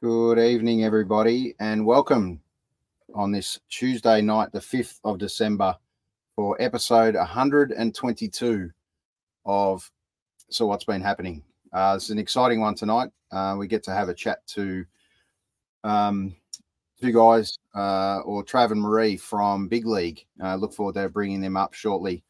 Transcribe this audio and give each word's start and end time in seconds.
good 0.00 0.38
evening, 0.38 0.84
everybody, 0.84 1.56
and 1.58 1.84
welcome 1.84 2.40
on 3.16 3.32
this 3.32 3.58
Tuesday 3.68 4.20
night, 4.20 4.52
the 4.52 4.60
5th 4.60 5.00
of 5.02 5.18
December, 5.18 5.76
for 6.36 6.56
episode 6.62 7.16
122 7.16 8.70
of 9.44 9.90
So 10.50 10.66
What's 10.66 10.84
Been 10.84 11.02
Happening. 11.02 11.42
Uh, 11.72 11.94
it's 11.96 12.10
an 12.10 12.18
exciting 12.20 12.60
one 12.60 12.76
tonight. 12.76 13.10
Uh, 13.32 13.56
we 13.58 13.66
get 13.66 13.82
to 13.84 13.90
have 13.90 14.08
a 14.08 14.14
chat 14.14 14.46
to 14.48 14.84
um, 15.82 16.36
two 17.00 17.10
guys, 17.10 17.58
uh, 17.74 18.20
or 18.20 18.44
Trav 18.44 18.70
and 18.70 18.80
Marie 18.80 19.16
from 19.16 19.66
Big 19.66 19.84
League. 19.84 20.24
Uh, 20.40 20.54
look 20.54 20.72
forward 20.72 20.94
to 20.94 21.08
bringing 21.08 21.40
them 21.40 21.56
up 21.56 21.74
shortly. 21.74 22.22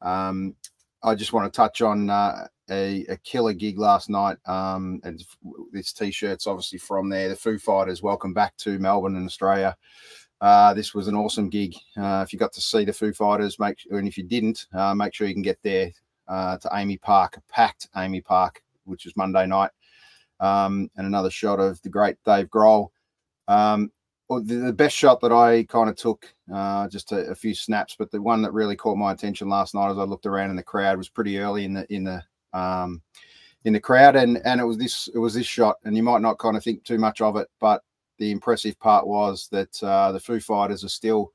Um, 0.00 0.54
I 1.02 1.16
just 1.16 1.32
want 1.32 1.52
to 1.52 1.56
touch 1.56 1.82
on 1.82 2.08
uh, 2.08 2.46
a, 2.70 3.04
a, 3.08 3.16
killer 3.18 3.52
gig 3.52 3.78
last 3.78 4.08
night. 4.08 4.36
Um, 4.46 5.00
and 5.04 5.24
this 5.72 5.92
t-shirt's 5.92 6.46
obviously 6.46 6.78
from 6.78 7.08
there. 7.08 7.28
The 7.28 7.36
Foo 7.36 7.58
Fighters. 7.58 8.02
Welcome 8.02 8.32
back 8.32 8.56
to 8.58 8.78
Melbourne 8.78 9.16
and 9.16 9.26
Australia. 9.26 9.76
Uh, 10.40 10.74
this 10.74 10.94
was 10.94 11.08
an 11.08 11.14
awesome 11.16 11.48
gig. 11.48 11.74
Uh, 11.96 12.22
if 12.26 12.32
you 12.32 12.38
got 12.38 12.52
to 12.52 12.60
see 12.60 12.84
the 12.84 12.92
Foo 12.92 13.12
Fighters, 13.12 13.58
make 13.58 13.78
sure. 13.78 13.98
and 13.98 14.08
if 14.08 14.18
you 14.18 14.24
didn't, 14.24 14.66
uh, 14.74 14.94
make 14.94 15.14
sure 15.14 15.26
you 15.26 15.34
can 15.34 15.42
get 15.42 15.58
there 15.62 15.90
uh, 16.28 16.58
to 16.58 16.68
AAMI 16.68 17.00
Park, 17.00 17.40
packed 17.48 17.88
AAMI 17.96 18.24
Park, 18.24 18.62
which 18.84 19.04
was 19.04 19.16
Monday 19.16 19.46
night. 19.46 19.70
Um, 20.38 20.90
and 20.96 21.06
another 21.06 21.30
shot 21.30 21.60
of 21.60 21.80
the 21.80 21.88
great 21.88 22.16
Dave 22.24 22.48
Grohl. 22.48 22.88
Um, 23.48 23.90
well, 24.28 24.42
the, 24.42 24.56
the, 24.56 24.72
best 24.72 24.96
shot 24.96 25.20
that 25.20 25.32
I 25.32 25.64
kind 25.64 25.88
of 25.88 25.96
took, 25.96 26.26
uh, 26.52 26.88
just 26.88 27.12
a, 27.12 27.30
a, 27.30 27.34
few 27.34 27.54
snaps, 27.54 27.94
but 27.96 28.10
the 28.10 28.20
one 28.20 28.42
that 28.42 28.52
really 28.52 28.76
caught 28.76 28.98
my 28.98 29.12
attention 29.12 29.48
last 29.48 29.74
night 29.74 29.90
as 29.90 29.98
I 29.98 30.02
looked 30.02 30.26
around 30.26 30.50
in 30.50 30.56
the 30.56 30.62
crowd 30.62 30.98
was 30.98 31.08
pretty 31.08 31.38
early 31.38 31.64
in 31.64 31.72
the 31.74 31.90
in 31.94 32.02
the 32.04 32.22
um, 32.56 33.02
in 33.64 33.72
the 33.72 33.80
crowd, 33.80 34.16
and 34.16 34.38
and 34.44 34.60
it 34.60 34.64
was 34.64 34.78
this 34.78 35.08
it 35.14 35.18
was 35.18 35.34
this 35.34 35.46
shot, 35.46 35.76
and 35.84 35.96
you 35.96 36.02
might 36.02 36.22
not 36.22 36.38
kind 36.38 36.56
of 36.56 36.64
think 36.64 36.84
too 36.84 36.98
much 36.98 37.20
of 37.20 37.36
it, 37.36 37.48
but 37.60 37.82
the 38.18 38.30
impressive 38.30 38.78
part 38.78 39.06
was 39.06 39.48
that 39.50 39.82
uh, 39.82 40.12
the 40.12 40.20
Foo 40.20 40.40
Fighters 40.40 40.84
are 40.84 40.88
still 40.88 41.32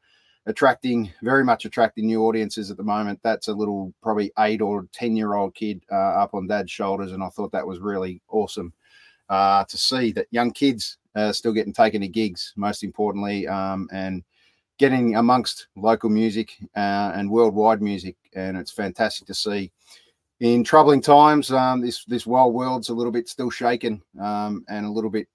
attracting 0.48 1.12
very 1.22 1.44
much 1.44 1.66
attracting 1.66 2.08
new 2.08 2.24
audiences 2.24 2.72
at 2.72 2.78
the 2.78 2.84
moment. 2.84 3.20
That's 3.22 3.48
a 3.48 3.54
little 3.54 3.94
probably 4.02 4.32
eight 4.40 4.62
or 4.62 4.88
ten 4.92 5.16
year 5.16 5.36
old 5.36 5.54
kid 5.54 5.84
uh, 5.92 5.96
up 5.96 6.34
on 6.34 6.48
dad's 6.48 6.72
shoulders, 6.72 7.12
and 7.12 7.24
I 7.24 7.30
thought 7.30 7.52
that 7.52 7.68
was 7.68 7.80
really 7.80 8.22
awesome 8.30 8.74
uh, 9.30 9.64
to 9.66 9.78
see 9.78 10.12
that 10.14 10.28
young 10.32 10.52
kids 10.52 10.98
uh, 11.16 11.32
still 11.32 11.54
getting 11.54 11.74
taken 11.74 12.02
to 12.02 12.08
gigs, 12.08 12.54
most 12.56 12.84
importantly, 12.84 13.48
um, 13.48 13.88
and 13.92 14.24
getting 14.78 15.16
amongst 15.16 15.68
local 15.76 16.10
music 16.10 16.58
uh, 16.76 17.12
and 17.14 17.30
worldwide 17.30 17.82
music. 17.82 18.16
And 18.34 18.58
it's 18.58 18.72
fantastic 18.72 19.28
to 19.28 19.34
see. 19.34 19.72
In 20.42 20.64
troubling 20.64 21.02
times, 21.02 21.52
um, 21.52 21.82
this 21.82 22.04
this 22.06 22.26
wild 22.26 22.56
world's 22.56 22.90
a 22.90 22.94
little 22.96 23.12
bit 23.12 23.30
still 23.30 23.52
shaken 23.52 24.02
um, 24.20 24.66
and 24.70 24.88
a 24.88 24.92
little 24.92 25.12
bit 25.12 25.28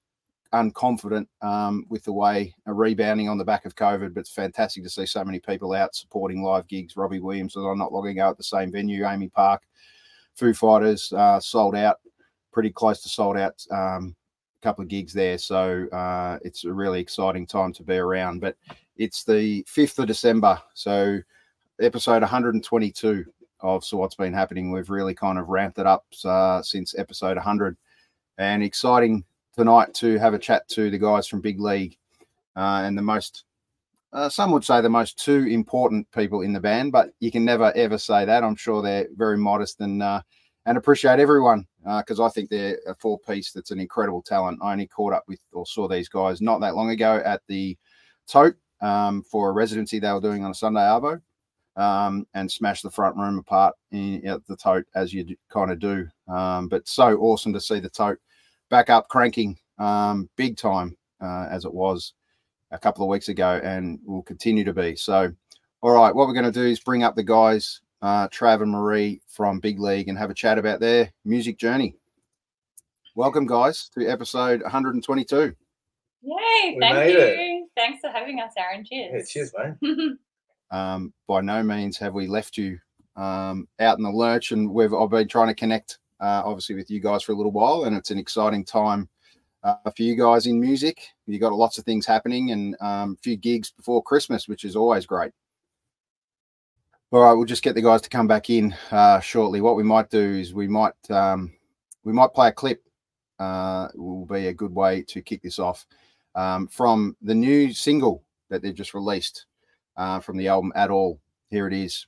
unconfident 0.53 1.28
um, 1.43 1.87
with 1.89 2.03
the 2.03 2.12
way 2.12 2.53
a 2.67 2.72
rebounding 2.72 3.28
on 3.28 3.39
the 3.39 3.45
back 3.45 3.66
of 3.66 3.77
COVID. 3.77 4.12
But 4.12 4.22
it's 4.22 4.33
fantastic 4.33 4.83
to 4.83 4.91
see 4.91 5.06
so 5.06 5.25
many 5.25 5.39
people 5.39 5.75
out 5.75 5.95
supporting 5.95 6.43
live 6.43 6.66
gigs. 6.66 6.97
Robbie 6.97 7.21
Williams 7.21 7.55
on 7.55 7.78
not 7.78 7.93
long 7.93 8.09
ago 8.09 8.31
at 8.31 8.37
the 8.37 8.43
same 8.43 8.72
venue, 8.72 9.05
AAMI 9.05 9.33
Park. 9.33 9.62
Foo 10.34 10.53
Fighters 10.53 11.12
uh, 11.12 11.39
sold 11.39 11.77
out, 11.77 12.00
pretty 12.53 12.71
close 12.71 13.00
to 13.05 13.09
sold 13.09 13.37
out 13.37 13.65
um, 13.71 14.16
a 14.61 14.61
couple 14.61 14.83
of 14.83 14.89
gigs 14.89 15.12
there. 15.12 15.39
So 15.39 15.87
uh, 15.93 16.41
it's 16.43 16.65
a 16.65 16.72
really 16.72 16.99
exciting 16.99 17.47
time 17.47 17.72
to 17.75 17.84
be 17.84 17.95
around. 17.95 18.41
But 18.41 18.56
it's 18.97 19.22
the 19.22 19.62
5th 19.72 20.00
of 20.00 20.09
December. 20.09 20.61
So 20.75 21.21
episode 21.81 22.22
122 22.22 23.25
of 23.66 23.84
So 23.84 23.97
What's 23.97 24.15
Been 24.15 24.32
Happening. 24.32 24.71
We've 24.71 24.88
really 24.88 25.15
kind 25.15 25.38
of 25.38 25.49
ramped 25.49 25.78
it 25.78 25.87
up 25.87 26.06
uh, 26.25 26.62
since 26.62 26.94
episode 26.97 27.37
100. 27.37 27.77
And 28.38 28.62
exciting 28.62 29.25
tonight 29.56 29.93
to 29.94 30.19
have 30.19 30.34
a 30.34 30.38
chat 30.38 30.69
to 30.69 30.91
the 30.91 30.99
guys 30.99 31.27
from 31.27 31.41
Big 31.41 31.60
League 31.60 31.99
uh, 32.54 32.82
and 32.84 32.97
the 32.97 33.03
most. 33.03 33.44
Uh, 34.12 34.28
some 34.28 34.50
would 34.53 34.65
say 34.65 34.81
the 34.81 34.88
most 34.88 35.19
two 35.19 35.47
important 35.47 36.10
people 36.12 36.43
in 36.43 36.53
the 36.53 36.60
band, 36.60 36.93
but 36.93 37.10
you 37.19 37.31
can 37.31 37.44
never 37.44 37.72
ever 37.75 37.99
say 37.99 38.25
that. 38.25 38.44
I'm 38.44 38.56
sure 38.56 38.82
they're 38.82 39.09
very 39.16 39.37
modest 39.37 39.81
and 39.81 40.03
uh, 40.03 40.22
and 40.65 40.78
appreciate 40.78 41.19
everyone 41.19 41.66
because 41.98 42.21
uh, 42.21 42.25
I 42.25 42.28
think 42.28 42.48
they're 42.48 42.78
a 42.87 42.94
four 42.94 43.19
piece 43.19 43.53
that's 43.53 43.72
an 43.72 43.81
incredible 43.81 44.22
talent. 44.22 44.60
I 44.62 44.72
only 44.72 44.87
caught 44.87 45.12
up 45.12 45.25
with 45.27 45.41
or 45.53 45.66
saw 45.66 45.88
these 45.88 46.09
guys 46.09 46.41
not 46.41 46.60
that 46.60 46.77
long 46.77 46.91
ago 46.91 47.21
at 47.25 47.43
the 47.48 47.77
Tote 48.28 48.56
um, 48.81 49.22
for 49.22 49.50
a 49.50 49.53
residency 49.53 49.98
they 49.98 50.12
were 50.12 50.21
doing 50.21 50.44
on 50.44 50.50
a 50.50 50.54
Sunday 50.54 50.81
Arvo 50.81 51.21
um, 51.77 52.27
and 52.35 52.51
smash 52.51 52.83
the 52.83 52.91
front 52.91 53.17
room 53.17 53.39
apart 53.39 53.75
in, 53.93 54.27
at 54.27 54.47
the 54.47 54.57
Tote 54.57 54.87
as 54.95 55.13
you 55.13 55.37
kind 55.49 55.71
of 55.71 55.79
do. 55.79 56.09
Um, 56.29 56.69
but 56.69 56.89
so 56.89 57.19
awesome 57.19 57.53
to 57.53 57.61
see 57.61 57.81
the 57.81 57.91
Tote 57.91 58.19
back 58.71 58.91
up 58.91 59.09
cranking 59.09 59.59
um, 59.79 60.29
big 60.37 60.57
time 60.57 60.97
uh, 61.21 61.47
as 61.51 61.65
it 61.65 61.73
was 61.73 62.15
a 62.71 62.79
couple 62.79 63.05
of 63.05 63.11
weeks 63.11 63.29
ago 63.29 63.61
and 63.63 64.01
will 64.05 64.23
continue 64.23 64.65
to 64.65 64.73
be. 64.73 64.97
So, 64.97 65.33
all 65.83 65.93
right, 65.93 66.15
what 66.15 66.27
we're 66.27 66.35
going 66.35 66.53
to 66.53 66.53
do 66.53 66.67
is 66.67 66.81
bring 66.81 67.03
up 67.03 67.15
the 67.15 67.23
guys 67.23 67.81
uh, 68.03 68.29
Trav 68.29 68.63
and 68.63 68.71
Marie 68.71 69.21
from 69.27 69.61
Big 69.61 69.79
League 69.79 70.09
and 70.09 70.19
have 70.19 70.31
a 70.31 70.35
chat 70.35 70.59
about 70.59 70.81
their 70.81 71.13
music 71.25 71.59
journey. 71.59 71.97
Welcome, 73.15 73.47
guys, 73.47 73.89
to 73.95 74.07
episode 74.07 74.63
122. 74.63 75.37
Yay! 75.37 75.55
We 76.23 76.77
thank 76.81 77.13
you. 77.13 77.19
It. 77.19 77.63
Thanks 77.77 78.01
for 78.01 78.11
having 78.11 78.41
us, 78.41 78.53
Aaron. 78.59 78.85
Cheers. 78.85 79.35
Yeah, 79.35 79.43
cheers, 79.43 79.79
mate. 79.81 80.13
um, 80.71 81.12
by 81.27 81.41
no 81.41 81.62
means 81.62 81.99
have 81.99 82.15
we 82.15 82.27
left 82.27 82.57
you 82.57 82.78
um, 83.16 83.68
out 83.80 83.98
in 83.98 84.04
the 84.04 84.10
lurch, 84.10 84.53
and 84.53 84.71
we've 84.71 84.92
I've 84.92 85.10
been 85.10 85.28
trying 85.28 85.48
to 85.48 85.54
connect, 85.54 85.98
uh, 86.21 86.42
obviously, 86.45 86.74
with 86.74 86.91
you 86.91 87.01
guys 87.01 87.22
for 87.22 87.33
a 87.33 87.36
little 87.36 87.53
while, 87.53 87.84
and 87.84 87.97
it's 87.97 88.10
an 88.10 88.18
exciting 88.18 88.65
time 88.65 89.09
uh, 89.63 89.91
for 89.95 90.03
you 90.03 90.16
guys 90.16 90.47
in 90.47 90.60
music. 90.60 91.09
You've 91.27 91.41
got 91.41 91.53
lots 91.53 91.78
of 91.78 91.84
things 91.84 92.07
happening, 92.07 92.51
and 92.53 92.77
um, 92.80 93.16
a 93.18 93.22
few 93.22 93.36
gigs 93.36 93.71
before 93.71 94.03
Christmas, 94.03 94.48
which 94.48 94.65
is 94.65 94.77
always 94.77 95.07
great. 95.07 95.33
All 97.12 97.22
right, 97.22 97.33
we'll 97.33 97.45
just 97.45 97.62
get 97.62 97.74
the 97.74 97.83
guys 97.83 98.03
to 98.03 98.09
come 98.09 98.27
back 98.27 98.51
in 98.51 98.74
uh, 98.91 99.21
shortly. 99.21 99.60
What 99.60 99.77
we 99.77 99.84
might 99.84 100.10
do 100.10 100.21
is 100.21 100.53
we 100.53 100.69
might 100.69 101.10
um, 101.10 101.53
we 102.04 102.12
might 102.12 102.34
play 102.34 102.48
a 102.48 102.53
clip. 102.53 102.83
Uh, 103.39 103.89
will 103.95 104.24
be 104.24 104.47
a 104.47 104.54
good 104.54 104.74
way 104.74 105.03
to 105.03 105.21
kick 105.21 105.42
this 105.42 105.59
off 105.59 105.86
um, 106.34 106.66
from 106.69 107.15
the 107.21 107.34
new 107.34 107.71
single 107.71 108.22
that 108.48 108.62
they've 108.62 108.74
just 108.74 108.95
released 108.95 109.45
uh, 109.97 110.21
from 110.21 110.37
the 110.37 110.48
album 110.48 110.72
At 110.75 110.91
All. 110.91 111.21
Here 111.51 111.66
it 111.66 111.72
is. 111.72 112.07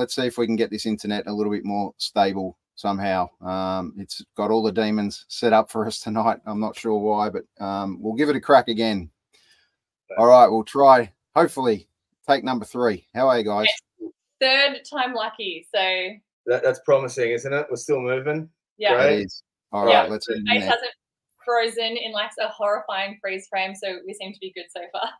Let's 0.00 0.14
see 0.14 0.26
if 0.26 0.38
we 0.38 0.46
can 0.46 0.56
get 0.56 0.70
this 0.70 0.86
internet 0.86 1.26
a 1.26 1.32
little 1.32 1.52
bit 1.52 1.62
more 1.62 1.92
stable 1.98 2.56
somehow. 2.74 3.28
Um, 3.42 3.92
it's 3.98 4.24
got 4.34 4.50
all 4.50 4.62
the 4.62 4.72
demons 4.72 5.26
set 5.28 5.52
up 5.52 5.70
for 5.70 5.86
us 5.86 6.00
tonight. 6.00 6.38
I'm 6.46 6.58
not 6.58 6.74
sure 6.74 6.98
why, 6.98 7.28
but 7.28 7.44
um, 7.62 7.98
we'll 8.00 8.14
give 8.14 8.30
it 8.30 8.36
a 8.36 8.40
crack 8.40 8.68
again. 8.68 9.10
All 10.16 10.26
right, 10.26 10.48
we'll 10.48 10.64
try. 10.64 11.12
Hopefully, 11.36 11.86
take 12.26 12.42
number 12.42 12.64
three. 12.64 13.06
How 13.14 13.28
are 13.28 13.38
you 13.38 13.44
guys? 13.44 13.68
Third 14.40 14.80
time 14.90 15.12
lucky. 15.12 15.66
So 15.72 16.08
that, 16.46 16.62
that's 16.62 16.80
promising, 16.80 17.30
isn't 17.32 17.52
it? 17.52 17.66
We're 17.68 17.76
still 17.76 18.00
moving. 18.00 18.48
Yeah, 18.78 18.94
Great. 18.96 19.20
it 19.20 19.24
is. 19.26 19.42
All 19.70 19.84
right, 19.84 19.92
yeah. 19.92 20.02
let's. 20.04 20.26
The 20.26 20.42
face 20.48 20.62
hasn't 20.62 20.92
frozen 21.44 21.98
in 21.98 22.12
like 22.12 22.30
a 22.40 22.48
horrifying 22.48 23.18
freeze 23.20 23.46
frame, 23.50 23.74
so 23.74 23.98
we 24.06 24.14
seem 24.14 24.32
to 24.32 24.40
be 24.40 24.50
good 24.56 24.66
so 24.74 24.80
far. 24.92 25.10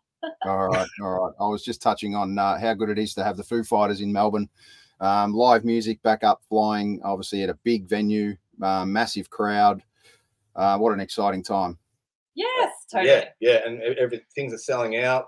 All 0.44 0.68
right, 0.68 0.88
all 1.02 1.10
right. 1.10 1.32
I 1.40 1.46
was 1.46 1.64
just 1.64 1.82
touching 1.82 2.14
on 2.14 2.38
uh, 2.38 2.58
how 2.58 2.74
good 2.74 2.88
it 2.88 2.98
is 2.98 3.14
to 3.14 3.24
have 3.24 3.36
the 3.36 3.42
Foo 3.44 3.62
Fighters 3.62 4.00
in 4.00 4.12
Melbourne. 4.12 4.48
Um, 5.00 5.32
live 5.32 5.64
music 5.64 6.02
back 6.02 6.22
up 6.24 6.42
flying, 6.48 7.00
obviously 7.04 7.42
at 7.42 7.48
a 7.48 7.58
big 7.64 7.88
venue, 7.88 8.36
uh, 8.62 8.84
massive 8.84 9.30
crowd. 9.30 9.82
Uh, 10.54 10.76
what 10.78 10.92
an 10.92 11.00
exciting 11.00 11.42
time! 11.42 11.78
Yes, 12.34 12.72
totally. 12.92 13.10
Yeah, 13.10 13.24
yeah, 13.40 13.60
and 13.66 13.80
every 13.82 14.20
things 14.34 14.52
are 14.52 14.58
selling 14.58 14.98
out. 14.98 15.26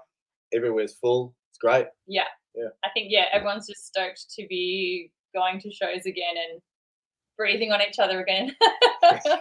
Everywhere's 0.54 0.94
full. 0.94 1.34
It's 1.50 1.58
great. 1.58 1.86
Yeah, 2.06 2.24
Yeah. 2.54 2.68
I 2.84 2.88
think 2.90 3.06
yeah, 3.10 3.26
everyone's 3.32 3.66
just 3.66 3.86
stoked 3.86 4.26
to 4.34 4.46
be 4.48 5.10
going 5.34 5.60
to 5.60 5.72
shows 5.72 6.04
again 6.04 6.34
and 6.50 6.60
breathing 7.38 7.72
on 7.72 7.80
each 7.80 7.98
other 7.98 8.20
again. 8.20 8.54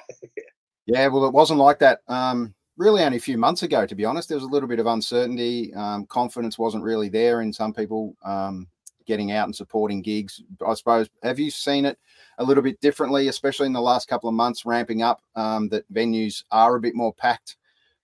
Yeah, 0.88 1.08
well, 1.08 1.26
it 1.26 1.34
wasn't 1.34 1.60
like 1.60 1.80
that. 1.80 2.00
Um, 2.08 2.54
really, 2.82 3.04
only 3.04 3.18
a 3.18 3.22
few 3.22 3.38
months 3.38 3.62
ago, 3.62 3.86
to 3.86 3.96
be 3.96 4.06
honest, 4.06 4.28
there 4.28 4.38
was 4.38 4.44
a 4.44 4.50
little 4.50 4.68
bit 4.68 4.80
of 4.80 4.88
uncertainty. 4.88 5.72
Um, 5.76 6.08
confidence 6.08 6.58
wasn't 6.58 6.84
really 6.84 7.10
there 7.10 7.42
in 7.42 7.54
some 7.54 7.74
people 7.74 8.16
um, 8.26 8.68
getting 9.06 9.32
out 9.32 9.46
and 9.48 9.56
supporting 9.56 10.02
gigs. 10.02 10.42
I 10.66 10.74
suppose. 10.74 11.08
Have 11.22 11.38
you 11.38 11.52
seen 11.52 11.86
it 11.86 12.00
a 12.40 12.44
little 12.44 12.64
bit 12.64 12.82
differently, 12.82 13.28
especially 13.28 13.68
in 13.68 13.74
the 13.74 13.80
last 13.80 14.08
couple 14.08 14.30
of 14.30 14.36
months, 14.36 14.66
ramping 14.66 15.04
up? 15.04 15.22
Um, 15.36 15.70
that 15.70 15.92
venues 15.94 16.44
are 16.52 16.76
a 16.76 16.82
bit 16.82 16.96
more 16.96 17.14
packed. 17.14 17.58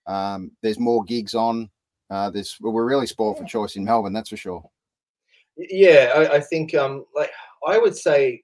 Um, 0.06 0.52
there's 0.62 0.80
more 0.80 1.04
gigs 1.04 1.34
on. 1.34 1.72
Uh, 2.12 2.30
there's 2.30 2.56
well, 2.62 2.72
we're 2.72 2.86
really 2.86 3.08
spoiled 3.08 3.40
for 3.40 3.46
choice 3.46 3.76
in 3.76 3.84
Melbourne, 3.84 4.14
that's 4.14 4.30
for 4.30 4.38
sure. 4.38 4.70
Yeah, 5.58 6.12
I, 6.16 6.36
I 6.36 6.40
think 6.40 6.76
um, 6.76 7.04
like 7.16 7.32
I 7.68 7.80
would 7.80 7.98
say 7.98 8.44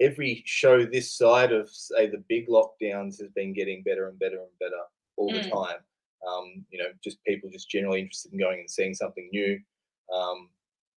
every 0.00 0.42
show 0.44 0.84
this 0.84 1.12
side 1.12 1.52
of 1.52 1.70
say 1.70 2.08
the 2.08 2.24
big 2.28 2.48
lockdowns 2.48 3.20
has 3.20 3.30
been 3.36 3.54
getting 3.54 3.84
better 3.84 4.08
and 4.08 4.18
better 4.18 4.38
and 4.38 4.58
better 4.58 4.82
all 5.16 5.32
the 5.32 5.40
Mm. 5.40 5.50
time. 5.50 5.78
Um, 6.26 6.64
you 6.70 6.78
know, 6.78 6.88
just 7.02 7.22
people 7.24 7.50
just 7.50 7.68
generally 7.68 8.00
interested 8.00 8.32
in 8.32 8.38
going 8.38 8.60
and 8.60 8.70
seeing 8.70 8.94
something 8.94 9.28
new. 9.32 9.60
Um, 10.12 10.48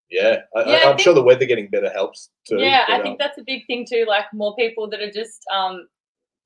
yeah, 0.10 0.44
I, 0.56 0.60
Yeah, 0.62 0.76
I 0.78 0.88
I, 0.88 0.92
I'm 0.92 0.98
sure 0.98 1.14
the 1.14 1.22
weather 1.24 1.46
getting 1.46 1.68
better 1.70 1.90
helps 1.90 2.30
too. 2.48 2.60
yeah, 2.60 2.86
I 2.88 3.02
think 3.02 3.14
um, 3.14 3.18
that's 3.20 3.38
a 3.38 3.44
big 3.44 3.66
thing 3.68 3.86
too. 3.86 4.06
Like 4.08 4.26
more 4.34 4.56
people 4.56 4.90
that 4.90 5.02
are 5.02 5.12
just 5.12 5.42
um, 5.54 5.88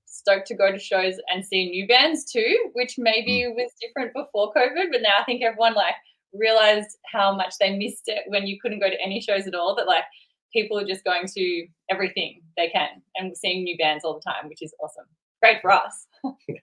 stoked 0.05 0.47
to 0.47 0.55
go 0.55 0.71
to 0.71 0.79
shows 0.79 1.15
and 1.27 1.45
see 1.45 1.69
new 1.69 1.87
bands 1.87 2.25
too, 2.31 2.69
which 2.73 2.97
maybe 2.97 3.43
Mm. 3.43 3.55
was 3.55 3.71
different 3.79 4.13
before 4.13 4.51
COVID, 4.53 4.91
but 4.91 5.01
now 5.03 5.17
I 5.19 5.23
think 5.25 5.43
everyone 5.43 5.75
like 5.75 5.95
realized 6.33 6.97
how 7.11 7.35
much 7.35 7.53
they 7.59 7.77
missed 7.77 8.07
it 8.07 8.23
when 8.27 8.47
you 8.47 8.59
couldn't 8.59 8.79
go 8.79 8.89
to 8.89 8.99
any 9.01 9.21
shows 9.21 9.45
at 9.47 9.53
all. 9.53 9.75
That 9.75 9.85
like 9.87 10.05
people 10.53 10.77
are 10.79 10.85
just 10.85 11.03
going 11.03 11.27
to 11.27 11.67
everything 11.89 12.41
they 12.57 12.69
can 12.69 13.01
and 13.15 13.37
seeing 13.37 13.63
new 13.63 13.77
bands 13.77 14.03
all 14.03 14.15
the 14.15 14.21
time, 14.21 14.49
which 14.49 14.61
is 14.63 14.73
awesome. 14.83 15.05
Great 15.41 15.61
for 15.61 15.71
us. 15.71 16.07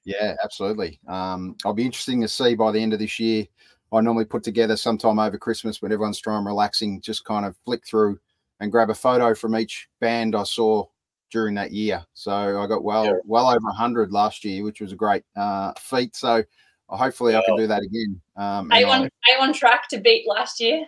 Yeah, 0.04 0.34
absolutely. 0.42 1.00
Um, 1.08 1.56
I'll 1.64 1.74
be 1.74 1.84
interesting 1.84 2.20
to 2.22 2.28
see 2.28 2.54
by 2.54 2.72
the 2.72 2.80
end 2.80 2.92
of 2.92 2.98
this 2.98 3.18
year. 3.18 3.46
I 3.92 4.00
normally 4.00 4.26
put 4.26 4.42
together 4.42 4.76
sometime 4.76 5.18
over 5.18 5.38
Christmas 5.38 5.80
when 5.80 5.92
everyone's 5.92 6.20
trying 6.20 6.44
relaxing, 6.44 7.00
just 7.00 7.24
kind 7.24 7.46
of 7.46 7.56
flick 7.64 7.86
through 7.86 8.18
and 8.60 8.70
grab 8.70 8.90
a 8.90 8.94
photo 8.94 9.34
from 9.34 9.56
each 9.56 9.88
band 10.00 10.34
I 10.34 10.42
saw 10.42 10.84
during 11.30 11.54
that 11.54 11.72
year. 11.72 12.04
So 12.14 12.32
I 12.60 12.66
got 12.66 12.84
well 12.84 13.04
Yeah. 13.06 13.12
well 13.24 13.48
over 13.48 13.70
hundred 13.70 14.12
last 14.12 14.44
year, 14.44 14.62
which 14.64 14.80
was 14.80 14.92
a 14.92 14.96
great 14.96 15.24
uh, 15.36 15.72
feat. 15.78 16.14
So 16.16 16.42
hopefully 16.88 17.36
I 17.36 17.42
can 17.44 17.56
do 17.56 17.66
that 17.66 17.82
again. 17.82 18.20
Um, 18.36 18.70
Are 18.72 18.80
you 18.80 18.86
on 18.86 19.02
I, 19.02 19.04
are 19.04 19.36
you 19.36 19.38
on 19.40 19.52
track 19.52 19.88
to 19.90 19.98
beat 20.00 20.26
last 20.28 20.60
year? 20.60 20.86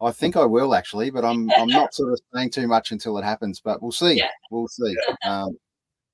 I 0.00 0.12
think 0.12 0.36
I 0.36 0.44
will 0.44 0.74
actually, 0.74 1.10
but 1.10 1.24
I'm 1.24 1.50
I'm 1.52 1.68
not 1.80 1.94
sort 1.94 2.12
of 2.12 2.20
saying 2.34 2.50
too 2.50 2.66
much 2.66 2.92
until 2.92 3.16
it 3.18 3.24
happens. 3.24 3.60
But 3.60 3.80
we'll 3.82 3.92
see. 3.92 4.14
Yeah. 4.14 4.30
We'll 4.50 4.68
see. 4.68 4.94
Um, 5.24 5.56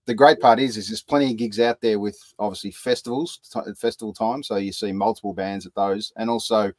the 0.07 0.15
great 0.15 0.41
part 0.41 0.59
is, 0.59 0.77
is 0.77 0.89
there's 0.89 1.03
plenty 1.03 1.31
of 1.31 1.37
gigs 1.37 1.61
out 1.61 1.81
there 1.81 1.99
with 1.99 2.19
obviously 2.39 2.73
festivals 2.73 3.39
t- 3.53 3.61
at 3.69 3.79
festival 3.79 4.13
time, 4.13 4.43
so 4.43 4.57
you 4.57 4.73
see 4.73 4.93
multiple 4.93 5.33
bands 5.33 5.67
at 5.67 5.75
those, 5.75 6.13
and 6.17 6.29
also 6.29 6.73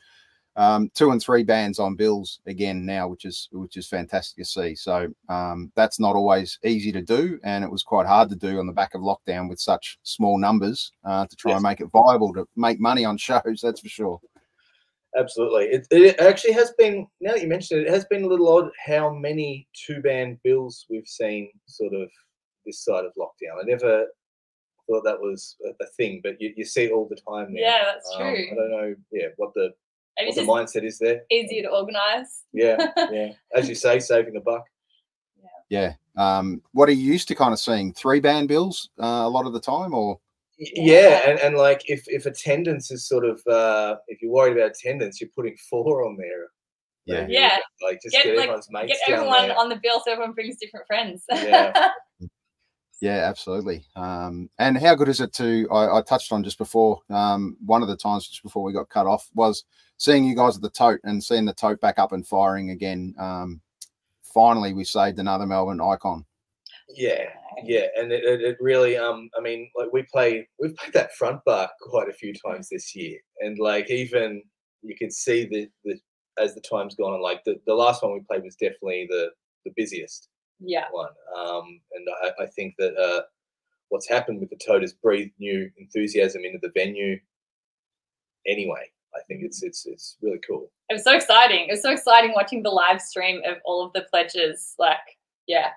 um, 0.56 0.92
two 0.94 1.12
and 1.12 1.22
three 1.22 1.44
bands 1.44 1.80
on 1.80 1.96
bills 1.96 2.40
again 2.46 2.86
now, 2.86 3.08
which 3.08 3.26
is 3.26 3.50
which 3.52 3.78
is 3.78 3.88
fantastic 3.88 4.38
to 4.38 4.46
see. 4.50 4.76
So 4.76 5.08
um, 5.30 5.72
that's 5.76 6.00
not 6.00 6.16
always 6.16 6.60
easy 6.64 6.92
to 6.92 7.02
do, 7.02 7.40
and 7.44 7.64
it 7.64 7.72
was 7.72 7.82
quite 7.84 8.06
hard 8.08 8.30
to 8.30 8.36
do 8.36 8.60
on 8.60 8.68
the 8.68 8.74
back 8.74 8.94
of 8.94 9.02
lockdown 9.02 9.50
with 9.50 9.60
such 9.60 9.98
small 10.04 10.38
numbers 10.38 10.92
uh, 11.06 11.26
to 11.26 11.36
try 11.36 11.52
Yes. 11.52 11.58
and 11.58 11.64
make 11.64 11.80
it 11.82 11.92
viable 11.92 12.34
to 12.34 12.48
make 12.56 12.80
money 12.80 13.06
on 13.06 13.18
shows. 13.18 13.62
That's 13.64 13.82
for 13.82 13.90
sure. 13.90 14.20
Absolutely. 15.18 15.66
It, 15.66 15.88
it 15.92 16.20
actually 16.20 16.54
has 16.54 16.74
been, 16.76 17.06
now 17.22 17.34
that 17.34 17.42
you 17.44 17.48
mentioned 17.48 17.82
it, 17.82 17.88
it 17.88 17.94
has 17.94 18.06
been 18.06 18.24
a 18.24 18.28
little 18.28 18.52
odd 18.52 18.72
how 18.84 19.14
many 19.14 19.68
two 19.74 20.02
band 20.02 20.40
bills 20.44 20.88
we've 20.90 21.08
seen 21.08 21.52
sort 21.68 21.94
of 21.94 22.10
this 22.66 22.84
side 22.84 23.06
of 23.06 23.12
lockdown. 23.18 23.60
I 23.62 23.66
never 23.66 24.08
thought 24.90 25.04
that 25.06 25.20
was 25.20 25.56
a, 25.66 25.84
a 25.84 25.88
thing, 25.98 26.20
but 26.24 26.40
you, 26.42 26.54
you 26.58 26.66
see 26.66 26.84
it 26.86 26.92
all 26.92 27.08
the 27.08 27.16
time 27.16 27.54
now. 27.54 27.60
Yeah, 27.62 27.84
that's 27.86 28.10
Um, 28.16 28.22
true. 28.22 28.48
I 28.52 28.56
don't 28.56 28.72
know, 28.72 28.96
yeah, 29.12 29.28
what 29.38 29.54
the 29.54 29.72
Maybe 30.18 30.30
what 30.30 30.36
the 30.36 30.78
mindset 30.80 30.86
is 30.86 31.00
there. 31.00 31.22
easier 31.32 31.64
to 31.64 31.70
organize. 31.70 32.44
Yeah, 32.52 32.78
yeah. 33.12 33.32
As 33.56 33.68
you 33.68 33.76
say, 33.76 34.00
saving 34.00 34.34
the 34.34 34.42
buck. 34.42 34.66
Yeah. 35.70 35.94
Um, 36.18 36.62
what 36.74 36.88
are 36.88 36.92
you 36.92 37.12
used 37.12 37.28
to 37.30 37.36
kind 37.36 37.52
of 37.54 37.58
seeing? 37.60 37.94
Three 37.94 38.20
band 38.20 38.48
bills 38.48 38.90
uh, 39.02 39.06
a 39.26 39.30
lot 39.30 39.48
of 39.48 39.54
the 39.54 39.60
time, 39.60 39.94
or 39.96 40.20
Yeah. 40.60 40.70
Yeah, 40.76 41.30
and, 41.32 41.40
and 41.40 41.56
like 41.58 41.90
if, 41.90 42.04
if 42.08 42.28
attendance 42.28 42.92
is 42.92 43.08
sort 43.08 43.26
of 43.26 43.42
uh 43.48 43.96
if 44.08 44.22
you're 44.22 44.32
worried 44.32 44.56
about 44.58 44.72
attendance, 44.72 45.20
you're 45.20 45.32
putting 45.36 45.56
four 45.70 46.06
on 46.06 46.16
there. 46.18 46.50
Yeah. 47.06 47.26
Yeah. 47.28 47.58
Like 47.82 48.00
just 48.04 48.14
Get, 48.14 48.26
get, 48.26 48.38
like, 48.38 48.50
mates 48.70 48.88
Get 48.88 49.00
down 49.08 49.18
everyone 49.20 49.48
there. 49.48 49.58
on 49.58 49.70
the 49.70 49.80
bill 49.82 50.00
so 50.06 50.12
everyone 50.12 50.34
brings 50.34 50.58
different 50.58 50.86
friends. 50.86 51.24
Yeah. 51.32 51.90
Yeah, 53.04 53.28
absolutely. 53.28 53.84
Um, 53.98 54.50
and 54.60 54.78
how 54.78 54.96
good 54.96 55.10
is 55.10 55.20
it 55.20 55.34
to? 55.34 55.68
I, 55.70 55.98
I 55.98 56.02
touched 56.04 56.32
on 56.32 56.42
just 56.42 56.58
before. 56.58 57.02
Um, 57.10 57.58
one 57.66 57.82
of 57.82 57.90
the 57.90 57.98
times 57.98 58.30
just 58.30 58.44
before 58.44 58.64
we 58.64 58.72
got 58.72 58.88
cut 58.88 59.08
off 59.08 59.30
was 59.36 59.66
seeing 59.98 60.24
you 60.24 60.38
guys 60.38 60.56
at 60.56 60.62
the 60.62 60.70
tote 60.70 61.02
and 61.04 61.22
seeing 61.22 61.44
the 61.44 61.54
tote 61.54 61.82
back 61.82 62.00
up 62.00 62.14
and 62.14 62.26
firing 62.26 62.70
again. 62.70 63.14
Um, 63.20 63.60
finally, 64.24 64.72
we 64.72 64.86
saved 64.86 65.20
another 65.20 65.46
Melbourne 65.46 65.82
icon. 65.82 66.24
Yeah, 66.96 67.26
yeah, 67.66 67.88
and 67.98 68.10
it, 68.14 68.24
it, 68.24 68.56
really, 68.62 68.96
um, 68.96 69.30
I 69.38 69.42
mean, 69.42 69.70
like 69.76 69.92
we 69.92 70.04
play, 70.04 70.48
we've 70.62 70.74
played 70.78 70.94
that 70.94 71.14
front 71.14 71.44
bar 71.46 71.70
quite 71.82 72.08
a 72.08 72.14
few 72.14 72.34
times 72.34 72.70
this 72.70 72.96
year, 72.96 73.20
and 73.42 73.60
like 73.60 73.92
even 73.92 74.42
you 74.82 74.96
can 74.96 75.12
see 75.12 75.46
the 75.46 75.68
the 75.84 76.00
as 76.42 76.56
the 76.56 76.62
time's 76.62 76.96
gone 76.96 77.12
on, 77.12 77.22
like 77.22 77.44
the, 77.44 77.60
the 77.68 77.74
last 77.74 78.02
one 78.02 78.14
we 78.14 78.22
played 78.22 78.44
was 78.44 78.56
definitely 78.56 79.08
the 79.10 79.30
the 79.66 79.74
busiest 79.76 80.30
yeah. 80.60 80.86
one, 80.92 81.12
um, 81.38 81.80
and 81.94 82.08
I, 82.24 82.44
I 82.44 82.46
think 82.48 82.76
that 82.80 82.96
uh, 82.98 83.24
what's 83.90 84.08
happened 84.08 84.40
with 84.40 84.50
the 84.50 84.58
Tote 84.58 84.82
has 84.82 84.94
breathed 84.94 85.34
new 85.40 85.70
enthusiasm 85.78 86.44
into 86.46 86.60
the 86.62 86.72
venue. 86.76 87.20
Anyway, 88.48 88.92
I 89.16 89.20
think 89.28 89.42
it's 89.44 89.64
it's 89.64 89.86
it's 89.86 90.18
really 90.22 90.40
cool. 90.48 90.72
It 90.90 90.94
was 90.94 91.04
so 91.04 91.16
exciting. 91.16 91.68
It 91.70 91.72
was 91.72 91.82
so 91.82 91.92
exciting 91.92 92.34
watching 92.36 92.64
the 92.64 92.70
live 92.70 93.02
stream 93.02 93.42
of 93.46 93.58
all 93.66 93.86
of 93.86 93.94
the 93.94 94.06
pledges. 94.10 94.76
Like, 94.78 94.98
yeah. 95.48 95.70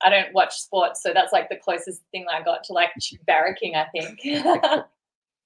I 0.00 0.10
don't 0.10 0.32
watch 0.32 0.54
sports, 0.54 1.02
so 1.02 1.12
that's 1.12 1.32
like 1.32 1.48
the 1.48 1.56
closest 1.56 2.02
thing 2.12 2.24
I 2.32 2.40
got 2.40 2.62
to 2.64 2.72
like 2.72 2.90
barracking, 3.26 3.74
I 3.74 3.86
think. 3.86 4.20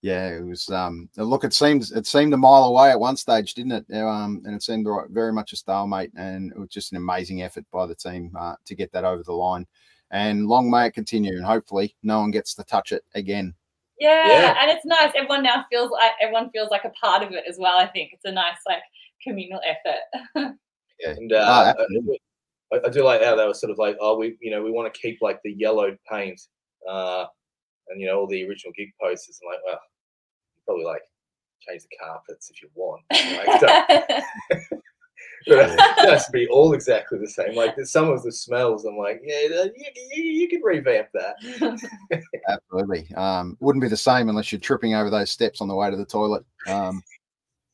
Yeah, 0.03 0.31
it 0.37 0.45
was. 0.45 0.69
Um, 0.69 1.09
look, 1.17 1.45
it 1.45 1.55
seemed 1.55 1.85
it 1.95 2.07
seemed 2.07 2.35
a 2.35 2.37
mile 2.37 2.65
away 2.65 2.91
at 2.91 2.99
one 2.99 3.17
stage, 3.17 3.55
didn't 3.55 3.85
it? 3.89 3.97
Um, 3.97 4.43
and 4.45 4.55
it 4.55 4.63
seemed 4.63 4.87
right- 4.87 5.09
very 5.09 5.33
much 5.33 5.53
a 5.53 5.57
stalemate, 5.57 6.11
and 6.17 6.51
it 6.51 6.59
was 6.59 6.69
just 6.71 6.91
an 6.91 6.99
amazing 6.99 7.43
effort 7.43 7.65
by 7.73 7.87
the 7.87 7.95
team 7.95 8.35
uh, 8.39 8.57
to 8.65 8.75
get 8.75 8.91
that 8.93 9.05
over 9.05 9.23
the 9.23 9.33
line. 9.33 9.65
And 10.11 10.49
long 10.49 10.69
may 10.71 10.87
it 10.89 10.95
continue, 10.95 11.37
and 11.37 11.45
hopefully, 11.45 11.95
no 12.03 12.19
one 12.21 12.33
gets 12.33 12.55
to 12.57 12.65
touch 12.65 12.91
it 12.91 13.05
again. 13.15 13.55
yeah, 14.01 14.27
Yeah. 14.29 14.57
and 14.61 14.71
it's 14.73 14.85
nice. 14.85 15.13
Everyone 15.15 15.45
now 15.45 15.65
feels 15.71 15.91
like 15.93 16.13
everyone 16.21 16.51
feels 16.51 16.71
like 16.71 16.85
a 16.85 16.91
part 16.91 17.23
of 17.23 17.31
it 17.31 17.45
as 17.49 17.57
well. 17.61 17.79
I 17.79 17.87
think 17.87 18.11
it's 18.13 18.25
a 18.25 18.33
nice 18.33 18.59
like 18.67 18.83
communal 19.23 19.61
effort. 19.65 20.55
Yeah, 21.01 21.11
And 21.17 21.33
uh, 21.33 21.75
absolutely. 21.79 22.21
I, 22.73 22.81
I 22.87 22.89
do 22.89 23.03
like 23.03 23.23
how 23.23 23.35
they 23.35 23.45
were 23.47 23.55
sort 23.55 23.73
of 23.73 23.79
like, 23.79 23.97
oh, 24.01 24.17
we, 24.17 24.37
you 24.41 24.53
know, 24.53 24.63
we 24.63 24.71
want 24.71 24.93
to 24.93 25.01
keep 25.01 25.19
like 25.21 25.41
the 25.43 25.53
yellow 25.53 25.97
paint, 26.09 26.41
uh, 26.89 27.25
and 27.89 28.01
you 28.01 28.07
know, 28.07 28.21
all 28.21 28.29
the 28.29 28.45
original 28.47 28.73
gig 28.77 28.91
posters. 29.03 29.41
And 29.43 29.51
like, 29.51 29.59
well, 29.67 29.81
you 29.83 29.92
probably 30.65 30.85
like 30.85 31.03
change 31.61 31.83
the 31.83 31.97
carpets 32.05 32.51
if 32.51 32.63
you 32.63 32.69
want. 32.75 33.03
Like, 33.11 33.61
don't- 33.61 34.25
but 35.47 35.71
it 35.71 36.11
has 36.11 36.27
to 36.27 36.33
be 36.33 36.47
all 36.49 36.73
exactly 36.73 37.19
the 37.19 37.29
same. 37.29 37.55
Like, 37.55 37.75
some 37.85 38.09
of 38.11 38.23
the 38.23 38.33
smells. 38.33 38.85
I'm 38.85 38.97
like, 38.97 39.21
yeah, 39.25 39.41
you, 39.43 39.73
you, 40.13 40.23
you 40.23 40.49
could 40.49 40.61
revamp 40.65 41.09
that. 41.15 41.81
Absolutely. 42.49 43.13
Um, 43.17 43.57
wouldn't 43.61 43.83
be 43.83 43.89
the 43.89 43.97
same 43.97 44.29
unless 44.29 44.53
you're 44.53 44.61
tripping 44.61 44.95
over 44.95 45.11
those 45.11 45.31
steps 45.31 45.61
on 45.61 45.69
the 45.69 45.75
way 45.75 45.91
to 45.91 45.97
the 45.97 46.05
toilet. 46.05 46.45
Um, 46.67 47.03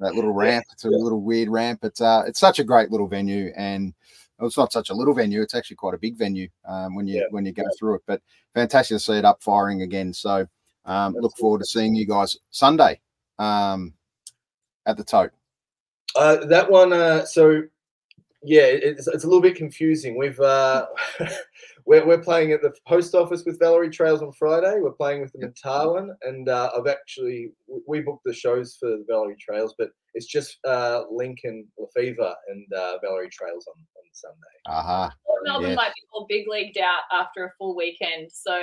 that 0.01 0.15
little 0.15 0.33
ramp, 0.33 0.65
it's 0.73 0.85
a 0.85 0.89
little 0.89 1.21
weird 1.21 1.49
ramp. 1.49 1.81
It's 1.83 2.01
uh, 2.01 2.23
it's 2.27 2.39
such 2.39 2.59
a 2.61 2.65
great 2.65 2.91
little 2.93 3.09
venue, 3.09 3.53
and 3.57 3.93
well, 4.39 4.47
it's 4.47 4.57
not 4.57 4.73
such 4.73 4.91
a 4.91 4.95
little 4.95 5.13
venue. 5.13 5.43
It's 5.43 5.57
actually 5.57 5.75
quite 5.77 5.95
a 5.95 5.99
big 5.99 6.17
venue 6.17 6.49
um, 6.69 6.95
when 6.95 7.07
you 7.09 7.17
Yeah. 7.17 7.25
when 7.31 7.45
you 7.45 7.53
go 7.53 7.65
through 7.77 7.97
it. 7.97 8.03
But 8.07 8.23
fantastic 8.55 8.95
to 8.95 9.01
see 9.01 9.15
it 9.15 9.25
up 9.25 9.43
firing 9.43 9.83
again. 9.83 10.13
So 10.13 10.47
um, 10.89 11.15
look 11.21 11.37
forward 11.37 11.61
to 11.61 11.67
seeing 11.67 11.95
you 11.95 12.07
guys 12.07 12.37
Sunday 12.51 13.01
um, 13.39 13.93
at 14.87 14.97
the 14.97 15.05
tote. 15.05 15.31
Uh, 16.17 16.45
that 16.47 16.69
one, 16.69 16.93
uh, 16.93 17.25
so 17.25 17.63
yeah, 18.43 18.63
it's, 18.63 19.07
it's 19.07 19.25
a 19.25 19.27
little 19.27 19.43
bit 19.43 19.55
confusing. 19.57 20.17
We've 20.17 20.41
uh, 20.41 20.87
we're, 21.87 22.07
we're 22.07 22.23
playing 22.23 22.53
at 22.53 22.63
the 22.63 22.73
post 22.87 23.15
office 23.15 23.45
with 23.45 23.59
Valerie 23.59 23.91
Trails 23.91 24.23
on 24.23 24.33
Friday. 24.33 24.79
We're 24.81 24.93
playing 24.93 25.21
with 25.21 25.33
them 25.33 25.43
in 25.43 25.53
Tarwin, 25.53 26.11
and 26.23 26.49
uh, 26.49 26.71
I've 26.77 26.87
actually 26.87 27.51
we 27.87 28.01
booked 28.01 28.25
the 28.25 28.33
shows 28.33 28.77
for 28.81 28.89
the 28.89 29.05
Valerie 29.09 29.37
Trails, 29.39 29.75
but 29.79 29.91
it's 30.15 30.27
just 30.27 30.59
uh, 30.67 31.03
Lincoln 31.11 31.67
Lefevre 31.79 32.35
and 32.49 32.73
uh, 32.73 32.99
Valerie 33.03 33.29
Trails 33.31 33.67
on, 33.69 33.81
on 33.97 34.05
Sunday. 34.13 34.37
Aha. 34.67 35.13
Port 35.27 35.43
Melbourne 35.45 35.71
Yes. 35.71 35.77
might 35.77 35.95
be 35.95 36.03
all 36.13 36.27
big 36.29 36.49
leagued 36.49 36.79
out 36.79 37.03
after 37.13 37.45
a 37.45 37.53
full 37.59 37.77
weekend. 37.77 38.31
So 38.33 38.59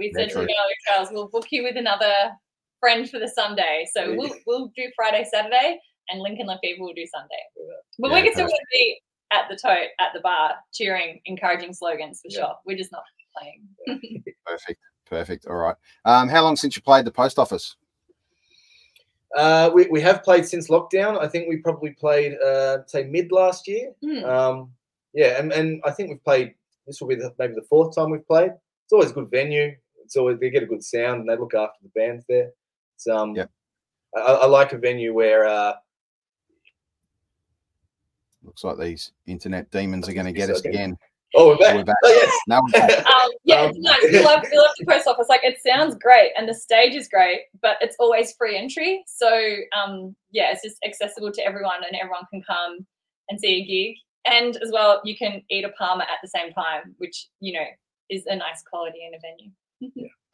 we 0.00 0.10
said 0.12 0.22
That's 0.24 0.32
to 0.32 0.40
right. 0.40 0.48
Valley 0.48 0.74
Trails, 0.86 1.08
we'll 1.12 1.28
book 1.28 1.46
you 1.50 1.62
with 1.62 1.76
another 1.76 2.32
friend 2.80 3.08
for 3.08 3.20
the 3.20 3.28
Sunday. 3.28 3.86
So 3.94 4.02
Yeah. 4.10 4.16
we'll 4.16 4.34
we'll 4.46 4.72
do 4.76 4.90
Friday, 4.96 5.24
Saturday, 5.32 5.78
and 6.08 6.20
Lincoln 6.20 6.46
Lefevre 6.48 6.80
will 6.80 6.94
do 6.94 7.06
Sunday. 7.06 7.42
But 7.98 8.10
Yeah, 8.10 8.14
we 8.16 8.22
can 8.22 8.32
still 8.32 8.46
perfect. 8.46 8.66
be 8.72 9.00
at 9.30 9.44
the 9.48 9.56
tote 9.56 9.90
at 10.00 10.12
the 10.12 10.20
bar, 10.20 10.54
cheering, 10.72 11.20
encouraging 11.26 11.72
slogans 11.74 12.20
for 12.20 12.28
Yeah. 12.30 12.38
sure. 12.40 12.54
We're 12.66 12.76
just 12.78 12.90
not 12.90 13.04
playing. 13.38 13.68
Perfect. 14.46 14.80
Perfect. 15.06 15.46
All 15.46 15.56
right. 15.56 15.76
Um, 16.04 16.28
how 16.28 16.42
long 16.42 16.56
since 16.56 16.74
you 16.74 16.82
played 16.82 17.04
the 17.04 17.12
post 17.12 17.38
office? 17.38 17.76
Uh, 19.36 19.70
we, 19.72 19.86
we 19.86 20.00
have 20.00 20.24
played 20.24 20.44
since 20.46 20.68
lockdown. 20.68 21.20
I 21.20 21.28
think 21.28 21.48
we 21.48 21.58
probably 21.58 21.90
played 21.90 22.34
uh, 22.40 22.78
say 22.86 23.04
mid 23.04 23.30
last 23.30 23.68
year. 23.68 23.92
Hmm. 24.02 24.24
Um, 24.24 24.72
yeah, 25.12 25.38
and, 25.38 25.52
and 25.52 25.80
I 25.84 25.90
think 25.92 26.08
we've 26.10 26.24
played. 26.24 26.54
This 26.86 27.00
will 27.00 27.08
be 27.08 27.14
the, 27.14 27.32
maybe 27.38 27.54
the 27.54 27.62
fourth 27.68 27.94
time 27.94 28.10
we've 28.10 28.26
played. 28.26 28.50
It's 28.84 28.92
always 28.92 29.10
a 29.10 29.14
good 29.14 29.30
venue. 29.30 29.76
It's 30.10 30.16
always 30.16 30.40
they 30.40 30.50
get 30.50 30.64
a 30.64 30.66
good 30.66 30.82
sound 30.82 31.20
and 31.20 31.28
they 31.28 31.36
look 31.36 31.54
after 31.54 31.78
the 31.84 31.88
bands 31.94 32.24
there. 32.28 32.50
It's 32.96 33.06
um, 33.06 33.32
Yep. 33.36 33.48
I, 34.16 34.20
I 34.20 34.46
like 34.46 34.72
a 34.72 34.78
venue 34.78 35.14
where 35.14 35.46
uh, 35.46 35.74
Looks 38.42 38.64
like 38.64 38.76
these 38.76 39.12
internet 39.28 39.70
demons 39.70 40.08
are 40.08 40.12
going 40.12 40.26
to 40.26 40.32
get 40.32 40.50
us 40.50 40.58
okay. 40.58 40.70
again. 40.70 40.98
oh 41.36 41.50
we're 41.50 41.58
back. 41.58 41.76
We're 41.76 41.84
back. 41.84 41.96
Oh, 42.02 42.08
yes. 42.08 42.34
No, 42.48 42.60
we're 42.60 42.72
back. 42.72 43.06
Um, 43.06 43.30
yeah, 43.44 43.60
Um, 43.60 43.70
it's. 43.72 44.12
We 44.12 44.24
love, 44.24 44.42
we 44.50 44.58
love 44.58 44.70
the 44.80 44.86
post 44.86 45.06
office. 45.06 45.28
Like 45.28 45.44
it 45.44 45.58
sounds 45.64 45.94
great, 45.94 46.32
and 46.36 46.48
the 46.48 46.54
stage 46.54 46.96
is 46.96 47.06
great, 47.06 47.42
but 47.62 47.76
it's 47.80 47.94
always 48.00 48.32
free 48.32 48.58
entry. 48.58 49.04
So 49.06 49.28
um, 49.80 50.16
yeah, 50.32 50.50
it's 50.50 50.62
just 50.64 50.78
accessible 50.84 51.30
to 51.30 51.46
everyone, 51.46 51.84
and 51.86 51.94
everyone 51.94 52.22
can 52.32 52.42
come 52.42 52.84
and 53.28 53.38
see 53.38 53.62
a 53.62 53.64
gig. 53.64 53.94
And 54.24 54.56
as 54.56 54.72
well, 54.72 55.00
you 55.04 55.16
can 55.16 55.42
eat 55.50 55.64
a 55.64 55.70
parma 55.70 56.02
at 56.02 56.18
the 56.20 56.28
same 56.28 56.52
time, 56.52 56.96
which 56.98 57.28
you 57.38 57.52
know 57.52 57.66
is 58.08 58.26
a 58.26 58.34
nice 58.34 58.64
quality 58.68 59.06
in 59.06 59.14
a 59.14 59.20
venue. 59.20 59.52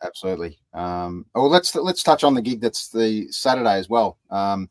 Absolutely. 0.03 0.59
Um, 0.75 1.25
well, 1.35 1.49
let's 1.49 1.75
let's 1.75 2.03
touch 2.03 2.23
on 2.23 2.35
the 2.35 2.43
gig 2.43 2.61
that's 2.61 2.91
the 2.91 3.29
Saturday 3.31 3.79
as 3.79 3.89
well. 3.89 4.19
Um, 4.31 4.69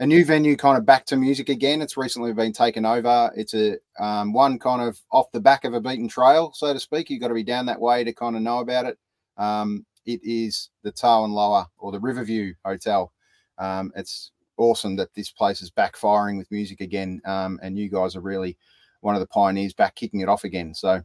a 0.00 0.06
new 0.06 0.24
venue, 0.24 0.56
kind 0.56 0.76
of 0.76 0.84
back 0.84 1.06
to 1.06 1.16
music 1.16 1.48
again. 1.48 1.80
It's 1.80 1.96
recently 1.96 2.32
been 2.32 2.52
taken 2.52 2.84
over. 2.84 3.30
It's 3.36 3.54
a 3.54 3.76
um, 4.00 4.32
one 4.32 4.58
kind 4.58 4.82
of 4.82 5.00
off 5.12 5.30
the 5.30 5.40
back 5.40 5.64
of 5.64 5.74
a 5.74 5.80
beaten 5.80 6.08
trail, 6.08 6.52
so 6.54 6.72
to 6.72 6.80
speak. 6.80 7.08
You've 7.08 7.20
got 7.20 7.28
to 7.28 7.34
be 7.34 7.44
down 7.44 7.66
that 7.66 7.80
way 7.80 8.02
to 8.02 8.12
kind 8.12 8.34
of 8.34 8.42
know 8.42 8.58
about 8.58 8.86
it. 8.86 8.98
Um, 9.36 9.86
it 10.06 10.20
is 10.24 10.70
the 10.82 10.92
Tarwin 10.92 11.30
Lower 11.32 11.66
or 11.78 11.92
the 11.92 12.00
Riverview 12.00 12.54
Hotel. 12.64 13.12
Um, 13.58 13.92
it's 13.94 14.32
awesome 14.56 14.96
that 14.96 15.14
this 15.14 15.30
place 15.30 15.62
is 15.62 15.70
backfiring 15.70 16.36
with 16.36 16.50
music 16.50 16.80
again, 16.80 17.20
um, 17.24 17.60
and 17.62 17.78
you 17.78 17.88
guys 17.88 18.16
are 18.16 18.20
really 18.20 18.58
one 19.02 19.14
of 19.14 19.20
the 19.20 19.26
pioneers 19.26 19.72
back 19.72 19.94
kicking 19.94 20.20
it 20.20 20.28
off 20.28 20.42
again. 20.42 20.74
So 20.74 21.00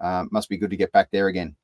um, 0.00 0.28
must 0.30 0.48
be 0.48 0.56
good 0.56 0.70
to 0.70 0.76
get 0.76 0.92
back 0.92 1.10
there 1.10 1.26
again. 1.26 1.56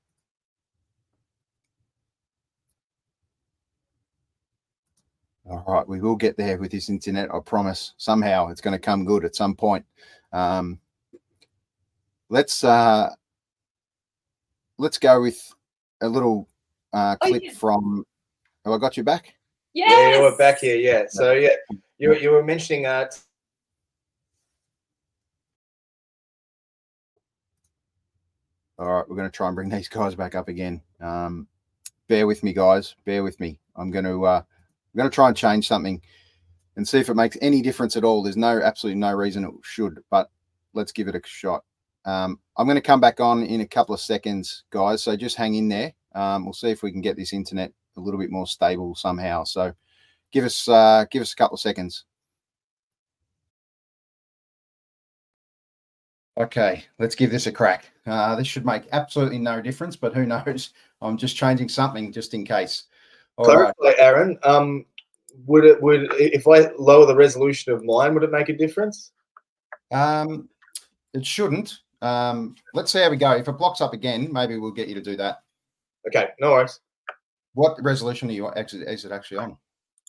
All 5.48 5.64
right, 5.68 5.86
we 5.86 6.00
will 6.00 6.16
get 6.16 6.36
there 6.36 6.58
with 6.58 6.72
this 6.72 6.88
internet. 6.88 7.32
I 7.32 7.38
promise. 7.38 7.94
Somehow, 7.98 8.48
it's 8.48 8.60
going 8.60 8.72
to 8.72 8.80
come 8.80 9.04
good 9.04 9.24
at 9.24 9.36
some 9.36 9.54
point. 9.54 9.84
Um, 10.32 10.80
let's 12.30 12.64
uh, 12.64 13.10
let's 14.78 14.98
go 14.98 15.20
with 15.20 15.54
a 16.00 16.08
little 16.08 16.48
uh, 16.92 17.16
Oh, 17.22 17.28
clip 17.28 17.44
yeah. 17.44 17.52
from. 17.52 18.04
Have 18.64 18.74
I 18.74 18.78
got 18.78 18.96
you 18.96 19.04
back? 19.04 19.34
Yes. 19.72 19.90
Yeah, 19.90 20.16
yeah, 20.16 20.20
we're 20.20 20.36
back 20.36 20.58
here. 20.58 20.76
Yeah. 20.76 21.04
So 21.08 21.32
yeah, 21.32 21.50
you 21.98 22.08
were- 22.08 22.16
you 22.16 22.30
were 22.30 22.42
mentioning 22.42 22.86
uh, 22.86 23.06
All 28.78 28.86
right, 28.86 29.08
we're 29.08 29.16
going 29.16 29.28
to 29.30 29.34
try 29.34 29.46
and 29.46 29.56
bring 29.56 29.68
these 29.70 29.88
guys 29.88 30.14
back 30.14 30.34
up 30.34 30.48
again. 30.48 30.82
Um, 31.00 31.46
bear 32.08 32.26
with 32.26 32.42
me, 32.42 32.52
guys. 32.52 32.94
Bear 33.04 33.22
with 33.22 33.40
me. 33.40 33.58
I'm 33.74 33.90
going 33.90 34.04
to 34.04 34.24
uh, 34.24 34.42
I'm 34.96 35.00
going 35.00 35.10
to 35.10 35.14
try 35.14 35.28
and 35.28 35.36
change 35.36 35.68
something 35.68 36.00
and 36.76 36.88
see 36.88 36.98
if 36.98 37.10
it 37.10 37.16
makes 37.16 37.36
any 37.42 37.60
difference 37.60 37.98
at 37.98 38.04
all. 38.04 38.22
There's 38.22 38.38
no 38.38 38.62
absolutely 38.62 38.98
no 38.98 39.12
reason 39.12 39.44
it 39.44 39.50
should, 39.62 40.00
but 40.10 40.30
let's 40.72 40.90
give 40.90 41.06
it 41.06 41.14
a 41.14 41.20
shot. 41.22 41.64
Um, 42.06 42.40
I'm 42.56 42.66
going 42.66 42.76
to 42.76 42.80
come 42.80 43.00
back 43.00 43.20
on 43.20 43.42
in 43.42 43.60
a 43.60 43.66
couple 43.66 43.94
of 43.94 44.00
seconds, 44.00 44.64
guys. 44.70 45.02
So 45.02 45.14
just 45.14 45.36
hang 45.36 45.54
in 45.54 45.68
there. 45.68 45.92
Um, 46.14 46.46
we'll 46.46 46.54
see 46.54 46.70
if 46.70 46.82
we 46.82 46.92
can 46.92 47.02
get 47.02 47.14
this 47.14 47.34
internet 47.34 47.72
a 47.98 48.00
little 48.00 48.18
bit 48.18 48.30
more 48.30 48.46
stable 48.46 48.94
somehow. 48.94 49.44
So 49.44 49.74
give 50.32 50.46
us 50.46 50.66
uh, 50.66 51.04
give 51.10 51.20
us 51.20 51.34
a 51.34 51.36
couple 51.36 51.56
of 51.56 51.60
seconds. 51.60 52.04
Okay, 56.38 56.84
let's 56.98 57.14
give 57.14 57.30
this 57.30 57.46
a 57.46 57.52
crack. 57.52 57.90
Uh, 58.06 58.34
this 58.36 58.46
should 58.46 58.64
make 58.64 58.84
absolutely 58.92 59.38
no 59.38 59.60
difference, 59.60 59.94
but 59.96 60.14
who 60.14 60.24
knows? 60.24 60.70
I'm 61.02 61.18
just 61.18 61.36
changing 61.36 61.68
something 61.68 62.12
just 62.12 62.32
in 62.32 62.46
case. 62.46 62.84
All 63.36 63.46
right. 63.46 63.74
clarify, 63.78 64.00
Aaron. 64.02 64.38
Um, 64.42 64.86
would 65.46 65.64
it 65.64 65.80
would 65.82 66.08
if 66.14 66.48
I 66.48 66.70
lower 66.78 67.06
the 67.06 67.14
resolution 67.14 67.72
of 67.72 67.84
mine, 67.84 68.14
would 68.14 68.22
it 68.22 68.30
make 68.30 68.48
a 68.48 68.56
difference? 68.56 69.12
Um, 69.92 70.48
it 71.12 71.24
shouldn't. 71.24 71.80
Um, 72.02 72.54
let's 72.74 72.92
see 72.92 73.00
how 73.00 73.10
we 73.10 73.16
go. 73.16 73.32
If 73.32 73.48
it 73.48 73.52
blocks 73.52 73.80
up 73.80 73.92
again, 73.92 74.32
maybe 74.32 74.58
we'll 74.58 74.70
get 74.70 74.88
you 74.88 74.94
to 74.94 75.00
do 75.02 75.16
that. 75.16 75.42
Okay, 76.08 76.28
no 76.40 76.52
worries. 76.52 76.80
What 77.54 77.82
resolution 77.82 78.28
are 78.28 78.32
you 78.32 78.48
actually 78.54 78.86
is 78.86 79.04
it 79.04 79.12
actually 79.12 79.38
on? 79.38 79.56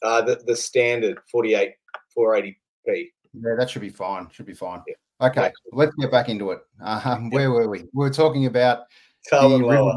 Uh, 0.03 0.22
the 0.22 0.41
the 0.46 0.55
standard 0.55 1.19
48 1.31 1.74
480p. 2.15 2.55
Yeah, 2.86 3.55
that 3.57 3.69
should 3.69 3.81
be 3.81 3.89
fine. 3.89 4.29
Should 4.31 4.46
be 4.46 4.53
fine. 4.53 4.81
Yeah. 4.88 5.27
Okay, 5.27 5.51
let's 5.72 5.96
get 5.96 6.12
back 6.12 6.29
into 6.29 6.51
it. 6.51 6.60
Um, 6.81 7.29
where 7.31 7.51
were 7.51 7.67
we? 7.67 7.79
We 7.79 7.88
were 7.93 8.12
talking 8.12 8.46
about 8.46 8.84
Tarwin 9.31 9.62
the 9.62 9.65
lower. 9.65 9.93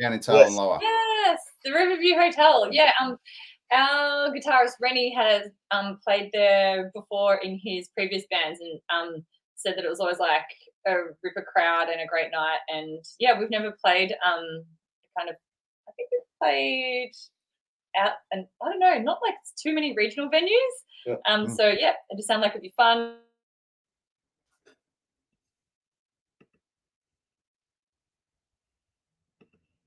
Down 0.00 0.12
in 0.12 0.20
Tarwin 0.20 0.40
Yes. 0.40 0.54
Lower. 0.54 0.78
Yes, 0.80 1.07
the 1.68 1.74
Riverview 1.78 2.14
Hotel. 2.16 2.68
Yeah, 2.72 2.92
um, 3.00 3.18
our 3.72 4.30
guitarist 4.30 4.72
Rennie 4.80 5.14
has 5.14 5.50
um 5.70 5.98
played 6.04 6.30
there 6.32 6.90
before 6.94 7.36
in 7.36 7.60
his 7.62 7.88
previous 7.96 8.24
bands, 8.30 8.60
and 8.60 8.80
um 8.90 9.24
said 9.56 9.74
that 9.76 9.84
it 9.84 9.88
was 9.90 10.00
always 10.00 10.18
like 10.18 10.46
a 10.86 10.94
ripper 11.22 11.44
crowd 11.52 11.88
and 11.88 12.00
a 12.00 12.06
great 12.06 12.30
night. 12.30 12.58
And 12.68 13.04
yeah, 13.18 13.38
we've 13.38 13.50
never 13.50 13.76
played 13.84 14.12
um 14.24 14.64
kind 15.18 15.30
of. 15.30 15.36
I 15.88 15.92
think 15.96 16.08
we've 16.12 16.38
played 16.42 17.12
out, 17.96 18.12
and 18.32 18.46
I 18.62 18.70
don't 18.70 18.78
know, 18.78 18.98
not 18.98 19.18
like 19.22 19.34
too 19.60 19.74
many 19.74 19.94
regional 19.96 20.30
venues. 20.30 20.76
Yeah. 21.06 21.14
Um, 21.26 21.46
Mm. 21.46 21.56
so 21.56 21.68
yeah, 21.68 21.92
it 22.10 22.16
just 22.16 22.28
sounded 22.28 22.42
like 22.44 22.52
it'd 22.52 22.62
be 22.62 22.72
fun. 22.76 23.16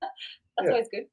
That's 0.02 0.66
Yeah. 0.66 0.70
always 0.70 0.88
good. 0.90 1.06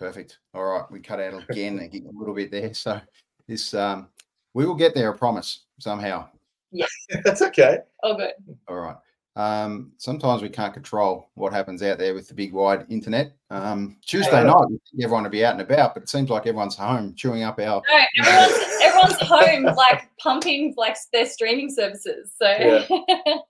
Perfect. 0.00 0.38
All 0.54 0.64
right, 0.64 0.90
we 0.90 0.98
cut 0.98 1.20
out 1.20 1.44
again 1.50 1.78
a 1.78 2.18
little 2.18 2.34
bit 2.34 2.50
there. 2.50 2.72
So 2.72 2.98
this 3.46 3.74
um, 3.74 4.08
we 4.54 4.64
will 4.64 4.74
get 4.74 4.94
there. 4.94 5.12
I 5.12 5.16
promise. 5.16 5.66
Somehow. 5.78 6.28
Yes. 6.72 6.90
That's 7.24 7.42
okay. 7.42 7.80
All 8.02 8.16
good. 8.16 8.32
All 8.66 8.76
right. 8.76 8.96
Um, 9.36 9.92
sometimes 9.98 10.42
we 10.42 10.48
can't 10.48 10.72
control 10.72 11.30
what 11.34 11.52
happens 11.52 11.82
out 11.82 11.98
there 11.98 12.14
with 12.14 12.28
the 12.28 12.34
big 12.34 12.52
wide 12.52 12.86
internet. 12.88 13.36
Um, 13.50 13.98
Tuesday 14.04 14.42
night, 14.42 14.66
everyone 15.02 15.24
to 15.24 15.30
be 15.30 15.44
out 15.44 15.52
and 15.52 15.60
about, 15.60 15.94
but 15.94 16.02
it 16.02 16.08
seems 16.08 16.30
like 16.30 16.46
everyone's 16.46 16.76
home 16.76 17.14
chewing 17.14 17.42
up 17.42 17.60
our. 17.60 17.82
No, 17.88 18.24
everyone's 18.24 18.64
everyone's 18.82 19.20
home, 19.20 19.64
like 19.76 20.08
pumping 20.18 20.74
like 20.78 20.96
their 21.12 21.26
streaming 21.26 21.70
services. 21.70 22.32
So 22.38 22.46
Yeah. 22.48 23.36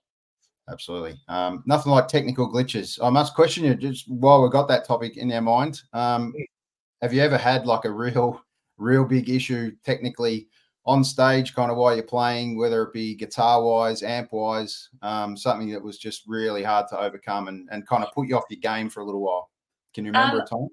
Absolutely. 0.69 1.19
Um, 1.27 1.63
nothing 1.65 1.91
like 1.91 2.07
technical 2.07 2.51
glitches. 2.51 2.99
I 3.03 3.09
must 3.09 3.35
question 3.35 3.65
you 3.65 3.75
just 3.75 4.09
while 4.09 4.41
we've 4.41 4.51
got 4.51 4.67
that 4.69 4.85
topic 4.85 5.17
in 5.17 5.31
our 5.31 5.41
mind. 5.41 5.81
Um, 5.93 6.33
have 7.01 7.13
you 7.13 7.21
ever 7.21 7.37
had 7.37 7.65
like 7.65 7.85
a 7.85 7.91
real, 7.91 8.41
real 8.77 9.03
big 9.03 9.29
issue 9.29 9.71
technically 9.83 10.47
on 10.85 11.03
stage, 11.03 11.53
kind 11.53 11.71
of 11.71 11.77
while 11.77 11.93
you're 11.93 12.03
playing, 12.03 12.57
whether 12.57 12.83
it 12.83 12.93
be 12.93 13.15
guitar 13.15 13.63
wise, 13.63 14.01
amp 14.01 14.31
wise, 14.31 14.89
um, 15.01 15.37
something 15.37 15.69
that 15.69 15.83
was 15.83 15.97
just 15.97 16.23
really 16.27 16.63
hard 16.63 16.87
to 16.89 16.99
overcome 16.99 17.47
and, 17.47 17.67
and 17.71 17.87
kind 17.87 18.03
of 18.03 18.11
put 18.13 18.27
you 18.27 18.37
off 18.37 18.45
your 18.49 18.59
game 18.59 18.89
for 18.89 19.01
a 19.01 19.05
little 19.05 19.21
while? 19.21 19.49
Can 19.93 20.05
you 20.05 20.11
remember 20.11 20.37
Um, 20.37 20.41
a 20.43 20.47
time? 20.47 20.67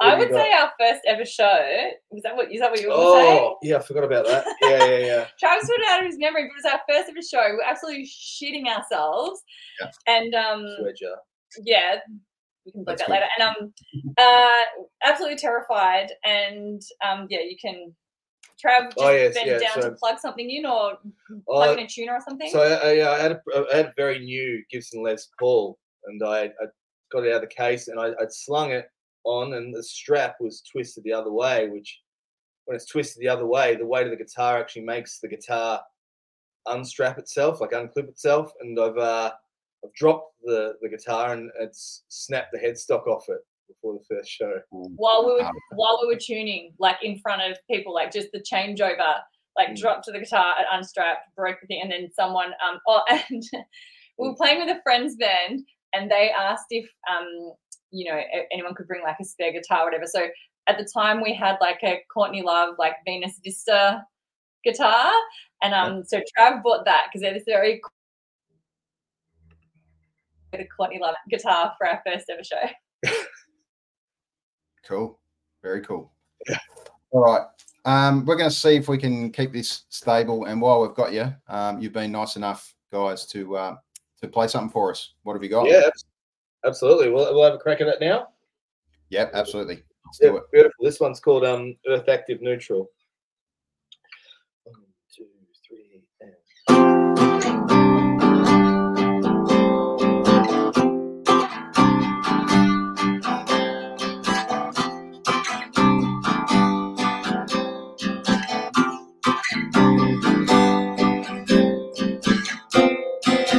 I 0.00 0.16
would 0.16 0.28
say 0.28 0.52
our 0.52 0.72
first 0.78 1.00
ever 1.06 1.24
show. 1.24 1.90
Was 2.10 2.22
that 2.24 2.36
what 2.36 2.52
is 2.52 2.60
that 2.60 2.70
what 2.70 2.80
you 2.80 2.88
were 2.88 2.94
Oh, 2.96 3.58
yeah, 3.62 3.76
I 3.76 3.80
forgot 3.80 4.04
about 4.04 4.26
that. 4.26 4.44
Yeah, 4.60 4.84
yeah, 4.84 4.98
yeah. 4.98 5.26
Travis 5.38 5.66
put 5.66 5.78
it 5.78 5.86
out 5.88 6.00
of 6.00 6.06
his 6.06 6.18
memory, 6.18 6.48
but 6.48 6.54
it 6.54 6.64
was 6.64 6.72
our 6.72 6.80
first 6.88 7.10
ever 7.10 7.22
show. 7.22 7.54
We're 7.54 7.62
absolutely 7.64 8.06
shitting 8.06 8.66
ourselves. 8.66 9.42
Yeah. 9.80 9.90
And 10.06 10.34
um 10.34 10.66
yeah, 11.62 11.96
we 12.66 12.72
can 12.72 12.84
look 12.86 13.00
at 13.00 13.08
later. 13.08 13.26
And 13.38 13.48
um 13.48 13.72
uh 14.18 14.62
absolutely 15.04 15.38
terrified. 15.38 16.10
And 16.24 16.82
um 17.06 17.26
yeah, 17.30 17.40
you 17.40 17.56
can 17.60 17.94
Trav 18.64 18.86
just 18.86 18.98
Oh, 18.98 19.10
yes, 19.10 19.36
yeah, 19.44 19.58
down 19.58 19.90
to 19.90 19.96
plug 19.96 20.18
something 20.18 20.48
in 20.50 20.66
or 20.66 20.98
Oh, 21.48 21.54
plug 21.54 21.78
in 21.78 21.84
a 21.84 21.88
tuner 21.88 22.14
or 22.14 22.20
something? 22.20 22.50
So 22.50 22.62
I, 22.62 22.90
I, 22.90 23.14
I 23.16 23.20
had 23.20 23.32
a, 23.32 23.40
I 23.72 23.76
had 23.76 23.86
a 23.86 23.92
very 23.96 24.18
new 24.20 24.62
Gibson 24.70 25.02
Les 25.02 25.28
Paul, 25.38 25.78
and 26.04 26.22
I, 26.22 26.44
I 26.44 26.66
got 27.12 27.24
it 27.24 27.30
out 27.30 27.42
of 27.42 27.48
the 27.48 27.54
case, 27.54 27.88
and 27.88 28.00
I, 28.00 28.12
I'd 28.20 28.32
slung 28.32 28.70
it 28.70 28.86
on, 29.24 29.54
and 29.54 29.74
the 29.74 29.82
strap 29.82 30.36
was 30.40 30.62
twisted 30.70 31.04
the 31.04 31.12
other 31.12 31.32
way. 31.32 31.68
Which, 31.68 32.00
when 32.66 32.76
it's 32.76 32.86
twisted 32.86 33.20
the 33.22 33.28
other 33.28 33.46
way, 33.46 33.76
the 33.76 33.86
weight 33.86 34.06
of 34.06 34.10
the 34.10 34.16
guitar 34.24 34.58
actually 34.58 34.82
makes 34.84 35.20
the 35.20 35.28
guitar 35.28 35.80
unstrap 36.66 37.18
itself, 37.18 37.60
like 37.60 37.70
unclip 37.72 38.08
itself. 38.08 38.52
And 38.60 38.78
I've 38.78 38.98
uh, 38.98 39.32
I've 39.84 39.94
dropped 39.94 40.34
the 40.44 40.74
the 40.80 40.88
guitar, 40.88 41.32
and 41.32 41.50
it's 41.60 42.04
snapped 42.08 42.52
the 42.52 42.58
headstock 42.58 43.06
off 43.06 43.24
it 43.28 43.40
before 43.68 43.94
the 43.94 44.14
first 44.16 44.30
show. 44.30 44.60
while 44.70 45.26
we 45.26 45.32
were 45.32 45.50
while 45.74 45.98
we 46.02 46.08
were 46.14 46.20
tuning, 46.20 46.72
like 46.78 46.96
in 47.02 47.18
front 47.18 47.42
of 47.42 47.56
people, 47.70 47.94
like 47.94 48.12
just 48.12 48.28
the 48.32 48.40
changeover, 48.40 49.16
like 49.56 49.68
Mm. 49.70 49.76
dropped 49.76 50.04
to 50.04 50.12
the 50.12 50.18
guitar, 50.20 50.54
it 50.60 50.66
unstrapped, 50.70 51.34
broke 51.36 51.60
the 51.60 51.66
thing, 51.66 51.80
and 51.82 51.90
then 51.90 52.10
someone 52.12 52.52
um 52.66 52.78
oh 52.88 53.02
and 53.08 53.42
we 54.18 54.28
were 54.28 54.36
playing 54.36 54.58
with 54.64 54.68
a 54.76 54.80
friend's 54.82 55.16
band 55.16 55.60
and 55.92 56.10
they 56.10 56.30
asked 56.30 56.66
if 56.70 56.88
um 57.10 57.52
you 57.94 58.10
know 58.10 58.20
anyone 58.52 58.74
could 58.74 58.88
bring 58.88 59.02
like 59.02 59.16
a 59.20 59.24
spare 59.24 59.52
guitar 59.52 59.82
or 59.82 59.84
whatever. 59.86 60.06
So 60.06 60.26
at 60.66 60.78
the 60.78 60.88
time 60.92 61.22
we 61.22 61.34
had 61.34 61.56
like 61.60 61.78
a 61.82 62.02
Courtney 62.12 62.42
Love 62.42 62.74
like 62.78 62.94
Venus 63.06 63.40
Vista 63.42 64.04
guitar, 64.64 65.12
and 65.62 65.74
um 65.74 66.04
so 66.04 66.20
Trav 66.20 66.62
bought 66.62 66.84
that 66.84 67.06
because 67.12 67.26
it 67.26 67.36
is 67.36 67.44
very 67.46 67.80
cool 67.82 67.90
with 70.52 70.60
a 70.62 70.68
Courtney 70.76 70.98
Love 71.00 71.14
guitar 71.30 71.74
for 71.78 71.86
our 71.86 72.02
first 72.06 72.26
ever 72.30 72.44
show. 72.44 73.10
Cool. 74.86 75.18
Very 75.62 75.80
cool. 75.80 76.12
Yeah. 76.48 76.58
All 77.10 77.22
right. 77.22 77.42
Um, 77.86 78.24
we're 78.24 78.36
going 78.36 78.50
to 78.50 78.54
see 78.54 78.76
if 78.76 78.88
we 78.88 78.98
can 78.98 79.30
keep 79.30 79.52
this 79.52 79.84
stable. 79.88 80.44
And 80.44 80.60
while 80.60 80.82
we've 80.82 80.94
got 80.94 81.12
you, 81.12 81.32
um, 81.48 81.80
you've 81.80 81.92
been 81.92 82.12
nice 82.12 82.36
enough, 82.36 82.74
guys, 82.92 83.26
to 83.26 83.56
uh, 83.56 83.76
to 84.20 84.28
play 84.28 84.46
something 84.48 84.70
for 84.70 84.90
us. 84.90 85.14
What 85.22 85.34
have 85.34 85.42
you 85.42 85.48
got? 85.48 85.68
Yeah, 85.68 85.82
abs- 85.86 86.04
absolutely. 86.64 87.10
We'll, 87.10 87.32
we'll 87.34 87.44
have 87.44 87.54
a 87.54 87.58
crack 87.58 87.80
at 87.80 87.88
it 87.88 88.00
now. 88.00 88.28
Yep, 89.10 89.30
absolutely. 89.34 89.76
Let's 90.06 90.18
Yeah, 90.20 90.30
do 90.30 90.36
it. 90.38 90.42
beautiful. 90.52 90.84
This 90.84 91.00
one's 91.00 91.20
called 91.20 91.44
um, 91.44 91.76
Earth 91.86 92.08
Active 92.08 92.40
Neutral. 92.42 92.90
One, 94.64 94.76
two, 95.14 95.26
three, 95.68 96.02
and. 96.20 97.44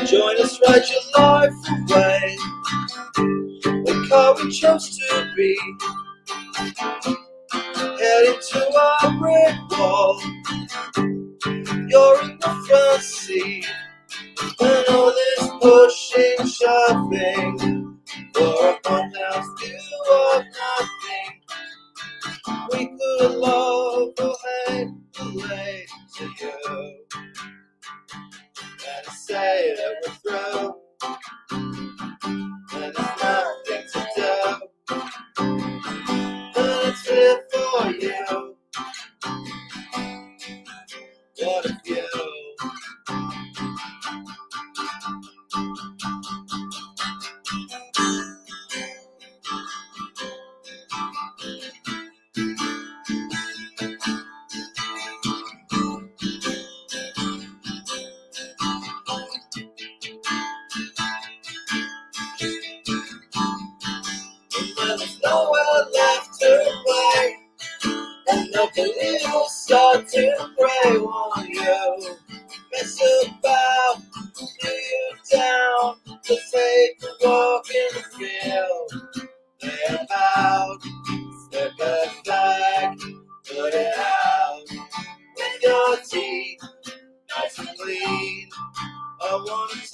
Join 0.05 0.39
us, 0.41 0.59
ride 0.67 0.83
your 0.89 1.01
life 1.17 1.53
away. 1.89 2.14
Chose 4.51 4.97
to 4.97 5.34
be. 5.36 5.58
Heading 7.75 8.39
to 8.49 8.62
our 8.79 9.17
brick 9.17 9.55
wall. 9.71 10.21
You're 11.88 12.21
in 12.21 12.38
the 12.39 12.65
front 12.67 13.01
seat. 13.01 13.65
And 14.60 14.86
all 14.89 15.12
this 15.12 15.43
pushing, 15.62 16.47
shoving. 16.47 17.44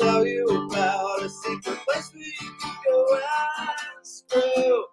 Tell 0.01 0.27
you 0.27 0.47
about 0.71 1.23
a 1.23 1.29
secret 1.29 1.77
place 1.87 2.13
where 2.13 2.23
you 2.23 2.51
can 2.61 2.75
go 2.85 3.19
and 3.19 4.07
screw 4.07 4.85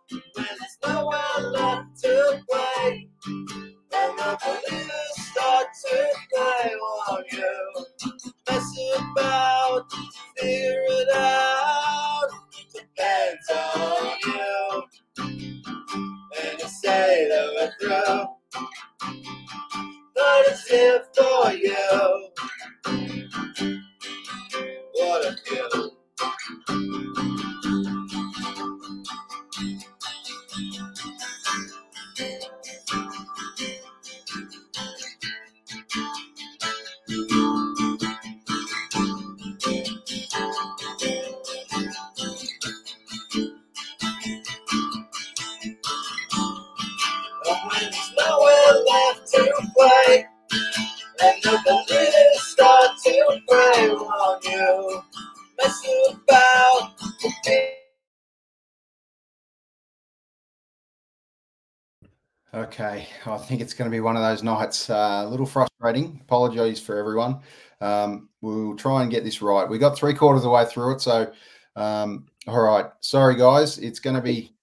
think 63.48 63.62
it's 63.62 63.74
going 63.74 63.90
to 63.90 63.94
be 63.94 64.00
one 64.00 64.16
of 64.16 64.22
those 64.22 64.42
nights. 64.42 64.90
Uh, 64.90 65.24
a 65.24 65.28
little 65.28 65.46
frustrating. 65.46 66.20
Apologies 66.22 66.80
for 66.80 66.98
everyone. 66.98 67.40
Um, 67.80 68.28
we'll 68.42 68.76
try 68.76 69.02
and 69.02 69.11
get 69.11 69.24
this 69.24 69.40
right. 69.40 69.68
We 69.68 69.78
got 69.78 69.96
three 69.96 70.14
quarters 70.14 70.40
of 70.40 70.44
the 70.44 70.50
way 70.50 70.66
through 70.66 70.94
it, 70.94 71.00
so 71.00 71.32
um, 71.76 72.26
all 72.46 72.61
right. 72.61 72.87
Sorry, 73.00 73.37
guys. 73.37 73.78
It's 73.78 74.00
going 74.00 74.16
to 74.16 74.22
be. 74.22 74.54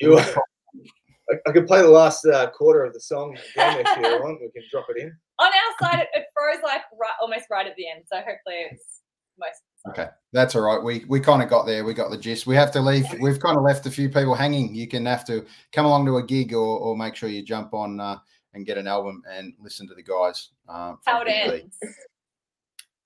You, 0.00 0.18
I, 0.18 1.34
I 1.46 1.52
could 1.52 1.66
play 1.66 1.82
the 1.82 1.88
last 1.88 2.24
uh, 2.26 2.50
quarter 2.50 2.84
of 2.84 2.94
the 2.94 3.00
song 3.00 3.36
again 3.54 3.84
if 3.86 3.96
you 3.96 4.02
want. 4.22 4.40
We 4.40 4.50
can 4.50 4.62
drop 4.70 4.86
it 4.88 5.02
in. 5.02 5.12
On 5.38 5.46
our 5.46 5.88
side, 5.90 6.00
it, 6.00 6.08
it 6.14 6.26
froze 6.34 6.62
like 6.62 6.82
right, 6.98 7.10
almost 7.20 7.46
right 7.50 7.66
at 7.66 7.76
the 7.76 7.88
end. 7.88 8.04
So 8.10 8.16
hopefully 8.16 8.66
it's 8.70 9.00
most. 9.38 9.60
Okay, 9.86 10.08
that's 10.32 10.54
all 10.54 10.62
right. 10.62 10.82
We 10.82 11.04
we 11.08 11.20
kind 11.20 11.42
of 11.42 11.50
got 11.50 11.66
there. 11.66 11.84
We 11.84 11.92
got 11.94 12.10
the 12.10 12.16
gist. 12.16 12.46
We 12.46 12.56
have 12.56 12.70
to 12.72 12.80
leave. 12.80 13.04
We've 13.20 13.38
kind 13.38 13.56
of 13.56 13.62
left 13.62 13.84
a 13.86 13.90
few 13.90 14.08
people 14.08 14.34
hanging. 14.34 14.74
You 14.74 14.88
can 14.88 15.04
have 15.06 15.24
to 15.26 15.44
come 15.72 15.84
along 15.84 16.06
to 16.06 16.16
a 16.16 16.22
gig 16.22 16.54
or, 16.54 16.78
or 16.78 16.96
make 16.96 17.14
sure 17.14 17.28
you 17.28 17.42
jump 17.42 17.74
on 17.74 18.00
uh, 18.00 18.16
and 18.54 18.64
get 18.64 18.78
an 18.78 18.86
album 18.86 19.22
and 19.30 19.52
listen 19.60 19.86
to 19.88 19.94
the 19.94 20.02
guys. 20.02 20.50
Um, 20.68 20.98
How 21.04 21.20
it 21.20 21.28
ends. 21.28 21.76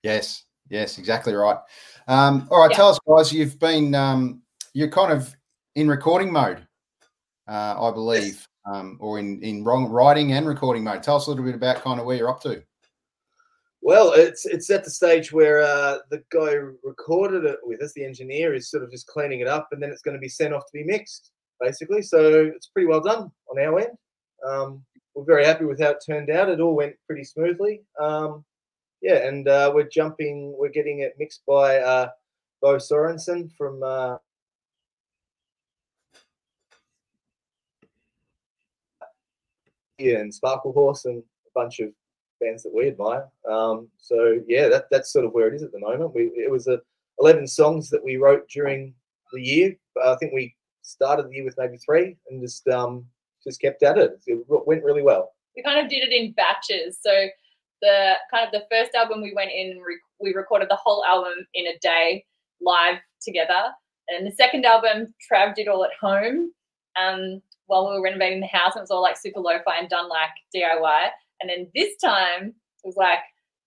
Yes, 0.02 0.44
yes, 0.70 0.98
exactly 0.98 1.34
right. 1.34 1.58
Um, 2.06 2.46
all 2.50 2.60
right, 2.60 2.70
Yeah. 2.70 2.76
tell 2.76 2.88
us, 2.90 2.98
guys. 3.08 3.32
You've 3.32 3.58
been 3.58 3.94
um, 3.94 4.42
you're 4.72 4.88
kind 4.90 5.12
of 5.12 5.34
in 5.74 5.88
recording 5.88 6.32
mode, 6.32 6.66
uh, 7.48 7.74
I 7.80 7.90
believe. 7.92 8.46
um, 8.66 8.98
or 9.00 9.18
in 9.18 9.42
in 9.42 9.64
wrong 9.64 9.86
writing 9.88 10.32
and 10.32 10.46
recording 10.46 10.84
mode. 10.84 11.02
Tell 11.02 11.16
us 11.16 11.26
a 11.26 11.30
little 11.30 11.44
bit 11.44 11.54
about 11.54 11.82
kind 11.82 11.98
of 11.98 12.06
where 12.06 12.16
you're 12.16 12.28
up 12.30 12.40
to. 12.42 12.62
Well, 13.80 14.12
it's 14.12 14.44
it's 14.44 14.70
at 14.70 14.84
the 14.84 14.90
stage 14.90 15.32
where 15.32 15.62
uh, 15.62 15.98
the 16.10 16.22
guy 16.30 16.56
who 16.56 16.76
recorded 16.82 17.44
it 17.44 17.58
with 17.62 17.80
us, 17.82 17.92
the 17.94 18.04
engineer, 18.04 18.54
is 18.54 18.70
sort 18.70 18.82
of 18.82 18.90
just 18.90 19.06
cleaning 19.06 19.40
it 19.40 19.46
up, 19.46 19.68
and 19.72 19.82
then 19.82 19.90
it's 19.90 20.02
going 20.02 20.16
to 20.16 20.20
be 20.20 20.28
sent 20.28 20.52
off 20.52 20.66
to 20.66 20.72
be 20.72 20.84
mixed, 20.84 21.30
basically. 21.60 22.02
So 22.02 22.50
it's 22.54 22.66
pretty 22.66 22.88
well 22.88 23.00
done 23.00 23.30
on 23.50 23.58
our 23.58 23.78
end. 23.78 23.96
Um, 24.46 24.84
we're 25.14 25.24
very 25.24 25.44
happy 25.44 25.64
with 25.64 25.80
how 25.80 25.90
it 25.90 26.02
turned 26.04 26.30
out. 26.30 26.48
It 26.48 26.60
all 26.60 26.74
went 26.74 26.96
pretty 27.06 27.24
smoothly. 27.24 27.82
Um, 28.00 28.44
yeah, 29.00 29.26
and 29.26 29.48
uh, 29.48 29.70
we're 29.74 29.88
jumping. 29.88 30.54
We're 30.58 30.70
getting 30.70 31.00
it 31.00 31.14
mixed 31.18 31.42
by 31.46 31.78
uh, 31.78 32.08
Bo 32.60 32.76
Sorensen 32.76 33.50
from. 33.56 33.82
Uh, 33.82 34.16
yeah, 39.98 40.18
and 40.18 40.32
Sparklehorse 40.32 41.04
and 41.04 41.22
a 41.22 41.50
bunch 41.54 41.80
of 41.80 41.90
bands 42.40 42.62
that 42.62 42.74
we 42.74 42.88
admire. 42.88 43.28
Um, 43.50 43.88
so 43.98 44.40
yeah, 44.46 44.68
that, 44.68 44.86
that's 44.90 45.12
sort 45.12 45.24
of 45.24 45.32
where 45.32 45.48
it 45.48 45.54
is 45.54 45.62
at 45.62 45.72
the 45.72 45.78
moment. 45.78 46.14
We 46.14 46.30
it 46.34 46.50
was 46.50 46.66
a 46.66 46.80
11 47.20 47.46
songs 47.48 47.90
that 47.90 48.04
we 48.04 48.16
wrote 48.16 48.48
during 48.48 48.94
the 49.32 49.40
year. 49.40 49.76
I 50.02 50.14
think 50.16 50.32
we 50.32 50.54
started 50.82 51.28
the 51.28 51.34
year 51.34 51.44
with 51.44 51.56
maybe 51.58 51.76
three 51.78 52.16
and 52.30 52.40
just 52.40 52.66
um, 52.68 53.04
just 53.44 53.60
kept 53.60 53.82
at 53.82 53.98
it. 53.98 54.20
It 54.26 54.38
went 54.46 54.84
really 54.84 55.02
well. 55.02 55.32
We 55.56 55.62
kind 55.62 55.84
of 55.84 55.90
did 55.90 56.02
it 56.02 56.12
in 56.12 56.32
batches. 56.32 56.98
So 57.02 57.28
the 57.82 58.14
kind 58.32 58.46
of 58.46 58.52
the 58.52 58.66
first 58.70 58.94
album 58.94 59.22
we 59.22 59.34
went 59.34 59.50
in, 59.50 59.80
we 60.20 60.34
recorded 60.34 60.68
the 60.68 60.78
whole 60.82 61.04
album 61.04 61.34
in 61.54 61.66
a 61.66 61.78
day 61.80 62.24
live 62.60 62.98
together. 63.22 63.72
And 64.08 64.26
the 64.26 64.32
second 64.32 64.64
album, 64.64 65.14
Trav 65.30 65.54
did 65.54 65.68
all 65.68 65.84
at 65.84 65.90
home 66.00 66.52
um, 67.00 67.42
while 67.66 67.88
we 67.88 67.94
were 67.94 68.02
renovating 68.02 68.40
the 68.40 68.46
house. 68.46 68.72
And 68.74 68.80
it 68.80 68.82
was 68.82 68.90
all 68.90 69.02
like 69.02 69.18
super 69.18 69.40
lo-fi 69.40 69.78
and 69.78 69.88
done 69.88 70.08
like 70.08 70.30
DIY. 70.54 71.08
And 71.40 71.50
then 71.50 71.68
this 71.74 71.96
time 72.02 72.48
it 72.48 72.86
was 72.86 72.96
like 72.96 73.20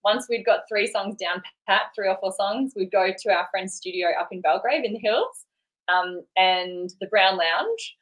once 0.04 0.26
we'd 0.28 0.44
got 0.44 0.60
three 0.68 0.86
songs 0.86 1.16
down 1.16 1.42
pat, 1.68 1.82
three 1.94 2.08
or 2.08 2.16
four 2.20 2.32
songs, 2.36 2.72
we'd 2.76 2.90
go 2.90 3.08
to 3.16 3.30
our 3.30 3.46
friend's 3.50 3.74
studio 3.74 4.08
up 4.18 4.28
in 4.32 4.40
Belgrave 4.40 4.84
in 4.84 4.94
the 4.94 4.98
hills 4.98 5.46
um, 5.88 6.22
and 6.36 6.90
the 7.00 7.06
Brown 7.06 7.38
Lounge. 7.38 7.96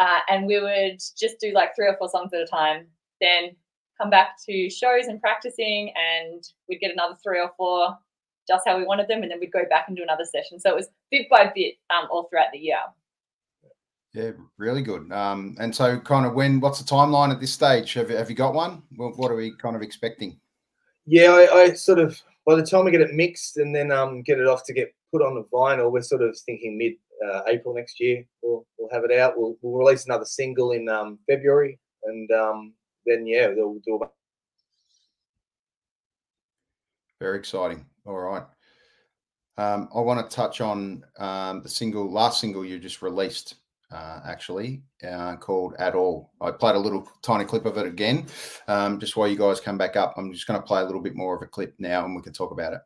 Uh, 0.00 0.20
and 0.28 0.46
we 0.46 0.60
would 0.60 0.98
just 1.18 1.40
do 1.40 1.52
like 1.52 1.74
three 1.74 1.86
or 1.86 1.96
four 1.98 2.08
songs 2.08 2.32
at 2.32 2.40
a 2.40 2.46
time. 2.46 2.86
Then 3.20 3.56
come 4.00 4.10
back 4.10 4.36
to 4.48 4.70
shows 4.70 5.06
and 5.06 5.20
practicing, 5.20 5.92
and 5.94 6.42
we'd 6.68 6.80
get 6.80 6.92
another 6.92 7.16
three 7.22 7.40
or 7.40 7.50
four 7.56 7.98
just 8.48 8.66
how 8.66 8.78
we 8.78 8.84
wanted 8.84 9.08
them, 9.08 9.22
and 9.22 9.30
then 9.30 9.38
we'd 9.40 9.52
go 9.52 9.64
back 9.68 9.86
and 9.88 9.96
do 9.96 10.02
another 10.02 10.24
session. 10.24 10.58
So 10.58 10.70
it 10.70 10.76
was 10.76 10.88
bit 11.10 11.28
by 11.28 11.52
bit 11.54 11.74
um, 11.90 12.08
all 12.10 12.24
throughout 12.24 12.52
the 12.52 12.58
year. 12.58 12.78
Yeah, 14.12 14.32
really 14.58 14.82
good. 14.82 15.12
Um, 15.12 15.56
and 15.60 15.74
so, 15.74 15.98
kind 16.00 16.26
of, 16.26 16.34
when 16.34 16.60
what's 16.60 16.80
the 16.80 16.84
timeline 16.84 17.30
at 17.30 17.40
this 17.40 17.52
stage? 17.52 17.94
Have, 17.94 18.10
have 18.10 18.28
you 18.28 18.34
got 18.34 18.54
one? 18.54 18.82
What, 18.96 19.16
what 19.16 19.30
are 19.30 19.36
we 19.36 19.54
kind 19.56 19.76
of 19.76 19.82
expecting? 19.82 20.40
Yeah, 21.06 21.30
I, 21.30 21.54
I, 21.54 21.72
sort 21.74 22.00
of 22.00 22.20
by 22.44 22.56
the 22.56 22.66
time 22.66 22.84
we 22.84 22.90
get 22.90 23.00
it 23.00 23.14
mixed 23.14 23.56
and 23.58 23.74
then 23.74 23.92
um, 23.92 24.22
get 24.22 24.40
it 24.40 24.48
off 24.48 24.64
to 24.64 24.72
get 24.72 24.92
put 25.12 25.22
on 25.22 25.34
the 25.34 25.44
vinyl, 25.52 25.92
we're 25.92 26.02
sort 26.02 26.22
of 26.22 26.36
thinking 26.40 26.76
mid 26.76 26.94
uh, 27.24 27.42
April 27.46 27.74
next 27.74 28.00
year. 28.00 28.24
We'll, 28.42 28.66
we'll 28.78 28.90
have 28.90 29.04
it 29.04 29.16
out. 29.16 29.34
We'll, 29.36 29.56
we'll 29.62 29.78
release 29.78 30.06
another 30.06 30.24
single 30.24 30.72
in 30.72 30.88
um, 30.88 31.18
February, 31.28 31.78
and 32.04 32.30
um, 32.32 32.74
then 33.06 33.26
yeah, 33.26 33.48
we'll 33.54 33.80
do. 33.86 34.00
A... 34.02 34.08
Very 37.20 37.38
exciting. 37.38 37.86
All 38.06 38.18
right. 38.18 38.42
Um, 39.56 39.88
I 39.94 40.00
want 40.00 40.28
to 40.28 40.34
touch 40.34 40.60
on 40.60 41.04
um, 41.18 41.62
the 41.62 41.68
single, 41.68 42.10
last 42.10 42.40
single 42.40 42.64
you 42.64 42.78
just 42.78 43.02
released 43.02 43.56
uh, 43.92 44.20
actually, 44.24 44.82
uh, 45.08 45.36
called 45.36 45.74
At 45.78 45.94
All. 45.94 46.30
I 46.40 46.50
played 46.50 46.76
a 46.76 46.78
little 46.78 47.08
tiny 47.22 47.44
clip 47.44 47.66
of 47.66 47.76
it 47.78 47.86
again. 47.86 48.26
Um, 48.68 49.00
just 49.00 49.16
while 49.16 49.28
you 49.28 49.36
guys 49.36 49.60
come 49.60 49.78
back 49.78 49.96
up, 49.96 50.14
I'm 50.16 50.32
just 50.32 50.46
going 50.46 50.60
to 50.60 50.66
play 50.66 50.80
a 50.80 50.84
little 50.84 51.00
bit 51.00 51.16
more 51.16 51.34
of 51.36 51.42
a 51.42 51.46
clip 51.46 51.74
now 51.78 52.04
and 52.04 52.14
we 52.14 52.22
can 52.22 52.32
talk 52.32 52.50
about 52.50 52.72
it. 52.74 52.80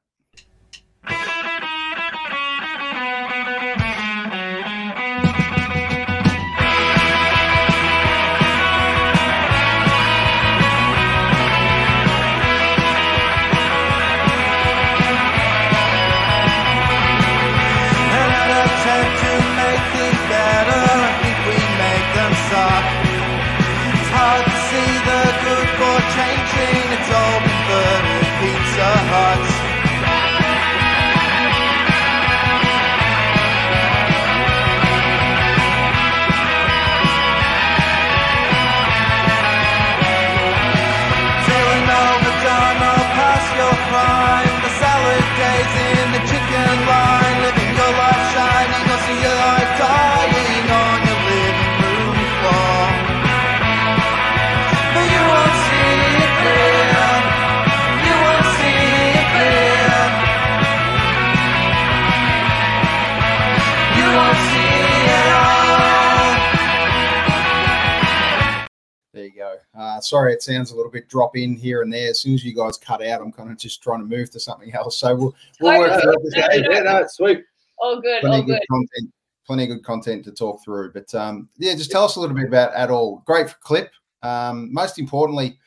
Sorry, 70.04 70.32
it 70.32 70.42
sounds 70.42 70.70
a 70.70 70.76
little 70.76 70.90
bit 70.90 71.08
drop 71.08 71.36
in 71.36 71.54
here 71.54 71.82
and 71.82 71.92
there. 71.92 72.10
As 72.10 72.20
soon 72.20 72.34
as 72.34 72.44
you 72.44 72.54
guys 72.54 72.76
cut 72.76 73.04
out, 73.04 73.20
I'm 73.20 73.32
kind 73.32 73.50
of 73.50 73.58
just 73.58 73.82
trying 73.82 74.00
to 74.00 74.06
move 74.06 74.30
to 74.30 74.40
something 74.40 74.72
else. 74.74 74.98
So 74.98 75.14
we'll, 75.14 75.34
we'll 75.60 75.78
work 75.78 76.02
through 76.02 76.14
it. 76.22 76.66
Yeah, 76.70 76.80
no, 76.80 77.04
sweet. 77.08 77.44
All 77.78 78.00
good. 78.00 78.20
Plenty 78.20 78.36
all 78.36 78.42
good. 78.42 78.60
good 78.60 78.68
content. 78.70 79.14
Plenty 79.46 79.62
of 79.64 79.68
good 79.70 79.84
content 79.84 80.24
to 80.24 80.32
talk 80.32 80.62
through. 80.64 80.92
But 80.92 81.14
um, 81.14 81.48
yeah, 81.58 81.74
just 81.74 81.90
tell 81.90 82.04
us 82.04 82.16
a 82.16 82.20
little 82.20 82.36
bit 82.36 82.46
about 82.46 82.72
At 82.74 82.90
All. 82.90 83.22
Great 83.26 83.54
clip. 83.60 83.90
Um, 84.22 84.72
most 84.72 84.98
importantly, 84.98 85.58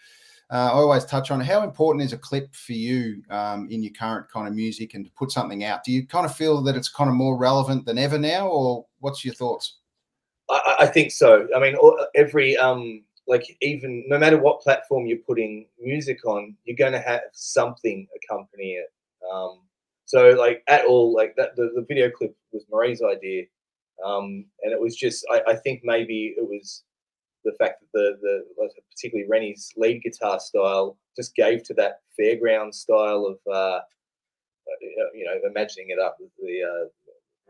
uh, 0.49 0.71
I 0.71 0.75
always 0.75 1.05
touch 1.05 1.29
on 1.29 1.41
how 1.41 1.63
important 1.63 2.03
is 2.03 2.13
a 2.13 2.17
clip 2.17 2.55
for 2.55 2.73
you 2.73 3.21
um, 3.29 3.67
in 3.69 3.83
your 3.83 3.93
current 3.93 4.31
kind 4.31 4.47
of 4.47 4.53
music 4.53 4.93
and 4.93 5.05
to 5.05 5.11
put 5.11 5.31
something 5.31 5.63
out. 5.65 5.83
Do 5.83 5.91
you 5.91 6.07
kind 6.07 6.25
of 6.25 6.35
feel 6.35 6.61
that 6.63 6.75
it's 6.75 6.89
kind 6.89 7.09
of 7.09 7.15
more 7.15 7.37
relevant 7.37 7.85
than 7.85 7.97
ever 7.97 8.17
now, 8.17 8.47
or 8.47 8.85
what's 8.99 9.25
your 9.25 9.33
thoughts? 9.33 9.79
I, 10.49 10.75
I 10.81 10.85
think 10.87 11.11
so. 11.11 11.47
I 11.55 11.59
mean, 11.59 11.75
every 12.15 12.55
um, 12.55 13.03
like 13.27 13.57
even 13.61 14.05
no 14.07 14.17
matter 14.17 14.37
what 14.37 14.61
platform 14.61 15.05
you're 15.05 15.17
putting 15.17 15.67
music 15.79 16.25
on, 16.25 16.55
you're 16.63 16.77
going 16.77 16.93
to 16.93 16.99
have 16.99 17.21
something 17.33 18.07
accompany 18.15 18.73
it. 18.73 18.91
Um, 19.31 19.59
so 20.05 20.29
like 20.29 20.63
at 20.67 20.85
all, 20.85 21.13
like 21.13 21.35
that 21.35 21.55
the, 21.55 21.71
the 21.75 21.85
video 21.87 22.09
clip 22.09 22.35
was 22.53 22.65
Marie's 22.71 23.01
idea, 23.01 23.43
um, 24.05 24.45
and 24.63 24.71
it 24.71 24.79
was 24.79 24.95
just 24.95 25.25
I, 25.29 25.41
I 25.51 25.55
think 25.55 25.81
maybe 25.83 26.35
it 26.37 26.47
was 26.47 26.83
the 27.43 27.51
fact 27.53 27.81
that 27.81 28.17
the 28.21 28.45
the 28.57 28.69
particularly 28.91 29.29
Rennie's 29.29 29.73
lead 29.75 30.01
guitar 30.01 30.39
style 30.39 30.97
just 31.15 31.35
gave 31.35 31.63
to 31.63 31.73
that 31.73 31.99
fairground 32.17 32.73
style 32.73 33.25
of 33.25 33.37
uh, 33.51 33.79
uh 33.79 35.09
you 35.13 35.25
know 35.25 35.49
imagining 35.49 35.89
it 35.89 35.99
up 35.99 36.15
with 36.21 36.31
the 36.39 36.63
uh, 36.63 36.87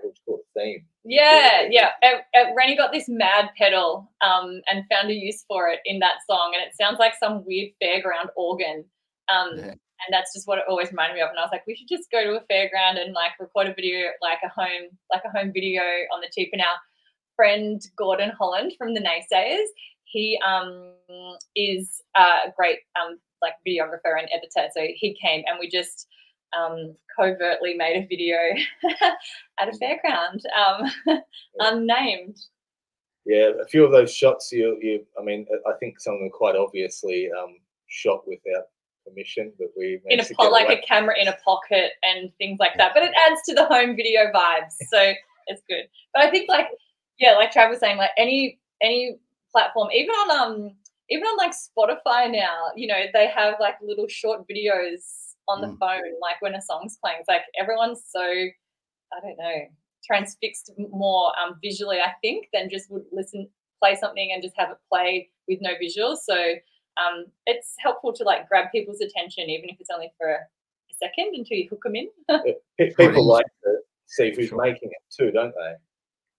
what's 0.02 0.20
called 0.26 0.42
theme. 0.56 0.86
Yeah, 1.04 1.68
yeah. 1.70 1.92
Uh, 2.04 2.54
Rennie 2.56 2.76
got 2.76 2.92
this 2.92 3.08
mad 3.08 3.50
pedal 3.58 4.12
um, 4.22 4.62
and 4.68 4.84
found 4.92 5.10
a 5.10 5.14
use 5.14 5.44
for 5.48 5.70
it 5.70 5.80
in 5.86 6.00
that 6.00 6.20
song, 6.30 6.54
and 6.56 6.66
it 6.66 6.76
sounds 6.80 7.00
like 7.00 7.14
some 7.20 7.46
weird 7.46 7.72
fairground 7.82 8.30
organ. 8.36 8.86
Um, 9.30 9.58
yeah. 9.58 9.74
And 10.06 10.14
that's 10.14 10.34
just 10.34 10.48
what 10.48 10.60
it 10.60 10.66
always 10.70 10.92
reminded 10.92 11.16
me 11.16 11.22
of. 11.22 11.30
And 11.30 11.40
I 11.40 11.42
was 11.42 11.50
like, 11.52 11.66
we 11.66 11.76
should 11.76 11.88
just 11.90 12.12
go 12.12 12.24
to 12.24 12.38
a 12.38 12.54
fairground 12.54 13.02
and 13.02 13.14
like 13.14 13.32
record 13.40 13.68
a 13.68 13.74
video, 13.74 14.10
like 14.22 14.38
a 14.44 14.50
home, 14.50 14.90
like 15.12 15.24
a 15.26 15.36
home 15.36 15.52
video 15.52 15.82
on 16.14 16.22
the 16.22 16.30
cheap. 16.32 16.50
And 16.54 16.62
our 16.62 16.78
friend 17.36 17.82
Gordon 17.98 18.32
Holland 18.38 18.74
from 18.78 18.94
the 18.94 19.02
Naysayers, 19.02 19.66
he 20.04 20.40
um, 20.46 20.94
is 21.56 22.02
a 22.16 22.52
great 22.56 22.80
um, 22.96 23.18
like 23.42 23.54
videographer 23.68 24.20
and 24.20 24.30
editor. 24.32 24.70
So 24.74 24.86
he 24.96 25.18
came 25.20 25.44
and 25.48 25.58
we 25.60 25.68
just 25.68 26.08
um, 26.56 26.96
covertly 27.16 27.76
made 27.76 28.04
a 28.04 28.08
video 28.08 28.38
at 29.60 29.68
a 29.68 29.72
fairground, 29.72 30.42
um, 30.56 31.22
unnamed. 31.60 32.38
Yeah, 33.26 33.52
a 33.62 33.66
few 33.66 33.84
of 33.84 33.92
those 33.92 34.14
shots, 34.14 34.52
you, 34.52 34.78
you, 34.82 35.06
I 35.20 35.24
mean, 35.24 35.46
I 35.68 35.74
think 35.80 36.00
some 36.00 36.14
of 36.14 36.20
them 36.22 36.30
quite 36.30 36.56
obviously 36.56 37.30
um, 37.32 37.58
shot 37.88 38.22
without 38.26 38.66
permission, 39.06 39.52
but 39.60 39.70
we 39.76 40.00
in 40.06 40.20
a 40.20 40.26
po- 40.38 40.50
like 40.50 40.68
away. 40.68 40.80
a 40.80 40.88
camera 40.88 41.16
in 41.20 41.28
a 41.28 41.38
pocket 41.44 41.92
and 42.04 42.32
things 42.38 42.58
like 42.60 42.78
that. 42.78 42.92
But 42.94 43.04
it 43.04 43.12
adds 43.28 43.42
to 43.48 43.54
the 43.54 43.66
home 43.66 43.96
video 43.96 44.32
vibes, 44.34 44.76
so 44.90 45.14
it's 45.48 45.62
good. 45.68 45.88
But 46.14 46.24
I 46.24 46.32
think 46.32 46.50
like 46.50 46.68
yeah, 47.20 47.34
like 47.34 47.52
Trav 47.52 47.70
was 47.70 47.80
saying, 47.80 47.98
like 47.98 48.12
any 48.18 48.60
any 48.82 49.18
platform. 49.52 49.90
Even 49.94 50.12
on 50.12 50.32
um 50.40 50.72
even 51.10 51.24
on 51.26 51.38
like 51.38 51.52
Spotify 51.52 52.32
now, 52.32 52.72
you 52.76 52.88
know, 52.88 53.06
they 53.14 53.28
have 53.28 53.56
like 53.60 53.76
little 53.82 54.08
short 54.08 54.46
videos 54.48 55.27
on 55.48 55.62
the 55.62 55.68
Mm. 55.68 55.80
phone, 55.80 56.20
like 56.22 56.42
when 56.42 56.56
a 56.56 56.62
song's 56.62 56.98
playing. 56.98 57.18
It's 57.20 57.28
like 57.30 57.44
everyone's 57.60 58.04
so 58.10 58.22
I 58.22 59.20
don't 59.22 59.38
know, 59.38 59.68
transfixed 60.06 60.72
more 60.78 61.32
um 61.40 61.60
visually, 61.64 62.00
I 62.00 62.14
think, 62.22 62.48
than 62.54 62.70
just 62.70 62.90
would 62.92 63.06
listen 63.12 63.50
play 63.82 63.96
something 63.96 64.32
and 64.34 64.42
just 64.42 64.58
have 64.58 64.72
it 64.72 64.78
play 64.92 65.30
with 65.48 65.60
no 65.62 65.72
visuals. 65.76 66.18
So 66.26 66.36
um 67.02 67.26
it's 67.46 67.74
helpful 67.80 68.12
to 68.14 68.24
like 68.24 68.48
grab 68.50 68.72
people's 68.72 69.02
attention 69.02 69.50
even 69.50 69.70
if 69.70 69.78
it's 69.80 69.90
only 69.94 70.12
for 70.18 70.30
a 70.32 70.94
second 71.00 71.34
until 71.36 71.58
you 71.58 71.70
hook 71.70 71.84
them 71.84 71.96
in. 71.96 72.10
People 72.98 73.26
like 73.26 73.46
to 73.64 73.78
see 74.08 74.34
who's 74.36 74.50
Sure. 74.50 74.62
making 74.62 74.90
it 74.90 75.04
too, 75.16 75.32
don't 75.32 75.54
they? 75.56 75.74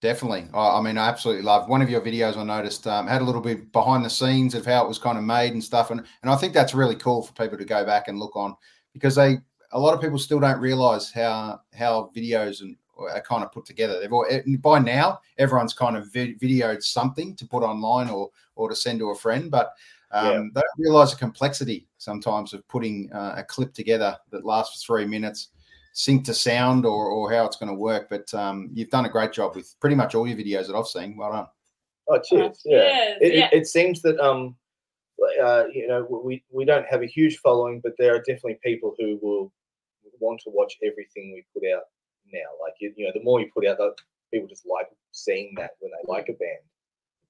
Definitely. 0.00 0.46
I, 0.54 0.78
I 0.78 0.80
mean, 0.80 0.96
I 0.96 1.08
absolutely 1.08 1.42
love 1.42 1.68
one 1.68 1.82
of 1.82 1.90
your 1.90 2.00
videos. 2.00 2.36
I 2.36 2.44
noticed 2.44 2.86
um, 2.86 3.06
had 3.08 3.20
a 3.20 3.24
little 3.24 3.40
bit 3.40 3.72
behind 3.72 4.04
the 4.04 4.10
scenes 4.10 4.54
of 4.54 4.64
how 4.64 4.84
it 4.84 4.88
was 4.88 4.98
kind 4.98 5.18
of 5.18 5.24
made 5.24 5.52
and 5.54 5.62
stuff, 5.64 5.90
and 5.90 6.04
and 6.22 6.30
I 6.30 6.36
think 6.36 6.54
that's 6.54 6.72
really 6.72 6.94
cool 6.94 7.22
for 7.22 7.32
people 7.32 7.58
to 7.58 7.64
go 7.64 7.84
back 7.84 8.06
and 8.06 8.16
look 8.18 8.36
on 8.36 8.54
because 8.92 9.14
they 9.14 9.38
a 9.72 9.78
lot 9.78 9.94
of 9.94 10.00
people 10.00 10.18
still 10.18 10.40
don't 10.40 10.60
realize 10.60 11.10
how 11.10 11.60
how 11.74 12.10
videos 12.16 12.62
and 12.62 12.76
are 12.98 13.20
kind 13.20 13.44
of 13.44 13.52
put 13.52 13.64
together. 13.64 14.00
They've 14.00 14.12
all, 14.12 14.26
eh, 14.28 14.40
by 14.58 14.80
now 14.80 15.20
everyone's 15.38 15.72
kind 15.72 15.96
of 15.96 16.12
vi- 16.12 16.34
videoed 16.34 16.82
something 16.82 17.36
to 17.36 17.46
put 17.46 17.62
online 17.62 18.08
or 18.10 18.30
or 18.56 18.68
to 18.68 18.74
send 18.74 18.98
to 19.00 19.10
a 19.10 19.14
friend, 19.14 19.50
but 19.50 19.72
um, 20.10 20.26
Yeah. 20.26 20.38
they 20.54 20.60
don't 20.62 20.78
realize 20.78 21.10
the 21.12 21.18
complexity 21.18 21.86
sometimes 21.98 22.52
of 22.54 22.66
putting 22.66 23.12
uh, 23.12 23.34
a 23.36 23.44
clip 23.44 23.72
together 23.74 24.16
that 24.30 24.44
lasts 24.44 24.82
for 24.82 24.86
three 24.98 25.04
minutes 25.06 25.48
sync 25.92 26.24
to 26.24 26.34
sound 26.34 26.86
or, 26.86 27.06
or 27.10 27.30
how 27.32 27.44
it's 27.44 27.56
going 27.56 27.68
to 27.70 27.74
work. 27.78 28.08
But 28.08 28.32
um, 28.34 28.70
you've 28.72 28.90
done 28.90 29.04
a 29.04 29.08
great 29.10 29.32
job 29.32 29.54
with 29.54 29.74
pretty 29.80 29.96
much 29.96 30.14
all 30.14 30.26
your 30.26 30.36
videos 30.38 30.66
that 30.68 30.76
I've 30.76 30.86
seen. 30.86 31.16
Well 31.16 31.32
done. 31.32 31.46
Oh, 32.08 32.18
cheers. 32.20 32.62
yeah. 32.64 32.80
cheers, 32.80 33.18
It, 33.20 33.34
yeah. 33.34 33.48
it, 33.52 33.62
it 33.62 33.66
seems 33.66 34.00
that 34.02 34.18
um, 34.18 34.56
uh, 35.42 35.64
you 35.72 35.86
know, 35.86 36.06
we 36.24 36.42
we 36.50 36.64
don't 36.64 36.86
have 36.86 37.02
a 37.02 37.06
huge 37.06 37.38
following, 37.38 37.80
but 37.82 37.92
there 37.98 38.14
are 38.14 38.18
definitely 38.18 38.58
people 38.64 38.94
who 38.98 39.18
will 39.22 39.52
want 40.20 40.40
to 40.44 40.50
watch 40.50 40.76
everything 40.82 41.32
we 41.32 41.44
put 41.54 41.68
out 41.70 41.82
now. 42.32 42.48
Like 42.62 42.74
you, 42.80 42.92
you 42.96 43.06
know, 43.06 43.12
the 43.14 43.22
more 43.24 43.40
you 43.40 43.50
put 43.54 43.66
out, 43.66 43.78
the 43.78 43.94
people 44.32 44.48
just 44.48 44.66
like 44.66 44.88
seeing 45.12 45.54
that 45.56 45.72
when 45.80 45.90
they 45.90 46.12
like 46.12 46.28
a 46.28 46.32
band. 46.32 46.64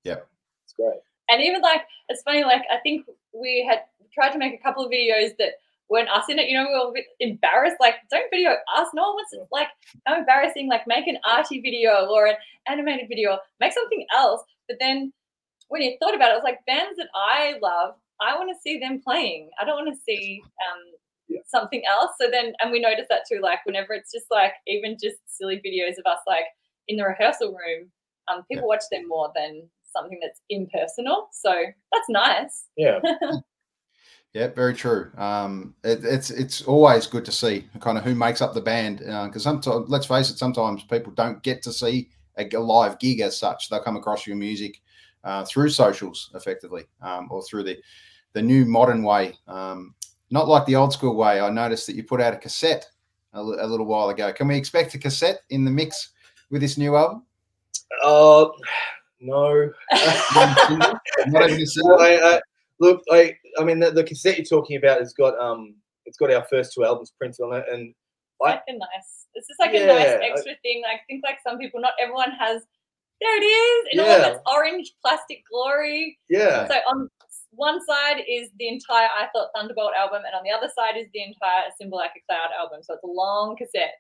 Yeah. 0.05 0.21
it's 0.65 0.75
great. 0.75 1.01
and 1.29 1.43
even 1.43 1.61
like 1.61 1.83
it's 2.09 2.23
funny 2.23 2.45
like 2.45 2.63
i 2.73 2.79
think 2.79 3.05
we 3.35 3.67
had 3.69 3.81
tried 4.15 4.31
to 4.31 4.39
make 4.39 4.55
a 4.55 4.63
couple 4.63 4.85
of 4.85 4.91
videos 4.91 5.37
that 5.39 5.55
weren't 5.91 6.09
us 6.09 6.25
in 6.29 6.39
it 6.39 6.49
you 6.49 6.57
know 6.57 6.67
we 6.67 6.73
were 6.73 6.91
a 6.91 6.93
bit 6.95 7.07
embarrassed 7.21 7.77
like 7.81 7.97
don't 8.11 8.31
video 8.31 8.53
us 8.77 8.89
no 8.95 9.03
one 9.03 9.15
wants 9.15 9.33
to 9.33 9.45
like 9.53 9.69
how 10.07 10.17
embarrassing 10.17 10.69
like 10.69 10.87
make 10.87 11.07
an 11.07 11.19
arty 11.25 11.61
video 11.61 12.07
or 12.07 12.27
an 12.27 12.37
animated 12.69 13.09
video 13.09 13.39
make 13.61 13.73
something 13.73 14.07
else 14.15 14.43
but 14.69 14.77
then 14.81 15.13
when 15.69 15.83
you 15.83 15.97
thought 16.01 16.15
about 16.15 16.31
it 16.31 16.33
it 16.33 16.37
was 16.37 16.45
like 16.45 16.65
bands 16.67 16.97
that 16.97 17.09
i 17.15 17.55
love 17.63 17.95
i 18.21 18.37
want 18.37 18.51
to 18.51 18.61
see 18.61 18.79
them 18.79 19.01
playing 19.03 19.51
i 19.61 19.65
don't 19.65 19.85
want 19.85 19.95
to 19.95 20.01
see 20.03 20.43
um 20.71 20.83
Yeah. 21.29 21.41
something 21.47 21.83
else 21.91 22.13
so 22.21 22.31
then 22.31 22.53
and 22.61 22.71
we 22.73 22.81
noticed 22.81 23.09
that 23.11 23.23
too 23.31 23.41
like 23.43 23.65
whenever 23.65 23.93
it's 23.93 24.13
just 24.13 24.27
like 24.31 24.53
even 24.67 24.97
just 25.03 25.19
silly 25.27 25.57
videos 25.57 25.99
of 25.99 26.07
us 26.07 26.21
like 26.27 26.45
in 26.89 26.97
the 26.97 27.05
rehearsal 27.05 27.49
room 27.49 27.91
um 28.29 28.45
people 28.51 28.67
watch 28.67 28.85
them 28.91 29.07
more 29.07 29.31
than 29.35 29.69
something 29.93 30.19
that's 30.23 30.41
impersonal 30.51 31.29
so 31.33 31.53
that's 31.93 32.09
nice 32.09 32.67
Yeah, 32.77 33.01
Yeah, 34.35 34.49
very 34.49 34.75
true. 34.75 35.11
Um, 35.17 35.75
it, 35.83 36.05
it's 36.05 36.31
it's 36.31 36.63
always 36.63 37.07
good 37.07 37.25
to 37.25 37.33
see 37.33 37.67
kind 37.81 37.97
of 37.97 38.05
who 38.05 38.15
makes 38.15 38.43
up 38.43 38.53
the 38.55 38.61
band 38.61 38.99
because 38.99 39.43
sometimes, 39.43 39.89
let's 39.89 40.07
face 40.07 40.31
it, 40.31 40.39
sometimes 40.39 40.85
people 40.85 41.13
don't 41.13 41.43
get 41.43 41.63
to 41.63 41.73
see 41.73 42.11
a 42.37 42.45
live 42.59 42.99
gig 42.99 43.21
as 43.21 43.39
such. 43.39 43.69
They'll 43.69 43.83
come 43.83 43.97
across 43.97 44.27
your 44.27 44.37
music 44.37 44.81
uh, 45.25 45.45
through 45.45 45.71
socials, 45.71 46.31
effectively, 46.35 46.85
um, 47.03 47.29
or 47.31 47.43
through 47.43 47.65
the 47.65 47.79
the 48.35 48.43
new 48.43 48.65
modern 48.65 49.03
way. 49.03 49.35
Um, 49.47 49.95
not 50.31 50.49
like 50.49 50.67
the 50.67 50.77
old 50.77 50.93
school 50.93 51.17
way. 51.17 51.41
I 51.41 51.51
noticed 51.51 51.87
that 51.87 51.97
you 51.97 52.05
put 52.05 52.21
out 52.21 52.35
a 52.35 52.37
cassette 52.37 52.87
a, 53.33 53.43
little 53.43 53.87
while 53.87 54.11
ago. 54.11 54.33
Can 54.33 54.49
we 54.49 54.57
expect 54.57 54.95
a 54.95 54.99
cassette 54.99 55.41
in 55.51 55.65
the 55.65 55.71
mix 55.71 56.11
with 56.51 56.61
this 56.61 56.77
new 56.77 56.97
album? 56.97 57.25
uh, 58.05 58.47
no. 59.21 59.71
Not 61.27 61.49
even 61.51 61.63
a 61.63 61.67
single? 61.67 61.99
I, 62.01 62.17
I, 62.23 62.41
look, 62.81 63.03
I, 63.11 63.37
I 63.59 63.65
mean, 63.65 63.81
the, 63.81 63.91
the 63.91 64.05
cassette 64.05 64.37
you're 64.37 64.45
talking 64.45 64.77
about 64.77 65.01
has 65.01 65.15
got 65.15 65.39
um, 65.39 65.75
it's 66.05 66.17
got 66.19 66.33
our 66.33 66.45
first 66.51 66.73
two 66.75 66.85
albums 66.85 67.13
printed 67.19 67.41
on 67.41 67.57
it, 67.57 67.65
and 67.71 67.95
I- 68.43 68.51
like 68.51 68.63
a 68.69 68.73
nice 68.73 69.27
it's 69.35 69.49
just 69.49 69.61
like 69.61 69.75
a 69.75 69.87
nice 69.87 70.07
Yeah, 70.07 70.19
I- 70.23 70.31
extra 70.31 70.53
thing 70.63 70.83
i 70.87 70.99
think 71.07 71.23
like 71.25 71.39
some 71.47 71.59
people 71.59 71.81
not 71.81 71.93
everyone 72.01 72.31
has 72.39 72.63
there 73.21 73.43
it 73.43 73.45
is 73.45 73.87
in 73.93 74.01
all 74.01 74.11
of 74.11 74.33
its 74.33 74.41
orange 74.47 74.93
plastic 75.05 75.43
glory 75.51 76.19
yeah, 76.29 76.69
So 76.69 76.75
on 76.89 77.09
one 77.51 77.85
side 77.85 78.23
is 78.29 78.51
the 78.59 78.69
entire 78.69 79.09
I 79.09 79.29
Thought 79.35 79.49
Thunderbolt 79.55 79.93
album, 79.99 80.23
and 80.25 80.35
on 80.35 80.45
the 80.45 80.51
other 80.51 80.71
side 80.75 80.97
is 80.97 81.09
the 81.13 81.23
entire 81.23 81.71
Symbol 81.77 81.99
Like 81.99 82.13
a 82.17 82.23
Cloud 82.29 82.51
album. 82.59 82.81
So 82.83 82.95
it's 82.95 83.03
a 83.03 83.07
long 83.07 83.57
cassette. 83.57 83.95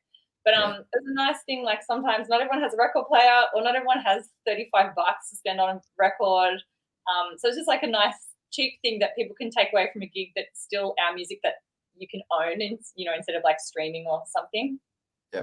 But 0.44 0.54
um, 0.54 0.84
it's 0.92 1.06
a 1.06 1.14
nice 1.14 1.42
thing. 1.44 1.64
Like 1.64 1.82
sometimes 1.82 2.28
not 2.28 2.40
everyone 2.40 2.62
has 2.62 2.72
a 2.72 2.76
record 2.76 3.06
player, 3.08 3.42
or 3.54 3.62
not 3.62 3.74
everyone 3.74 4.00
has 4.00 4.30
thirty-five 4.46 4.94
bucks 4.94 5.30
to 5.30 5.36
spend 5.36 5.60
on 5.60 5.76
a 5.76 5.80
record. 5.98 6.62
Um, 7.10 7.36
so 7.36 7.48
it's 7.48 7.56
just 7.56 7.68
like 7.68 7.82
a 7.82 7.86
nice 7.88 8.14
cheap 8.52 8.74
thing 8.82 8.98
that 9.00 9.16
people 9.16 9.34
can 9.38 9.50
take 9.50 9.68
away 9.72 9.90
from 9.92 10.02
a 10.02 10.06
gig 10.06 10.28
that's 10.36 10.62
still 10.62 10.94
our 11.04 11.14
music 11.14 11.40
that 11.42 11.54
you 11.96 12.06
can 12.08 12.22
own, 12.40 12.62
and 12.62 12.78
you 12.94 13.04
know, 13.04 13.14
instead 13.14 13.34
of 13.34 13.42
like 13.44 13.60
streaming 13.60 14.06
or 14.08 14.22
something. 14.26 14.78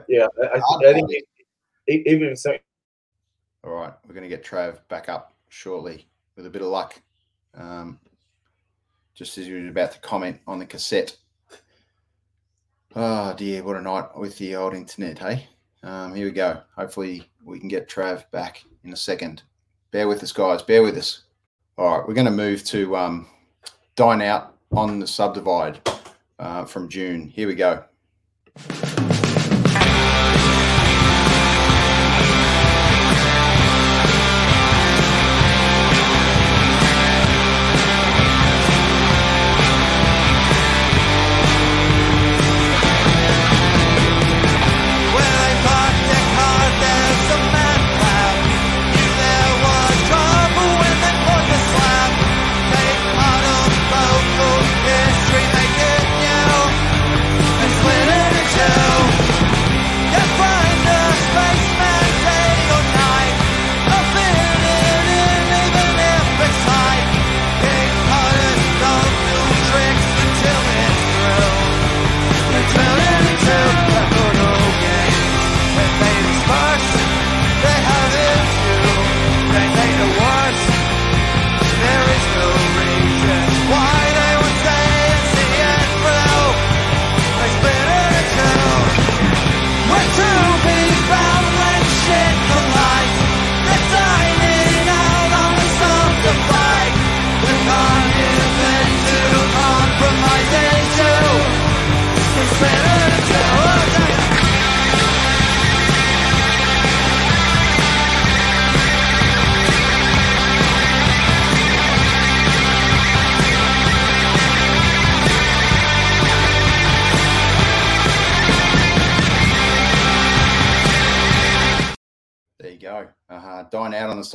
yeah. 0.07 0.27
I, 0.41 0.57
I, 0.57 0.89
I 0.89 0.93
think 0.93 1.11
it, 1.11 1.25
e- 1.88 2.03
even 2.07 2.29
if 2.29 2.39
so, 2.39 2.57
All 3.65 3.71
right, 3.71 3.93
we're 4.06 4.13
going 4.13 4.30
to 4.30 4.30
get 4.30 4.45
Trav 4.45 4.78
back 4.89 5.10
up 5.10 5.34
shortly 5.49 6.08
with 6.36 6.45
a 6.45 6.49
bit 6.51 6.62
of 6.62 6.67
luck. 6.67 7.01
Um, 7.56 7.99
just 9.15 9.39
as 9.39 9.47
you 9.47 9.63
were 9.63 9.69
about 9.69 9.91
to 9.93 9.99
comment 9.99 10.39
on 10.45 10.60
the 10.60 10.65
cassette. 10.67 11.17
Oh 12.95 13.34
dear, 13.34 13.63
what 13.63 13.75
a 13.75 13.82
night 13.82 14.15
with 14.15 14.38
the 14.38 14.56
old 14.56 14.75
internet, 14.75 15.17
hey? 15.17 15.47
Um, 15.82 16.13
here 16.13 16.25
we 16.25 16.32
go. 16.32 16.62
Hopefully, 16.75 17.28
we 17.43 17.60
can 17.60 17.67
get 17.67 17.89
Trav 17.89 18.30
back 18.30 18.63
in 18.84 18.93
a 18.93 18.97
second. 18.97 19.41
Bear 19.89 20.08
with 20.08 20.21
us, 20.21 20.32
guys. 20.32 20.62
Bear 20.62 20.84
with 20.84 20.97
us. 20.97 21.23
All 21.78 21.97
right, 21.97 22.08
we're 22.08 22.13
going 22.13 22.25
to 22.25 22.32
move 22.32 22.63
to 22.65 22.95
um, 22.95 23.28
Dine 23.95 24.21
Out 24.21 24.56
on 24.73 24.99
the 24.99 25.08
Subdivide 25.08 25.82
uh, 26.38 26.65
from 26.65 26.88
June. 26.88 27.30
Here 27.30 27.47
we 27.47 27.56
go. 27.56 27.84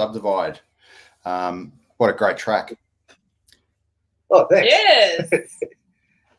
Subdivide. 0.01 0.59
Um, 1.27 1.73
what 1.99 2.09
a 2.09 2.15
great 2.15 2.39
track. 2.39 2.73
Oh, 4.31 4.47
thanks. 4.51 4.69
Yes. 4.71 5.29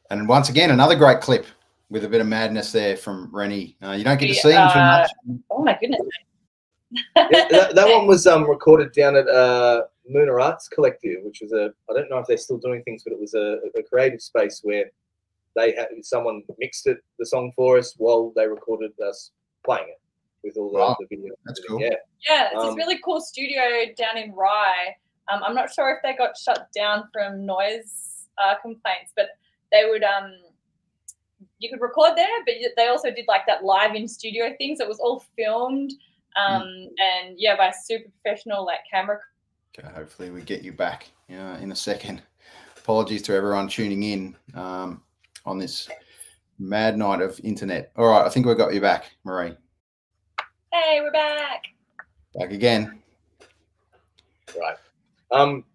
And 0.10 0.28
once 0.28 0.50
again, 0.50 0.72
another 0.72 0.96
great 0.98 1.22
clip 1.22 1.46
with 1.90 2.04
a 2.04 2.10
bit 2.10 2.20
of 2.20 2.28
madness 2.28 2.74
there 2.74 2.98
from 2.98 3.30
Rennie. 3.32 3.78
Uh, 3.82 3.92
you 3.92 4.04
don't 4.04 4.20
get 4.20 4.28
to 4.28 4.34
see 4.34 4.52
him 4.52 4.68
too 4.70 4.78
Uh, 4.78 5.08
much. 5.08 5.40
oh 5.50 5.64
my 5.64 5.78
goodness. 5.80 6.02
Yeah, 7.16 7.48
that, 7.50 7.76
that 7.76 7.88
one 7.98 8.08
was 8.08 8.28
um, 8.28 8.44
recorded 8.44 8.92
down 8.92 9.16
at 9.16 9.26
uh, 9.30 9.84
Lunar 10.14 10.42
Arts 10.42 10.68
Collective, 10.68 11.20
which 11.24 11.40
was 11.42 11.54
a 11.54 11.72
I 11.90 11.94
don't 11.94 12.10
know 12.10 12.18
if 12.18 12.28
they're 12.28 12.36
still 12.36 12.58
doing 12.58 12.84
things, 12.84 13.04
but 13.06 13.14
it 13.14 13.22
was 13.22 13.34
a, 13.36 13.60
a 13.80 13.84
creative 13.84 14.22
space 14.22 14.60
where 14.64 14.84
they 15.56 15.74
had 15.74 15.88
someone 16.02 16.44
mixed 16.60 16.88
it 16.88 16.98
the 17.18 17.26
song 17.26 17.54
for 17.56 17.78
us 17.78 17.94
while 17.98 18.34
they 18.36 18.48
recorded 18.50 18.92
us 19.00 19.32
playing 19.66 19.88
it 19.88 20.01
with 20.44 20.58
all 20.58 20.72
the, 20.72 20.80
Wow. 20.80 20.98
the 21.00 21.06
video. 21.16 21.34
That's 21.46 21.62
cool. 21.68 21.80
Yeah, 21.82 21.96
Yeah, 22.28 22.50
it's 22.52 22.58
Um, 22.64 22.68
this 22.68 22.76
really 22.76 23.00
cool 23.04 23.22
studio 23.22 23.62
down 23.98 24.18
in 24.18 24.34
Rye. 24.34 24.96
Um, 25.32 25.42
I'm 25.44 25.56
not 25.56 25.72
sure 25.74 25.90
if 25.92 26.02
they 26.04 26.16
got 26.16 26.38
shut 26.38 26.68
down 26.76 27.10
from 27.14 27.46
noise 27.46 28.28
uh, 28.38 28.56
complaints, 28.62 29.14
but 29.16 29.30
they 29.72 29.86
would 29.86 30.04
um, 30.04 30.34
you 31.60 31.70
could 31.70 31.82
record 31.82 32.14
there, 32.16 32.28
but 32.46 32.56
they 32.76 32.88
also 32.88 33.12
did 33.12 33.26
like 33.28 33.46
that 33.48 33.64
live 33.64 33.96
in 33.96 34.08
studio 34.08 34.54
thing. 34.58 34.76
So 34.76 34.84
it 34.84 34.90
was 34.90 35.00
all 35.00 35.24
filmed, 35.38 35.94
um, 36.36 36.64
and 36.64 37.36
yeah, 37.38 37.56
by 37.56 37.72
super 37.72 38.10
professional 38.10 38.66
like 38.66 38.80
camera. 38.92 39.20
Okay, 39.78 39.88
hopefully 39.94 40.32
we 40.32 40.42
get 40.42 40.64
you 40.64 40.74
back 40.74 41.10
uh, 41.30 41.58
in 41.62 41.72
a 41.72 41.76
second. 41.76 42.22
Apologies 42.78 43.22
to 43.24 43.34
everyone 43.34 43.68
tuning 43.68 44.04
in 44.04 44.36
um, 44.56 45.04
on 45.46 45.58
this 45.60 45.88
mad 46.60 46.98
night 46.98 47.22
of 47.22 47.40
internet. 47.44 47.92
All 47.96 48.08
right, 48.08 48.26
I 48.26 48.30
think 48.30 48.46
we 48.46 48.56
got 48.56 48.74
you 48.74 48.82
back, 48.82 49.12
Marie. 49.24 49.56
Hey, 50.72 51.02
we're 51.02 51.12
back. 51.12 51.64
Back 52.36 52.52
again. 52.52 53.02
right. 54.60 54.78
Um, 55.32 55.66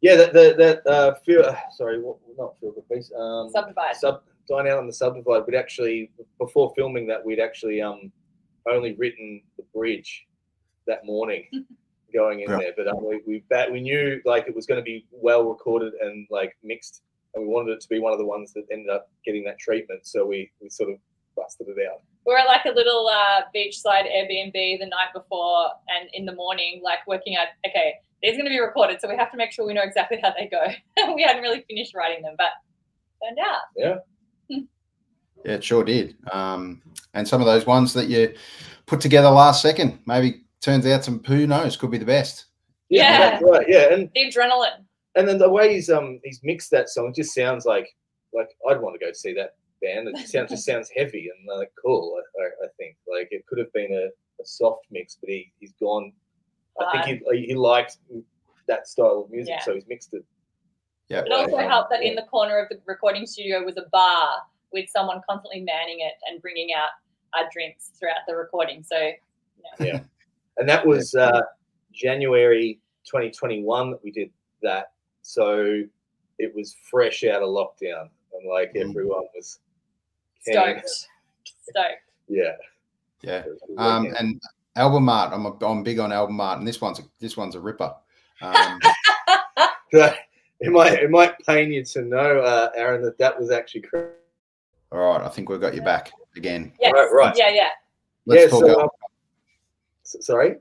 yeah, 0.00 0.16
that 0.16 0.32
that, 0.32 0.56
that 0.56 0.86
uh, 0.86 1.14
feel, 1.26 1.44
sorry, 1.76 2.00
what, 2.00 2.16
not 2.38 2.58
feel 2.60 2.72
good 2.72 2.88
piece. 2.88 3.12
Um, 3.16 3.50
Subdivide. 3.50 3.96
Sub 3.96 4.22
dine 4.48 4.66
out 4.66 4.78
on 4.78 4.86
the 4.86 4.92
subdivide. 4.92 5.42
We'd 5.46 5.54
actually 5.56 6.10
before 6.38 6.72
filming 6.74 7.06
that 7.08 7.24
we'd 7.24 7.40
actually 7.40 7.80
um 7.82 8.10
only 8.68 8.94
written 8.94 9.42
the 9.56 9.62
bridge 9.74 10.26
that 10.86 11.04
morning 11.04 11.44
going 12.14 12.40
in 12.40 12.50
Yeah. 12.50 12.56
there, 12.58 12.72
but 12.76 12.88
um, 12.88 13.04
we 13.06 13.20
we 13.26 13.44
bet 13.50 13.70
we 13.70 13.80
knew 13.80 14.20
like 14.24 14.46
it 14.48 14.54
was 14.56 14.66
going 14.66 14.80
to 14.80 14.84
be 14.84 15.06
well 15.10 15.44
recorded 15.44 15.92
and 16.00 16.26
like 16.30 16.56
mixed, 16.64 17.02
and 17.34 17.46
we 17.46 17.52
wanted 17.52 17.72
it 17.72 17.80
to 17.82 17.88
be 17.88 17.98
one 18.00 18.12
of 18.12 18.18
the 18.18 18.24
ones 18.26 18.52
that 18.54 18.64
ended 18.72 18.88
up 18.88 19.10
getting 19.24 19.44
that 19.44 19.58
treatment. 19.58 20.06
So 20.06 20.24
we 20.24 20.50
we 20.62 20.70
sort 20.70 20.90
of 20.90 20.96
busted 21.36 21.68
it 21.68 21.76
out. 21.86 22.00
We're 22.26 22.38
at 22.38 22.46
like 22.46 22.64
a 22.66 22.70
little 22.70 23.08
uh, 23.08 23.42
beachside 23.54 24.06
Airbnb 24.10 24.52
the 24.78 24.86
night 24.86 25.08
before, 25.14 25.70
and 25.88 26.08
in 26.12 26.26
the 26.26 26.34
morning, 26.34 26.80
like 26.84 26.98
working 27.06 27.36
out, 27.36 27.46
okay, 27.66 27.94
these 28.22 28.34
are 28.34 28.36
going 28.36 28.44
to 28.46 28.50
be 28.50 28.60
recorded, 28.60 29.00
so 29.00 29.08
we 29.08 29.16
have 29.16 29.30
to 29.30 29.36
make 29.36 29.52
sure 29.52 29.66
we 29.66 29.72
know 29.72 29.82
exactly 29.82 30.18
how 30.22 30.32
they 30.38 30.46
go. 30.46 30.66
we 31.14 31.22
hadn't 31.22 31.42
really 31.42 31.64
finished 31.68 31.94
writing 31.94 32.22
them, 32.22 32.34
but 32.36 32.48
turned 33.24 33.38
out. 33.38 33.62
Yeah, 33.76 34.64
it 35.44 35.64
sure 35.64 35.84
did. 35.84 36.16
Um, 36.32 36.82
and 37.14 37.26
some 37.26 37.40
of 37.40 37.46
those 37.46 37.66
ones 37.66 37.94
that 37.94 38.08
you 38.08 38.34
put 38.86 39.00
together 39.00 39.30
last 39.30 39.62
second, 39.62 39.98
maybe 40.06 40.42
turns 40.60 40.86
out 40.86 41.04
some 41.04 41.22
who 41.24 41.46
knows 41.46 41.76
could 41.76 41.90
be 41.90 41.98
the 41.98 42.04
best. 42.04 42.46
Yeah. 42.90 43.18
that's 43.30 43.42
right. 43.42 43.66
Yeah, 43.68 43.92
and 43.94 44.10
The 44.14 44.26
adrenaline. 44.30 44.84
and 45.16 45.26
then 45.26 45.38
the 45.38 45.48
way 45.48 45.72
he's 45.74 45.88
um 45.88 46.20
he's 46.24 46.40
mixed 46.42 46.70
that 46.72 46.88
song 46.90 47.12
just 47.16 47.34
sounds 47.34 47.64
like 47.64 47.88
like 48.34 48.48
I'd 48.68 48.80
want 48.80 48.98
to 49.00 49.04
go 49.04 49.12
see 49.12 49.32
that 49.34 49.54
band. 49.82 50.08
It 50.08 50.16
just 50.16 50.32
sounds 50.32 50.50
just 50.50 50.64
sounds 50.64 50.90
heavy 50.94 51.30
and 51.34 51.58
like 51.58 51.72
cool. 51.82 52.18
I, 52.18 52.42
I, 52.42 52.46
I 52.64 52.68
think 52.78 52.96
like 53.12 53.28
it 53.30 53.46
could 53.46 53.58
have 53.58 53.72
been 53.72 53.92
a, 53.92 54.06
a 54.42 54.44
soft 54.44 54.86
mix, 54.90 55.16
but 55.20 55.28
he 55.30 55.52
he's 55.60 55.72
gone. 55.80 56.12
I 56.80 57.02
think 57.04 57.22
he 57.30 57.46
he 57.46 57.54
liked 57.54 57.98
that 58.68 58.86
style 58.86 59.24
of 59.24 59.30
music, 59.30 59.54
Yeah. 59.58 59.62
so 59.64 59.74
he's 59.74 59.86
mixed 59.88 60.14
it. 60.14 60.24
Yeah. 61.08 61.22
It 61.26 61.32
also 61.32 61.56
Right. 61.56 61.68
helped 61.68 61.90
that 61.90 62.02
in 62.02 62.14
the 62.14 62.22
corner 62.22 62.58
of 62.58 62.68
the 62.68 62.80
recording 62.86 63.26
studio 63.26 63.64
was 63.64 63.76
a 63.76 63.86
bar 63.90 64.36
with 64.72 64.88
someone 64.88 65.20
constantly 65.28 65.60
manning 65.62 66.00
it 66.00 66.14
and 66.28 66.40
bringing 66.40 66.70
out 66.72 66.90
our 67.36 67.48
drinks 67.52 67.90
throughout 67.98 68.18
the 68.28 68.36
recording. 68.36 68.84
So, 68.84 69.10
yeah. 69.80 70.00
And 70.56 70.68
that 70.68 70.86
was 70.86 71.14
uh, 71.16 71.40
January 71.92 72.80
2021 73.04 73.90
that 73.90 74.04
we 74.04 74.12
did 74.12 74.30
that. 74.62 74.92
So 75.22 75.82
it 76.38 76.54
was 76.54 76.76
fresh 76.88 77.24
out 77.24 77.42
of 77.42 77.48
lockdown, 77.48 78.08
and 78.32 78.48
like 78.48 78.72
Mm. 78.74 78.88
everyone 78.90 79.24
was 79.34 79.58
canning 79.58 79.58
it. 79.58 79.69
Stoked. 80.40 80.88
Stoked. 81.44 82.02
Yeah. 82.28 82.56
Yeah. 83.22 83.40
it 83.40 83.46
was 83.46 83.60
good 83.66 83.78
Um, 83.78 84.14
and 84.18 84.40
album 84.76 85.08
art, 85.08 85.32
I'm, 85.32 85.46
a, 85.46 85.56
I'm 85.64 85.82
big 85.82 85.98
on 85.98 86.12
album 86.12 86.40
art, 86.40 86.58
and 86.58 86.66
this 86.66 86.80
one's 86.80 86.98
a, 86.98 87.02
this 87.18 87.36
one's 87.36 87.54
a 87.54 87.60
ripper. 87.60 87.94
Um, 88.40 88.80
it 89.92 90.72
might 90.72 90.92
it 90.94 91.10
might 91.10 91.38
pain 91.46 91.72
you 91.72 91.84
to 91.84 92.02
know, 92.02 92.40
uh, 92.40 92.70
Aaron, 92.74 93.02
that 93.02 93.18
that 93.18 93.38
was 93.38 93.50
actually 93.50 93.82
correct. 93.82 94.16
all 94.92 94.98
right, 94.98 95.20
I 95.20 95.28
think 95.28 95.48
we've 95.48 95.60
got 95.60 95.74
you 95.74 95.82
back 95.82 96.12
again. 96.36 96.72
Yes. 96.80 96.92
Right, 96.94 97.08
right. 97.12 97.34
Yeah, 97.36 97.50
yeah. 97.50 97.68
Let's 98.26 98.52
yeah. 98.52 98.60
talk. 98.60 98.92
So, 100.02 100.16
um, 100.16 100.22
sorry. 100.22 100.56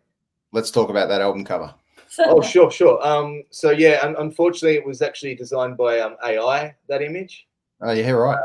let's 0.52 0.72
talk 0.72 0.90
about 0.90 1.10
that 1.10 1.22
album 1.22 1.46
cover. 1.46 1.74
Oh, 2.20 2.42
sure, 2.42 2.72
sure. 2.72 3.06
Um, 3.06 3.44
so 3.50 3.70
yeah, 3.70 4.00
un- 4.04 4.16
unfortunately, 4.18 4.78
it 4.78 4.86
was 4.86 5.02
actually 5.02 5.36
designed 5.36 5.78
by 5.78 6.00
um, 6.00 6.16
AI. 6.26 6.76
That 6.88 7.02
image. 7.02 7.48
Oh, 7.82 7.92
yeah, 7.92 8.10
right. 8.10 8.38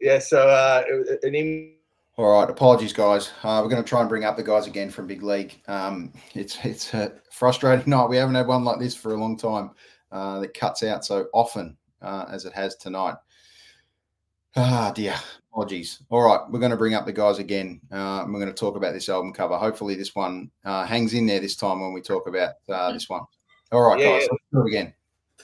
Yeah. 0.00 0.18
So 0.18 0.48
uh, 0.48 0.84
an 1.22 1.34
Im- 1.34 1.74
All 2.16 2.38
right, 2.40 2.48
apologies, 2.50 2.92
guys. 2.92 3.30
Uh, 3.42 3.60
we're 3.62 3.70
going 3.70 3.82
to 3.82 3.88
try 3.88 4.00
and 4.00 4.08
bring 4.08 4.24
up 4.24 4.36
the 4.36 4.42
guys 4.42 4.66
again 4.66 4.90
from 4.90 5.06
Big 5.06 5.22
League. 5.22 5.60
Um, 5.68 6.12
it's 6.34 6.58
it's 6.64 6.92
a 6.94 7.12
frustrating 7.30 7.88
night. 7.90 8.08
We 8.08 8.16
haven't 8.16 8.34
had 8.34 8.46
one 8.46 8.64
like 8.64 8.78
this 8.78 8.94
for 8.94 9.12
a 9.14 9.20
long 9.20 9.36
time 9.36 9.70
uh, 10.12 10.40
that 10.40 10.54
cuts 10.54 10.82
out 10.82 11.04
so 11.04 11.26
often 11.32 11.76
uh, 12.02 12.26
as 12.30 12.44
it 12.44 12.52
has 12.52 12.76
tonight. 12.76 13.14
Ah, 14.56 14.92
dear. 14.94 15.14
Apologies. 15.52 16.02
All 16.10 16.22
right, 16.22 16.40
we're 16.50 16.60
going 16.60 16.70
to 16.70 16.76
bring 16.76 16.94
up 16.94 17.06
the 17.06 17.12
guys 17.12 17.38
again. 17.38 17.80
Uh, 17.92 18.22
and 18.22 18.32
we're 18.32 18.40
going 18.40 18.52
to 18.52 18.58
talk 18.58 18.76
about 18.76 18.92
this 18.92 19.08
album 19.08 19.32
cover. 19.32 19.56
Hopefully, 19.56 19.94
this 19.96 20.14
one 20.14 20.50
uh, 20.64 20.84
hangs 20.86 21.12
in 21.14 21.26
there 21.26 21.40
this 21.40 21.56
time 21.56 21.80
when 21.80 21.92
we 21.92 22.00
talk 22.00 22.26
about 22.28 22.54
uh, 22.68 22.92
this 22.92 23.08
one. 23.08 23.22
All 23.72 23.82
right, 23.82 23.98
Yeah, 23.98 24.06
guys, 24.18 24.22
yeah. 24.22 24.28
let's 24.32 24.44
do 24.52 24.60
it 24.62 24.68
again. 24.68 24.94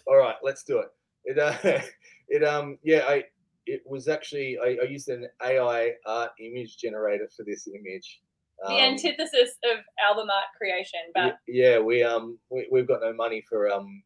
All 0.07 0.17
right, 0.17 0.37
let's 0.43 0.63
do 0.65 0.79
it. 0.79 0.89
It 1.25 1.39
uh, 1.39 1.57
it 2.29 2.45
um 2.45 2.79
yeah, 2.83 3.05
I 3.09 3.25
it 3.67 3.83
was 3.87 4.09
actually 4.09 4.59
I, 4.63 4.79
I 4.83 4.85
used 4.87 5.09
an 5.09 5.29
AI 5.43 5.93
art 6.07 6.31
image 6.41 6.79
generator 6.79 7.29
for 7.37 7.45
this 7.45 7.69
image. 7.69 8.21
the 8.67 8.75
Um, 8.75 8.81
antithesis 8.93 9.57
of 9.65 9.79
album 10.03 10.29
art 10.31 10.45
creation, 10.57 11.01
y- 11.15 11.29
but 11.29 11.39
yeah, 11.47 11.79
we 11.79 12.03
um 12.03 12.39
we, 12.51 12.67
we've 12.71 12.87
got 12.89 13.01
no 13.03 13.13
money 13.13 13.43
for 13.49 13.71
um 13.71 14.03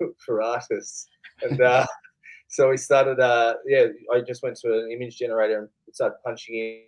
for 0.24 0.40
artists, 0.42 1.08
and 1.42 1.60
uh, 1.60 1.86
so 2.48 2.68
we 2.70 2.76
started. 2.76 3.18
Uh, 3.18 3.54
yeah, 3.66 3.86
I 4.14 4.20
just 4.20 4.42
went 4.44 4.56
to 4.58 4.68
an 4.78 4.92
image 4.92 5.18
generator 5.18 5.58
and 5.58 5.68
started 5.92 6.16
punching 6.24 6.54
in. 6.54 6.82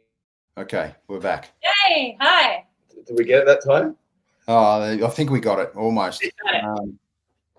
Okay, 0.58 0.94
we're 1.08 1.20
back. 1.20 1.50
hey, 1.60 2.16
hi. 2.20 2.64
Did 3.06 3.16
we 3.18 3.24
get 3.24 3.40
it 3.40 3.46
that 3.46 3.64
time? 3.64 3.96
Oh, 4.46 4.82
I 4.82 5.08
think 5.10 5.30
we 5.30 5.40
got 5.40 5.58
it 5.58 5.72
almost. 5.74 6.22
Got 6.44 6.54
it. 6.54 6.64
Um, 6.64 6.98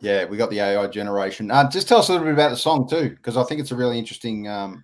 yeah, 0.02 0.26
we 0.26 0.36
got 0.38 0.50
the 0.50 0.60
AI 0.60 0.88
generation. 0.88 1.50
Uh, 1.52 1.70
just 1.70 1.88
tell 1.88 2.00
us 2.00 2.10
a 2.10 2.12
little 2.12 2.26
bit 2.26 2.34
about 2.34 2.50
the 2.50 2.58
song 2.58 2.88
too, 2.90 3.12
because 3.12 3.38
I 3.38 3.44
think 3.44 3.62
it's 3.62 3.72
a 3.72 3.76
really 3.76 3.98
interesting 3.98 4.48
um, 4.48 4.84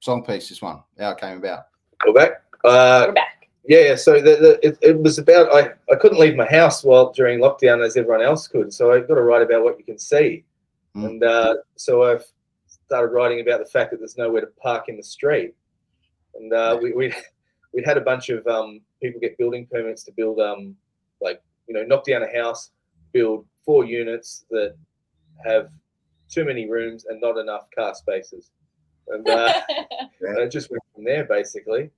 song 0.00 0.24
piece. 0.24 0.48
This 0.48 0.62
one, 0.62 0.82
how 0.98 1.10
it 1.10 1.18
came 1.18 1.36
about. 1.38 1.66
Go 2.04 2.12
back. 2.12 2.42
Uh, 2.64 3.06
We're 3.08 3.12
back. 3.12 3.48
Yeah, 3.66 3.80
yeah. 3.80 3.96
So 3.96 4.14
the, 4.14 4.36
the, 4.36 4.66
it, 4.66 4.78
it 4.80 4.98
was 4.98 5.18
about 5.18 5.52
I, 5.54 5.72
I 5.92 5.96
couldn't 5.96 6.18
leave 6.18 6.36
my 6.36 6.46
house 6.46 6.84
while 6.84 7.12
during 7.12 7.40
lockdown 7.40 7.84
as 7.84 7.96
everyone 7.96 8.22
else 8.22 8.46
could. 8.46 8.72
So 8.72 8.92
I 8.92 9.00
got 9.00 9.14
to 9.14 9.22
write 9.22 9.42
about 9.42 9.64
what 9.64 9.78
you 9.78 9.84
can 9.84 9.98
see, 9.98 10.44
Mm. 10.96 11.06
and 11.06 11.24
uh, 11.24 11.56
so 11.74 12.04
I've 12.04 12.24
started 12.68 13.08
writing 13.12 13.40
about 13.40 13.58
the 13.58 13.66
fact 13.66 13.90
that 13.90 13.96
there's 13.98 14.16
nowhere 14.16 14.42
to 14.42 14.46
park 14.62 14.88
in 14.88 14.96
the 14.96 15.02
street, 15.02 15.52
and 16.36 16.52
uh, 16.52 16.78
we 16.80 16.92
we 16.92 17.12
we 17.72 17.82
had 17.82 17.96
a 17.96 18.00
bunch 18.00 18.28
of 18.28 18.46
um, 18.46 18.80
people 19.02 19.20
get 19.20 19.36
building 19.36 19.66
permits 19.66 20.04
to 20.04 20.12
build 20.12 20.38
um 20.38 20.76
like 21.20 21.42
you 21.66 21.74
know 21.74 21.82
knock 21.82 22.04
down 22.04 22.22
a 22.22 22.32
house, 22.32 22.70
build 23.12 23.44
four 23.64 23.84
units 23.84 24.44
that 24.50 24.76
have 25.44 25.70
too 26.28 26.44
many 26.44 26.68
rooms 26.68 27.06
and 27.06 27.20
not 27.20 27.38
enough 27.38 27.66
car 27.76 27.94
spaces, 27.94 28.50
and. 29.08 29.28
Uh, 29.28 29.60
and 30.20 30.38
it 30.38 30.50
just 30.50 30.70
went 30.70 30.82
from 30.94 31.04
there 31.04 31.24
basically. 31.24 31.90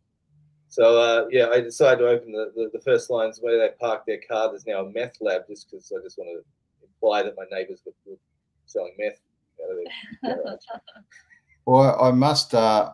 So 0.69 1.01
uh, 1.01 1.27
yeah, 1.31 1.49
I 1.49 1.61
decided 1.61 2.01
to 2.01 2.09
open 2.09 2.33
the, 2.33 2.53
the, 2.55 2.71
the 2.73 2.81
first 2.81 3.11
lines 3.11 3.39
where 3.41 3.59
they 3.59 3.75
park 3.79 4.05
their 4.07 4.21
car. 4.29 4.49
There's 4.51 4.67
now 4.67 4.85
a 4.85 4.91
meth 4.91 5.17
lab, 5.21 5.43
just 5.49 5.71
because 5.71 5.93
I 5.97 6.03
just 6.03 6.19
want 6.19 6.43
to 6.43 6.87
imply 6.87 7.23
that 7.23 7.35
my 7.37 7.45
neighbours 7.57 7.83
were, 7.87 7.93
were 8.05 8.19
selling 8.67 8.95
meth 8.99 9.21
out 9.64 9.71
of 9.71 9.77
their 9.77 10.37
garage. 10.37 10.61
Well, 11.69 12.01
I 12.01 12.12
must. 12.12 12.55
Uh, 12.55 12.93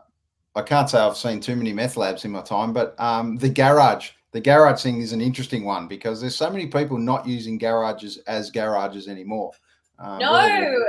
I 0.55 0.63
can't 0.63 0.89
say 0.89 0.99
I've 0.99 1.15
seen 1.19 1.41
too 1.41 1.57
many 1.57 1.75
meth 1.75 1.99
labs 1.99 2.25
in 2.25 2.31
my 2.31 2.41
time, 2.41 2.73
but 2.73 2.99
um, 2.99 3.37
the 3.37 3.51
garage, 3.51 4.13
the 4.33 4.41
garage 4.41 4.83
thing 4.83 5.01
is 5.01 5.13
an 5.13 5.21
interesting 5.21 5.65
one 5.65 5.87
because 5.87 6.21
there's 6.21 6.37
so 6.37 6.51
many 6.51 6.67
people 6.67 6.99
not 6.99 7.27
using 7.27 7.59
garages 7.59 8.19
as 8.27 8.51
garages 8.51 9.07
anymore. 9.07 9.53
Um, 9.99 10.19
no. 10.19 10.33
what 10.33 10.81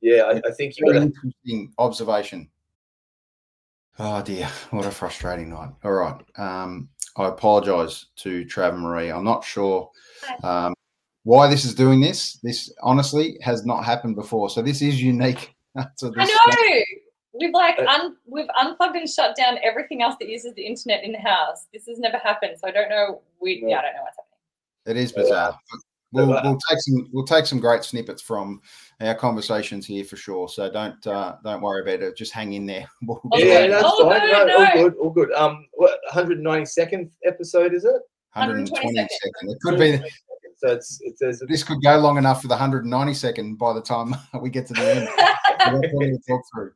Yeah, 0.00 0.22
I, 0.22 0.40
I 0.46 0.52
think 0.52 0.76
you 0.76 0.84
what 0.84 0.92
got 0.92 1.02
an 1.02 1.12
interesting 1.14 1.72
observation. 1.78 2.48
Oh 3.98 4.22
dear, 4.22 4.48
what 4.70 4.86
a 4.86 4.90
frustrating 4.90 5.50
night. 5.50 5.70
All 5.82 5.92
right. 5.92 6.20
Um, 6.36 6.88
I 7.16 7.28
apologise 7.28 8.06
to 8.16 8.44
Trav 8.44 8.74
and 8.74 8.82
Marie. 8.82 9.10
I'm 9.10 9.24
not 9.24 9.44
sure 9.44 9.90
um, 10.42 10.74
why 11.22 11.48
this 11.48 11.64
is 11.64 11.74
doing 11.74 12.00
this. 12.00 12.34
This 12.42 12.72
honestly 12.82 13.38
has 13.40 13.64
not 13.64 13.84
happened 13.84 14.16
before, 14.16 14.50
so 14.50 14.62
this 14.62 14.82
is 14.82 15.00
unique. 15.02 15.54
to 15.98 16.06
I 16.06 16.24
this 16.24 16.28
know. 16.28 16.83
We've 17.44 17.52
like 17.54 17.78
Uh, 17.78 17.86
un- 17.88 18.16
we've 18.26 18.48
unplugged 18.58 18.96
and 18.96 19.08
shut 19.08 19.36
down 19.36 19.58
everything 19.62 20.02
else 20.02 20.14
that 20.20 20.28
uses 20.28 20.54
the 20.54 20.64
internet 20.66 21.04
in 21.04 21.12
the 21.12 21.18
house. 21.18 21.66
This 21.72 21.86
has 21.86 21.98
never 21.98 22.16
happened, 22.18 22.56
so 22.58 22.66
I 22.68 22.70
don't 22.70 22.88
know. 22.88 23.20
We 23.40 23.60
No. 23.60 23.68
yeah, 23.68 23.78
I 23.80 23.82
don't 23.82 23.94
know 23.96 24.02
what's 24.02 24.16
happening. 24.16 24.30
It 24.86 24.96
is 24.96 25.12
Yeah. 25.14 25.22
bizarre. 25.22 25.58
We'll, 26.12 26.28
we'll 26.28 26.58
take 26.70 26.78
some 26.78 27.08
we'll 27.12 27.24
take 27.26 27.44
some 27.44 27.58
great 27.58 27.82
snippets 27.82 28.22
from 28.22 28.62
our 29.00 29.14
conversations 29.16 29.84
here 29.84 30.04
for 30.04 30.14
sure. 30.16 30.48
So 30.48 30.70
don't 30.70 31.04
uh, 31.06 31.36
don't 31.44 31.60
worry 31.60 31.82
about 31.82 32.02
it. 32.06 32.16
Just 32.16 32.32
hang 32.32 32.52
in 32.54 32.66
there. 32.66 32.86
We'll 33.02 33.20
Oh, 33.32 33.38
yeah, 33.38 33.66
that's 33.66 33.82
Oh, 33.84 34.08
fine. 34.08 34.20
good, 34.20 34.46
no, 34.46 34.56
all 34.56 34.72
good, 34.72 34.94
all 34.96 35.10
good. 35.10 35.32
Um, 35.32 35.66
what 35.72 35.98
192nd 36.12 37.10
episode 37.24 37.74
is 37.74 37.84
it? 37.84 38.00
120 38.34 38.96
122nd. 38.96 39.06
It 39.42 39.58
could 39.60 39.78
be. 39.78 39.98
So 40.58 40.68
it's 40.72 40.98
it 41.02 41.18
says 41.18 41.42
This 41.48 41.64
could 41.64 41.82
go 41.82 41.98
long 41.98 42.16
enough 42.16 42.40
for 42.42 42.48
the 42.48 42.54
190 42.54 43.12
second 43.14 43.56
by 43.58 43.72
the 43.72 43.82
time 43.82 44.14
we 44.40 44.50
get 44.50 44.66
to 44.68 44.74
the 44.74 44.94
end. 44.94 45.08
We've 45.72 45.82
got 45.82 45.90
plenty 45.90 46.18
talk 46.28 46.42
through. 46.54 46.72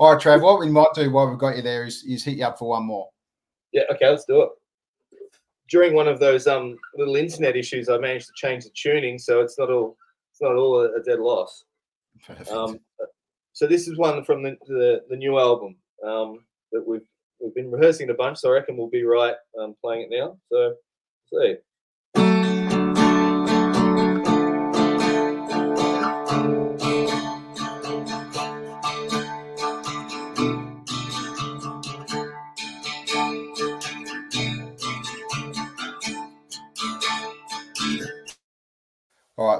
All 0.00 0.14
right, 0.14 0.22
Trav. 0.22 0.40
What 0.40 0.58
we 0.58 0.70
might 0.70 0.94
do 0.94 1.10
while 1.10 1.28
we've 1.28 1.38
got 1.38 1.56
you 1.56 1.62
there 1.62 1.84
is, 1.84 2.02
is 2.04 2.24
hit 2.24 2.38
you 2.38 2.46
up 2.46 2.58
for 2.58 2.70
one 2.70 2.86
more. 2.86 3.10
Yeah, 3.72 3.82
okay, 3.92 4.08
let's 4.08 4.24
do 4.24 4.40
it. 4.40 4.48
During 5.68 5.92
one 5.92 6.08
of 6.08 6.18
those 6.18 6.46
um 6.46 6.78
little 6.96 7.16
internet 7.16 7.54
issues, 7.54 7.90
I 7.90 7.98
managed 7.98 8.28
to 8.28 8.32
change 8.34 8.64
the 8.64 8.70
tuning, 8.70 9.18
so 9.18 9.42
it's 9.42 9.58
not 9.58 9.70
all 9.70 9.98
it's 10.32 10.40
not 10.40 10.56
all 10.56 10.80
a, 10.80 11.02
dead 11.02 11.20
loss. 11.20 11.64
Um, 12.50 12.80
so 13.52 13.66
this 13.66 13.88
is 13.88 13.98
one 13.98 14.24
from 14.24 14.42
the 14.42 14.56
the, 14.68 15.02
the 15.10 15.16
new 15.16 15.38
album 15.38 15.76
um, 16.02 16.38
that 16.72 16.82
we've 16.86 17.06
we've 17.38 17.54
been 17.54 17.70
rehearsing 17.70 18.08
a 18.08 18.14
bunch, 18.14 18.38
so 18.38 18.48
I 18.48 18.54
reckon 18.54 18.78
we'll 18.78 18.88
be 18.88 19.04
right 19.04 19.34
um, 19.60 19.76
playing 19.82 20.08
it 20.10 20.18
now. 20.18 20.38
So 20.50 20.76
see. 21.30 21.56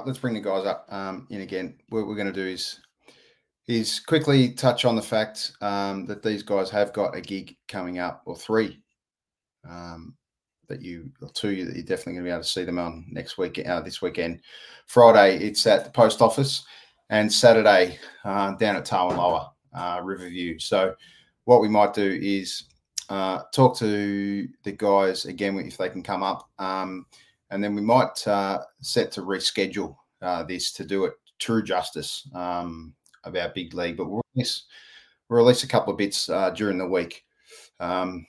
Right, 0.01 0.07
let's 0.07 0.17
bring 0.17 0.33
the 0.33 0.41
guys 0.41 0.65
up 0.65 0.87
um, 0.89 1.27
in 1.29 1.41
again. 1.41 1.75
What 1.89 2.07
we're 2.07 2.15
going 2.15 2.25
to 2.25 2.33
do 2.33 2.47
is 2.47 2.79
is 3.67 3.99
quickly 3.99 4.51
touch 4.51 4.83
on 4.83 4.95
the 4.95 5.01
fact 5.01 5.51
um, 5.61 6.07
that 6.07 6.23
these 6.23 6.41
guys 6.41 6.71
have 6.71 6.91
got 6.91 7.15
a 7.15 7.21
gig 7.21 7.55
coming 7.67 7.99
up, 7.99 8.23
or 8.25 8.35
three 8.35 8.81
um, 9.69 10.15
that 10.67 10.81
you, 10.81 11.11
or 11.21 11.29
two 11.33 11.65
that 11.65 11.75
you're 11.75 11.83
definitely 11.83 12.13
going 12.13 12.23
to 12.23 12.29
be 12.29 12.31
able 12.31 12.41
to 12.41 12.49
see 12.49 12.63
them 12.63 12.79
on 12.79 13.05
next 13.11 13.37
week, 13.37 13.61
uh, 13.63 13.79
this 13.81 14.01
weekend. 14.01 14.41
Friday, 14.87 15.37
it's 15.37 15.67
at 15.67 15.83
the 15.83 15.91
post 15.91 16.19
office, 16.19 16.63
and 17.11 17.31
Saturday 17.31 17.99
uh, 18.25 18.53
down 18.55 18.77
at 18.77 18.85
Tarwin 18.85 19.17
Lower, 19.17 19.51
uh, 19.75 20.01
Riverview. 20.03 20.57
So, 20.57 20.95
what 21.45 21.61
we 21.61 21.69
might 21.69 21.93
do 21.93 22.19
is 22.19 22.63
uh, 23.09 23.41
talk 23.53 23.77
to 23.77 24.47
the 24.63 24.71
guys 24.71 25.25
again 25.25 25.59
if 25.59 25.77
they 25.77 25.89
can 25.89 26.01
come 26.01 26.23
up. 26.23 26.49
Um, 26.57 27.05
and 27.51 27.63
then 27.63 27.75
we 27.75 27.81
might 27.81 28.27
uh, 28.27 28.59
set 28.81 29.11
to 29.13 29.21
reschedule 29.21 29.95
uh, 30.21 30.43
this 30.43 30.71
to 30.73 30.85
do 30.85 31.05
it 31.05 31.13
true 31.37 31.61
justice 31.61 32.27
um, 32.33 32.93
of 33.23 33.35
our 33.35 33.49
big 33.49 33.73
league. 33.73 33.97
But 33.97 34.09
we'll 34.09 34.21
release, 34.35 34.63
we'll 35.29 35.39
release 35.39 35.63
a 35.63 35.67
couple 35.67 35.91
of 35.91 35.97
bits 35.97 36.29
uh, 36.29 36.49
during 36.51 36.77
the 36.77 36.87
week. 36.87 37.25
Um, 37.79 38.25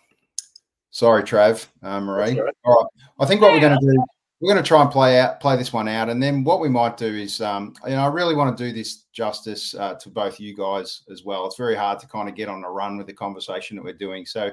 sorry, 0.91 1.23
Trav, 1.23 1.67
uh, 1.83 2.01
Marie. 2.01 2.35
That's 2.35 2.39
all 2.39 2.45
right. 2.45 2.55
All 2.65 2.75
right, 2.75 2.87
I 3.21 3.27
think 3.27 3.41
what 3.41 3.53
we're 3.53 3.61
going 3.61 3.79
to 3.79 3.87
do, 3.87 4.05
we're 4.41 4.53
going 4.53 4.63
to 4.63 4.67
try 4.67 4.83
and 4.83 4.91
play 4.91 5.21
out, 5.21 5.39
play 5.41 5.57
this 5.57 5.73
one 5.73 5.87
out, 5.89 6.09
and 6.09 6.21
then 6.21 6.43
what 6.43 6.61
we 6.61 6.69
might 6.69 6.97
do 6.97 7.07
is, 7.07 7.41
um, 7.41 7.75
you 7.85 7.93
know, 7.93 8.03
I 8.03 8.09
really 8.09 8.35
want 8.35 8.57
to 8.57 8.65
do 8.65 8.73
this 8.73 9.05
justice 9.13 9.75
uh, 9.75 9.95
to 9.95 10.09
both 10.09 10.41
you 10.41 10.57
guys 10.57 11.03
as 11.13 11.23
well. 11.23 11.47
It's 11.47 11.57
very 11.57 11.77
hard 11.77 12.01
to 12.01 12.09
kind 12.09 12.29
of 12.29 12.35
get 12.35 12.49
on 12.49 12.65
a 12.65 12.71
run 12.71 12.97
with 12.97 13.07
the 13.07 13.13
conversation 13.13 13.77
that 13.77 13.85
we're 13.85 13.93
doing, 13.93 14.27
so 14.27 14.51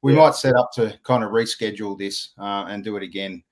we 0.00 0.14
Yeah. 0.14 0.20
might 0.20 0.34
set 0.34 0.54
up 0.54 0.70
to 0.74 0.98
kind 1.02 1.24
of 1.24 1.32
reschedule 1.32 1.98
this 1.98 2.30
uh, 2.38 2.66
and 2.68 2.82
do 2.84 2.96
it 2.96 3.02
again 3.02 3.42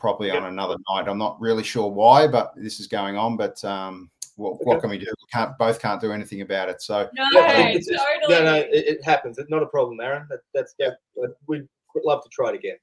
properly 0.00 0.30
on 0.30 0.44
another 0.44 0.76
night. 0.90 1.06
I'm 1.08 1.18
not 1.18 1.40
really 1.40 1.62
sure 1.62 1.88
why, 1.90 2.26
but 2.26 2.52
this 2.56 2.80
is 2.80 2.86
going 2.86 3.16
on. 3.16 3.36
But 3.36 3.62
um, 3.64 4.10
what, 4.36 4.64
what 4.66 4.80
can 4.80 4.90
we 4.90 4.98
do? 4.98 5.06
We 5.06 5.26
can't 5.32 5.56
both 5.58 5.80
can't 5.80 6.00
do 6.00 6.12
anything 6.12 6.40
about 6.40 6.68
it. 6.68 6.82
So 6.82 7.08
No, 7.14 7.24
Yeah, 7.32 7.68
it's- 7.68 7.88
it's- 7.88 8.04
totally. 8.22 8.44
No, 8.44 8.52
no, 8.52 8.58
it, 8.60 8.68
it 8.72 9.04
happens. 9.04 9.38
It's 9.38 9.50
not 9.50 9.62
a 9.62 9.66
problem, 9.66 10.00
Aaron. 10.00 10.26
That, 10.30 10.40
that's 10.54 10.74
yeah. 10.78 10.90
We'd 11.46 11.68
love 12.04 12.22
to 12.22 12.28
try 12.30 12.50
it 12.50 12.54
again, 12.56 12.76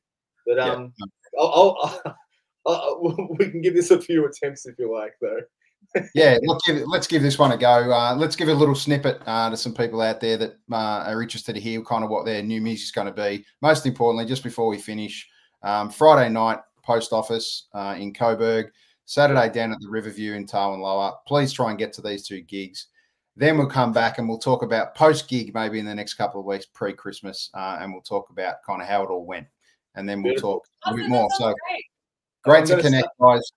but 0.46 0.58
yeah, 0.58 0.70
um, 0.74 0.94
I'll, 1.40 1.78
I'll, 2.06 2.18
I'll, 2.68 3.36
we 3.40 3.50
can 3.50 3.62
give 3.62 3.74
this 3.74 3.92
a 3.92 4.00
few 4.02 4.26
attempts 4.26 4.66
if 4.66 4.76
you 4.78 4.94
like, 4.94 5.14
though. 5.22 5.40
yeah, 6.14 6.38
let's 6.46 6.68
give 6.68 6.88
let's 6.88 7.08
give 7.08 7.22
this 7.22 7.40
one 7.40 7.52
a 7.54 7.58
go. 7.58 7.92
Uh, 7.92 8.14
let's 8.16 8.36
give 8.36 8.50
a 8.50 8.54
little 8.54 8.76
snippet 8.76 9.22
uh, 9.26 9.50
to 9.50 9.56
some 9.56 9.74
people 9.74 10.02
out 10.02 10.20
there 10.20 10.36
that 10.38 10.58
uh, 10.72 11.04
are 11.06 11.22
interested 11.22 11.54
to 11.54 11.62
hear 11.62 11.82
kind 11.82 12.04
of 12.04 12.10
what 12.10 12.26
their 12.26 12.44
new 12.44 12.60
music's 12.62 12.92
going 12.92 13.08
to 13.08 13.14
be. 13.14 13.46
Most 13.62 13.86
importantly, 13.86 14.26
just 14.26 14.44
before 14.44 14.68
we 14.68 14.78
finish, 14.78 15.28
um, 15.64 15.90
Friday 15.90 16.30
night 16.30 16.60
post 16.88 17.12
office 17.12 17.68
uh, 17.74 17.96
in 18.00 18.14
Coburg, 18.14 18.72
Saturday 19.06 19.50
down 19.50 19.74
at 19.74 19.80
the 19.82 19.90
Riverview 19.90 20.34
in 20.34 20.48
Tarwin 20.48 20.80
Lower. 20.80 21.14
Please 21.28 21.52
try 21.52 21.70
and 21.70 21.78
get 21.78 21.92
to 21.94 22.02
these 22.02 22.26
two 22.26 22.42
gigs. 22.42 22.88
Then 23.36 23.58
we'll 23.58 23.68
come 23.68 23.92
back 23.92 24.18
and 24.18 24.28
we'll 24.28 24.40
talk 24.40 24.64
about 24.64 24.96
post 24.96 25.28
gig 25.28 25.54
maybe 25.54 25.78
in 25.78 25.86
the 25.86 25.94
next 25.94 26.16
couple 26.16 26.40
of 26.40 26.46
weeks 26.48 26.66
pre 26.74 26.94
Christmas, 26.94 27.52
uh, 27.54 27.78
and 27.82 27.92
we'll 27.92 28.02
talk 28.02 28.30
about 28.32 28.56
kind 28.66 28.82
of 28.82 28.88
how 28.88 29.04
it 29.04 29.10
all 29.10 29.26
went, 29.26 29.46
and 29.96 30.08
then 30.08 30.24
we'll 30.24 30.32
Beautiful. 30.32 30.54
talk 30.54 30.68
a 30.86 30.88
Awesome, 30.88 31.00
bit 31.02 31.10
more. 31.10 31.30
So 31.38 31.54
great. 31.70 31.86
great 32.44 32.66
to 32.66 32.72
gonna 32.72 32.84
connect, 32.84 33.10
guys. 33.22 33.52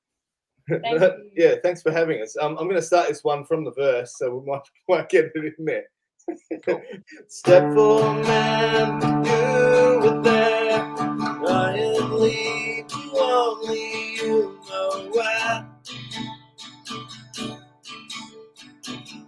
Thank 0.83 1.13
yeah, 1.35 1.55
thanks 1.63 1.83
for 1.83 1.91
having 1.91 2.21
us. 2.23 2.37
Um, 2.37 2.57
I'm 2.59 2.65
going 2.65 2.77
to 2.77 2.83
start 2.83 3.09
this 3.09 3.25
one 3.25 3.45
from 3.45 3.65
the 3.65 3.73
verse, 3.73 4.15
so 4.17 4.37
we 4.37 4.51
might, 4.51 4.61
might 4.89 5.09
get 5.09 5.33
it 5.35 5.55
in 5.59 5.65
there. 5.65 5.85
Step 7.27 7.75
for 7.75 8.03
man, 8.23 9.01
only 13.71 14.15
you 14.17 14.59
know 14.69 15.11
where. 15.13 15.67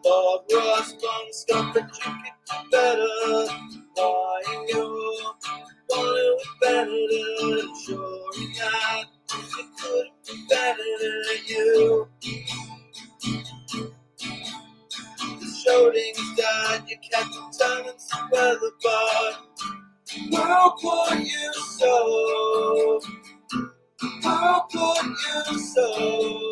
Bob 0.03 0.41
Ross, 0.53 0.95
one 1.01 1.33
stuff 1.33 1.75
that 1.75 1.91
you 2.05 2.13
could 2.13 2.37
do 2.49 2.71
better. 2.71 3.09
Lying 3.97 4.69
you 4.69 5.35
wanted 5.89 6.41
it 6.41 6.47
better, 6.61 7.69
sure 7.87 8.31
enough. 8.43 9.07
It 9.35 9.69
could 9.81 10.07
be 10.27 10.47
better 10.49 10.91
than 11.01 11.41
you. 11.47 12.09
The 15.21 15.63
shoulding's 15.65 16.37
died, 16.37 16.83
you 16.89 16.97
kept 17.11 17.33
the 17.33 17.59
tongue 17.59 17.89
and 17.89 18.01
some 18.01 18.31
weather 18.31 18.73
bar. 18.83 19.33
Look 20.31 20.83
what 20.85 21.21
you 21.21 21.53
sow. 21.79 23.01
How 24.03 24.67
could 24.73 25.53
you 25.53 25.59
so? 25.59 26.43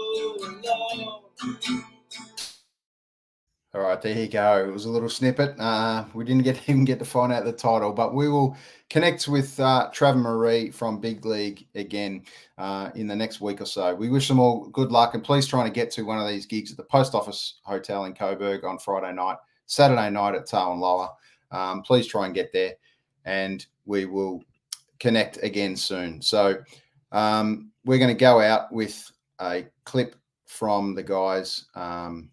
All 3.73 3.81
right, 3.83 4.01
there 4.01 4.17
you 4.17 4.29
go. 4.29 4.65
It 4.69 4.73
was 4.73 4.85
a 4.85 4.91
little 4.91 5.09
snippet. 5.09 5.59
Uh, 5.59 6.05
we 6.15 6.25
didn't 6.25 6.45
get 6.45 6.61
even 6.69 6.85
get 6.85 7.01
to 7.01 7.05
find 7.05 7.33
out 7.33 7.45
the 7.45 7.53
title, 7.53 7.93
but 7.93 8.15
we 8.15 8.29
will 8.29 8.57
connect 8.89 9.27
with 9.27 9.59
uh, 9.59 9.91
Trav 9.93 10.17
Marie 10.17 10.71
from 10.71 11.01
Big 11.01 11.25
League 11.25 11.67
again 11.75 12.23
uh, 12.59 12.91
in 12.95 13.09
the 13.09 13.17
next 13.17 13.41
week 13.41 13.61
or 13.61 13.67
so. 13.67 13.97
We 13.97 14.11
wish 14.11 14.29
them 14.29 14.39
all 14.39 14.69
good 14.69 14.93
luck, 14.93 15.15
and 15.15 15.25
please 15.25 15.49
try 15.49 15.65
to 15.65 15.71
get 15.71 15.91
to 15.93 16.03
one 16.03 16.21
of 16.21 16.29
these 16.29 16.47
gigs 16.47 16.71
at 16.71 16.77
the 16.77 16.85
Post 16.85 17.15
Office 17.15 17.61
Hotel 17.65 18.05
in 18.05 18.15
Coburg 18.15 18.65
on 18.65 18.79
Friday 18.79 19.13
night, 19.13 19.39
Saturday 19.67 20.11
night 20.11 20.37
at 20.37 20.47
Tarwin 20.47 20.79
Lower. 20.79 21.09
Um, 21.51 21.83
please 21.83 22.07
try 22.07 22.27
and 22.27 22.35
get 22.35 22.53
there, 22.53 22.75
and 23.25 23.67
we 23.87 24.05
will 24.05 24.41
connect 25.01 25.43
again 25.43 25.75
soon. 25.75 26.23
So 26.23 26.59
um, 27.13 27.71
we're 27.85 27.99
going 27.99 28.15
to 28.15 28.19
go 28.19 28.41
out 28.41 28.73
with 28.73 29.11
a 29.41 29.67
clip 29.85 30.17
from 30.47 30.95
the 30.95 31.03
guys. 31.03 31.67
Um, 31.75 32.31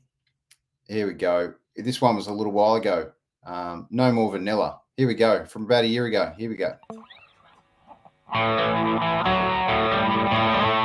here 0.88 1.08
we 1.08 1.14
go. 1.14 1.54
This 1.76 2.02
one 2.02 2.16
was 2.16 2.28
a 2.28 2.34
little 2.34 2.54
while 2.54 2.76
ago. 2.76 3.12
Um, 3.46 3.88
no 3.90 4.12
more 4.12 4.32
vanilla. 4.32 4.82
Here 4.98 5.08
we 5.08 5.16
go. 5.16 5.46
From 5.46 5.64
about 5.64 5.84
a 5.84 5.88
year 5.88 6.06
ago. 6.06 6.34
Here 6.38 6.50
we 6.50 6.56
go. 6.56 6.76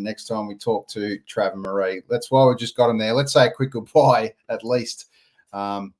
next 0.00 0.26
time 0.26 0.46
we 0.46 0.54
talk 0.54 0.88
to 0.88 1.18
Trav 1.28 1.52
and 1.52 1.62
Marie. 1.62 2.02
That's 2.08 2.30
why 2.30 2.44
we 2.44 2.54
just 2.56 2.76
got 2.76 2.88
them 2.88 2.98
there. 2.98 3.12
Let's 3.12 3.32
say 3.32 3.46
a 3.46 3.50
quick 3.50 3.70
goodbye 3.70 4.34
at 4.48 4.64
least. 4.64 5.10
Um, 5.52 5.94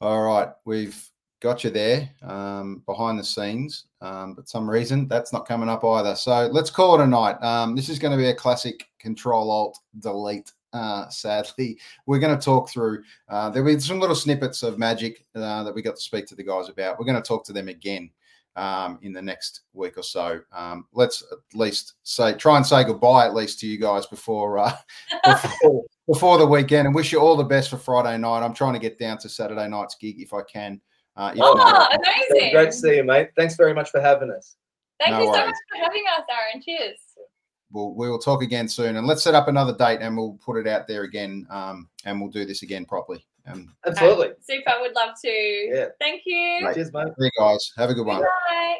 all 0.00 0.22
right, 0.22 0.48
we've 0.64 0.98
got 1.40 1.64
you 1.64 1.70
there 1.70 2.10
um, 2.22 2.82
behind 2.86 3.18
the 3.18 3.24
scenes, 3.24 3.84
um, 4.00 4.34
but 4.34 4.48
some 4.48 4.68
reason 4.68 5.06
that's 5.08 5.32
not 5.32 5.46
coming 5.46 5.68
up 5.68 5.84
either. 5.84 6.14
So 6.14 6.48
let's 6.52 6.70
call 6.70 7.00
it 7.00 7.04
a 7.04 7.06
night. 7.06 7.40
Um, 7.42 7.76
this 7.76 7.88
is 7.88 7.98
going 7.98 8.12
to 8.12 8.18
be 8.18 8.28
a 8.28 8.34
classic 8.34 8.88
Control 8.98 9.50
Alt 9.50 9.78
Delete. 10.00 10.52
Uh, 10.72 11.08
sadly, 11.08 11.78
we're 12.04 12.18
going 12.18 12.36
to 12.36 12.44
talk 12.44 12.68
through. 12.68 13.02
Uh, 13.28 13.48
there'll 13.48 13.72
be 13.74 13.80
some 13.80 14.00
little 14.00 14.16
snippets 14.16 14.62
of 14.62 14.78
magic 14.78 15.24
uh, 15.34 15.62
that 15.62 15.74
we 15.74 15.80
got 15.80 15.96
to 15.96 16.02
speak 16.02 16.26
to 16.26 16.34
the 16.34 16.42
guys 16.42 16.68
about. 16.68 16.98
We're 16.98 17.06
going 17.06 17.22
to 17.22 17.26
talk 17.26 17.44
to 17.46 17.52
them 17.52 17.68
again 17.68 18.10
um, 18.56 18.98
in 19.02 19.12
the 19.12 19.22
next 19.22 19.62
week 19.72 19.96
or 19.98 20.02
so. 20.02 20.40
Um, 20.52 20.86
let's 20.92 21.22
at 21.30 21.38
least 21.56 21.94
say 22.02 22.32
try 22.34 22.56
and 22.56 22.66
say 22.66 22.84
goodbye 22.84 23.26
at 23.26 23.34
least 23.34 23.60
to 23.60 23.66
you 23.66 23.78
guys 23.78 24.06
before 24.06 24.58
uh, 24.58 24.72
before, 25.24 25.84
before 26.08 26.38
the 26.38 26.46
weekend, 26.46 26.86
and 26.86 26.94
wish 26.94 27.12
you 27.12 27.20
all 27.20 27.36
the 27.36 27.44
best 27.44 27.70
for 27.70 27.76
Friday 27.76 28.16
night. 28.18 28.42
I'm 28.44 28.54
trying 28.54 28.72
to 28.74 28.78
get 28.80 28.98
down 28.98 29.18
to 29.18 29.28
Saturday 29.28 29.68
night's 29.68 29.96
gig 29.96 30.20
if 30.20 30.32
I 30.32 30.42
can. 30.42 30.80
Uh, 31.16 31.32
if 31.34 31.40
Oh, 31.42 31.54
not, 31.54 31.94
amazing. 31.94 32.52
Great 32.52 32.66
to 32.66 32.72
see 32.72 32.96
you, 32.96 33.04
mate. 33.04 33.30
Thanks 33.36 33.56
very 33.56 33.72
much 33.72 33.90
for 33.90 34.00
having 34.00 34.30
us. 34.30 34.56
Thank 35.00 35.12
No 35.12 35.20
you 35.20 35.26
so 35.26 35.30
worries. 35.32 35.46
much 35.46 35.54
for 35.70 35.78
having 35.82 36.02
us, 36.18 36.24
Aaron. 36.30 36.62
Cheers. 36.62 36.98
we'll, 37.70 37.94
we 37.94 38.08
will 38.10 38.18
talk 38.18 38.42
again 38.42 38.68
soon, 38.68 38.96
and 38.96 39.06
let's 39.06 39.22
set 39.22 39.34
up 39.34 39.48
another 39.48 39.74
date, 39.76 40.00
and 40.00 40.16
we'll 40.16 40.38
put 40.44 40.56
it 40.58 40.66
out 40.66 40.86
there 40.86 41.02
again, 41.02 41.46
um, 41.50 41.88
and 42.04 42.20
we'll 42.20 42.30
do 42.30 42.44
this 42.44 42.62
again 42.62 42.84
properly. 42.84 43.26
Um, 43.46 43.74
Absolutely. 43.86 44.30
Super. 44.42 44.72
Would 44.80 44.94
love 44.94 45.14
to. 45.24 45.28
Yeah. 45.28 45.86
Thank 46.00 46.22
you. 46.26 46.60
Right. 46.64 46.74
Cheers, 46.74 46.92
mate. 46.92 47.08
see 47.18 47.24
you 47.24 47.30
guys. 47.38 47.72
Have 47.76 47.90
a 47.90 47.94
good 47.94 48.06
one. 48.06 48.22
Bye. 48.22 48.76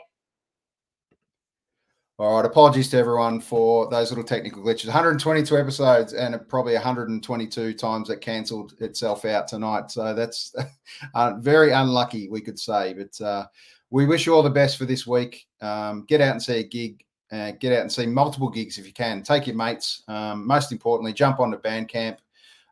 All 2.19 2.37
right. 2.37 2.47
Apologies 2.47 2.89
to 2.91 2.97
everyone 2.97 3.41
for 3.41 3.89
those 3.91 4.11
little 4.11 4.25
technical 4.25 4.62
glitches. 4.62 4.87
122 4.87 5.57
episodes 5.57 6.14
and 6.14 6.37
probably 6.49 6.75
122 6.75 7.75
times 7.75 8.11
it 8.11 8.21
cancelled 8.21 8.75
itself 8.81 9.25
out 9.25 9.49
tonight. 9.49 9.91
So 9.91 10.14
that's 10.14 10.55
uh, 11.14 11.35
very 11.39 11.73
unlucky, 11.73 12.29
we 12.29 12.41
could 12.41 12.59
say. 12.59 12.95
But 12.95 13.25
uh, 13.25 13.47
we 13.91 14.07
wish 14.07 14.27
you 14.27 14.35
all 14.35 14.43
the 14.43 14.51
best 14.51 14.79
for 14.79 14.85
this 14.87 15.07
week. 15.07 15.47
Um, 15.61 16.05
get 16.09 16.21
out 16.21 16.33
and 16.33 16.43
see 16.43 16.61
a 16.61 16.64
gig. 16.64 17.03
Uh, 17.31 17.51
get 17.59 17.73
out 17.73 17.81
and 17.81 17.93
see 17.93 18.07
multiple 18.07 18.49
gigs 18.49 18.79
if 18.79 18.87
you 18.87 18.93
can. 18.93 19.23
Take 19.23 19.49
your 19.49 19.57
mates. 19.57 20.03
Um, 20.07 20.47
most 20.47 20.71
importantly, 20.71 21.12
jump 21.12 21.41
onto 21.41 21.59
Bandcamp 21.59 22.19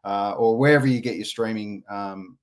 uh, 0.05 0.35
or 0.37 0.57
wherever 0.57 0.87
you 0.87 1.01
get 1.01 1.17
your 1.17 1.25
streaming. 1.25 1.83
Um, 1.89 2.39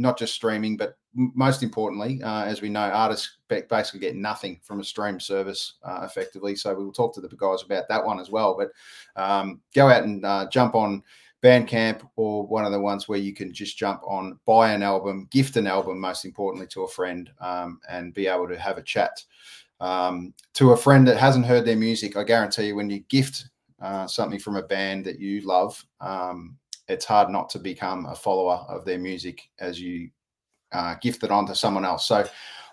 not 0.00 0.16
just 0.16 0.32
streaming, 0.32 0.76
but 0.76 0.96
most 1.14 1.64
importantly, 1.64 2.22
uh, 2.22 2.44
as 2.44 2.62
we 2.62 2.68
know, 2.68 2.80
artists 2.80 3.38
basically 3.48 3.98
get 3.98 4.14
nothing 4.14 4.60
from 4.62 4.78
a 4.78 4.84
stream 4.84 5.18
service 5.18 5.74
uh, 5.82 6.02
effectively. 6.04 6.54
So 6.54 6.72
we 6.74 6.84
will 6.84 6.92
talk 6.92 7.12
to 7.14 7.20
the 7.20 7.28
guys 7.36 7.62
about 7.64 7.88
that 7.88 8.04
one 8.04 8.20
as 8.20 8.30
well. 8.30 8.56
But 8.56 8.70
um, 9.20 9.60
go 9.74 9.88
out 9.88 10.04
and 10.04 10.24
uh, 10.24 10.46
jump 10.50 10.76
on 10.76 11.02
Bandcamp 11.42 12.08
or 12.16 12.46
one 12.46 12.64
of 12.64 12.72
the 12.72 12.80
ones 12.80 13.08
where 13.08 13.18
you 13.18 13.34
can 13.34 13.52
just 13.52 13.76
jump 13.76 14.02
on, 14.06 14.38
buy 14.44 14.72
an 14.72 14.82
album, 14.82 15.28
gift 15.30 15.56
an 15.56 15.66
album, 15.66 16.00
most 16.00 16.24
importantly 16.24 16.66
to 16.68 16.82
a 16.82 16.88
friend, 16.88 17.30
um, 17.40 17.80
and 17.88 18.14
be 18.14 18.26
able 18.26 18.48
to 18.48 18.58
have 18.58 18.78
a 18.78 18.82
chat 18.82 19.22
um, 19.80 20.34
to 20.54 20.72
a 20.72 20.76
friend 20.76 21.06
that 21.06 21.16
hasn't 21.16 21.46
heard 21.46 21.64
their 21.64 21.76
music. 21.76 22.16
I 22.16 22.24
guarantee 22.24 22.68
you, 22.68 22.76
when 22.76 22.90
you 22.90 23.00
gift 23.08 23.48
uh, 23.80 24.06
something 24.06 24.38
from 24.38 24.56
a 24.56 24.62
band 24.62 25.04
that 25.04 25.20
you 25.20 25.40
love, 25.42 25.84
um, 26.00 26.56
it's 26.88 27.04
hard 27.04 27.30
not 27.30 27.50
to 27.50 27.58
become 27.58 28.06
a 28.06 28.14
follower 28.14 28.64
of 28.68 28.84
their 28.84 28.98
music 28.98 29.48
as 29.58 29.80
you 29.80 30.10
uh, 30.72 30.94
gift 31.00 31.22
it 31.24 31.30
on 31.30 31.46
to 31.46 31.54
someone 31.54 31.84
else. 31.84 32.06
So, 32.06 32.26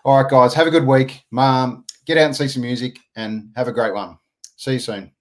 all 0.03 0.22
right, 0.22 0.30
guys, 0.30 0.53
have 0.53 0.68
a 0.68 0.72
good 0.72 0.86
week. 0.86 1.24
Mom, 1.32 1.86
get 2.05 2.18
out 2.18 2.26
and 2.26 2.36
see 2.36 2.47
some 2.47 2.61
music 2.61 2.99
and 3.16 3.51
have 3.55 3.68
a 3.68 3.74
great 3.74 3.93
one. 3.93 4.18
See 4.57 4.74
you 4.74 4.80
soon. 4.80 5.14